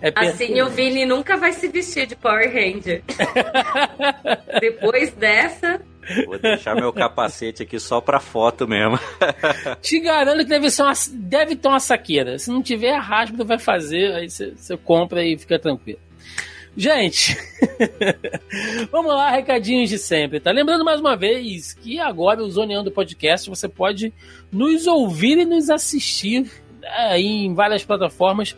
[0.02, 3.04] É assim o Vini nunca vai se vestir de Power Ranger.
[4.60, 5.82] Depois dessa.
[6.26, 9.00] Vou deixar meu capacete aqui só pra foto mesmo.
[9.82, 12.40] Te garanto que deve, ser uma, deve ter uma saqueira.
[12.40, 16.00] Se não tiver, a Hasbro vai fazer, aí você compra e fica tranquilo.
[16.76, 17.36] Gente,
[18.92, 20.52] vamos lá, recadinhos de sempre, tá?
[20.52, 24.14] Lembrando mais uma vez que agora o Zoneando Podcast você pode
[24.52, 26.52] nos ouvir e nos assistir
[26.84, 28.56] aí em várias plataformas.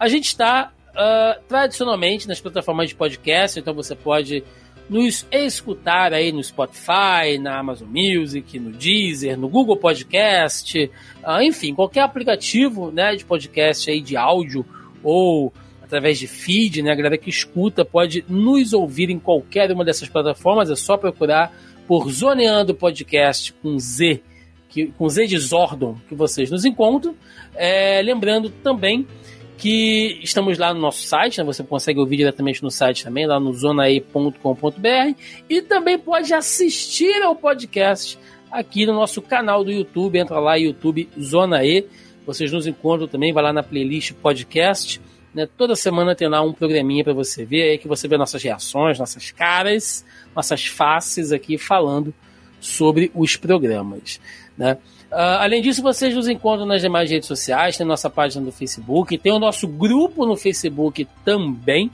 [0.00, 4.42] A gente está uh, tradicionalmente nas plataformas de podcast, então você pode
[4.92, 10.90] nos escutar aí no Spotify, na Amazon Music, no Deezer, no Google Podcast,
[11.24, 14.66] uh, enfim, qualquer aplicativo né, de podcast aí de áudio
[15.02, 15.52] ou
[15.82, 16.92] através de feed, né?
[16.92, 21.52] A galera que escuta pode nos ouvir em qualquer uma dessas plataformas, é só procurar
[21.86, 24.22] por Zoneando Podcast com Z,
[24.68, 27.14] que, com Z de Zordon, que vocês nos encontram.
[27.54, 29.06] É, lembrando também
[29.62, 31.44] que estamos lá no nosso site, né?
[31.44, 35.14] você consegue ouvir diretamente no site também, lá no zonae.com.br,
[35.48, 38.18] e também pode assistir ao podcast
[38.50, 41.86] aqui no nosso canal do YouTube, entra lá, YouTube Zona E,
[42.26, 45.00] vocês nos encontram também, vai lá na playlist podcast,
[45.32, 45.48] né?
[45.56, 48.98] Toda semana tem lá um programinha para você ver, aí que você vê nossas reações,
[48.98, 52.12] nossas caras, nossas faces aqui falando
[52.60, 54.20] sobre os programas.
[54.58, 54.76] Né?
[55.12, 59.18] Uh, além disso, vocês nos encontram nas demais redes sociais, tem nossa página do Facebook,
[59.18, 61.90] tem o nosso grupo no Facebook também.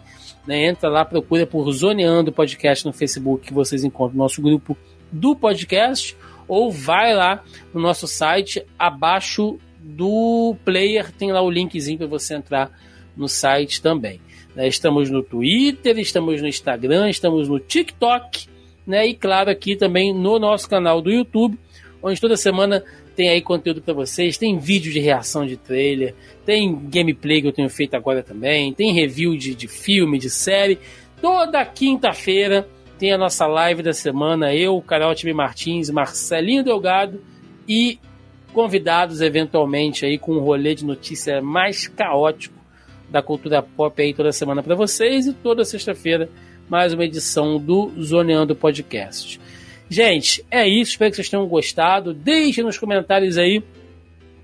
[0.47, 0.67] Né?
[0.67, 4.79] Entra lá, procura por Zoneando Podcast no Facebook, que vocês encontram o nosso grupo
[5.11, 6.17] do podcast,
[6.47, 7.43] ou vai lá
[7.75, 12.71] no nosso site, abaixo do player, tem lá o linkzinho para você entrar
[13.17, 14.21] no site também.
[14.55, 14.69] Né?
[14.69, 18.47] Estamos no Twitter, estamos no Instagram, estamos no TikTok,
[18.87, 19.09] né?
[19.09, 21.59] E claro, aqui também no nosso canal do YouTube,
[22.03, 22.85] onde toda semana
[23.19, 26.15] tem aí conteúdo para vocês, tem vídeo de reação de trailer,
[26.47, 30.79] tem gameplay que eu tenho feito agora também, tem review de, de filme, de série.
[31.21, 37.21] Toda quinta-feira tem a nossa live da semana, eu, Carol Time Martins, Marcelinho Delgado
[37.67, 37.99] e
[38.53, 42.55] convidados eventualmente aí com um rolê de notícia mais caótico
[43.11, 46.31] da cultura pop aí toda semana para vocês e toda sexta-feira
[46.69, 49.41] mais uma edição do Zoneando Podcast.
[49.89, 50.93] Gente, é isso.
[50.93, 52.13] Espero que vocês tenham gostado.
[52.13, 53.65] Deixem nos comentários aí o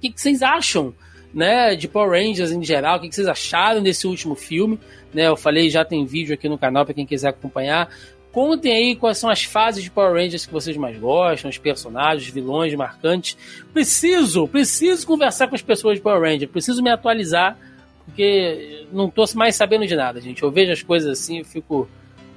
[0.00, 0.94] que, que vocês acham
[1.32, 4.78] né, de Power Rangers em geral, o que, vocês acharam desse último filme.
[5.12, 7.90] Né, eu falei, já tem vídeo aqui no canal para quem quiser acompanhar.
[8.32, 12.26] Contem aí quais são as fases de Power Rangers que vocês mais gostam, os personagens,
[12.26, 13.36] os vilões marcantes.
[13.72, 17.56] Preciso, preciso conversar com as pessoas de Power Rangers, preciso me atualizar
[18.04, 20.42] porque não tô mais sabendo de nada, gente.
[20.42, 21.88] Eu vejo as coisas assim, eu fico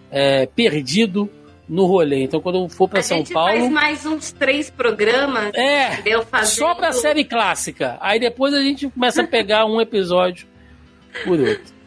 [0.10, 1.30] é, perdido
[1.68, 2.24] no rolê.
[2.24, 3.52] Então, quando eu for para São Paulo.
[3.52, 5.54] faz mais uns três programas.
[5.54, 6.02] É,
[6.46, 7.98] só pra série clássica.
[8.00, 10.48] Aí depois a gente começa a pegar um episódio
[11.24, 11.78] por outro.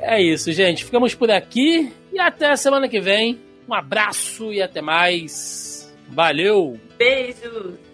[0.00, 0.84] É isso, gente.
[0.84, 3.40] Ficamos por aqui e até a semana que vem.
[3.68, 5.92] Um abraço e até mais.
[6.08, 6.78] Valeu!
[6.96, 7.85] Beijos!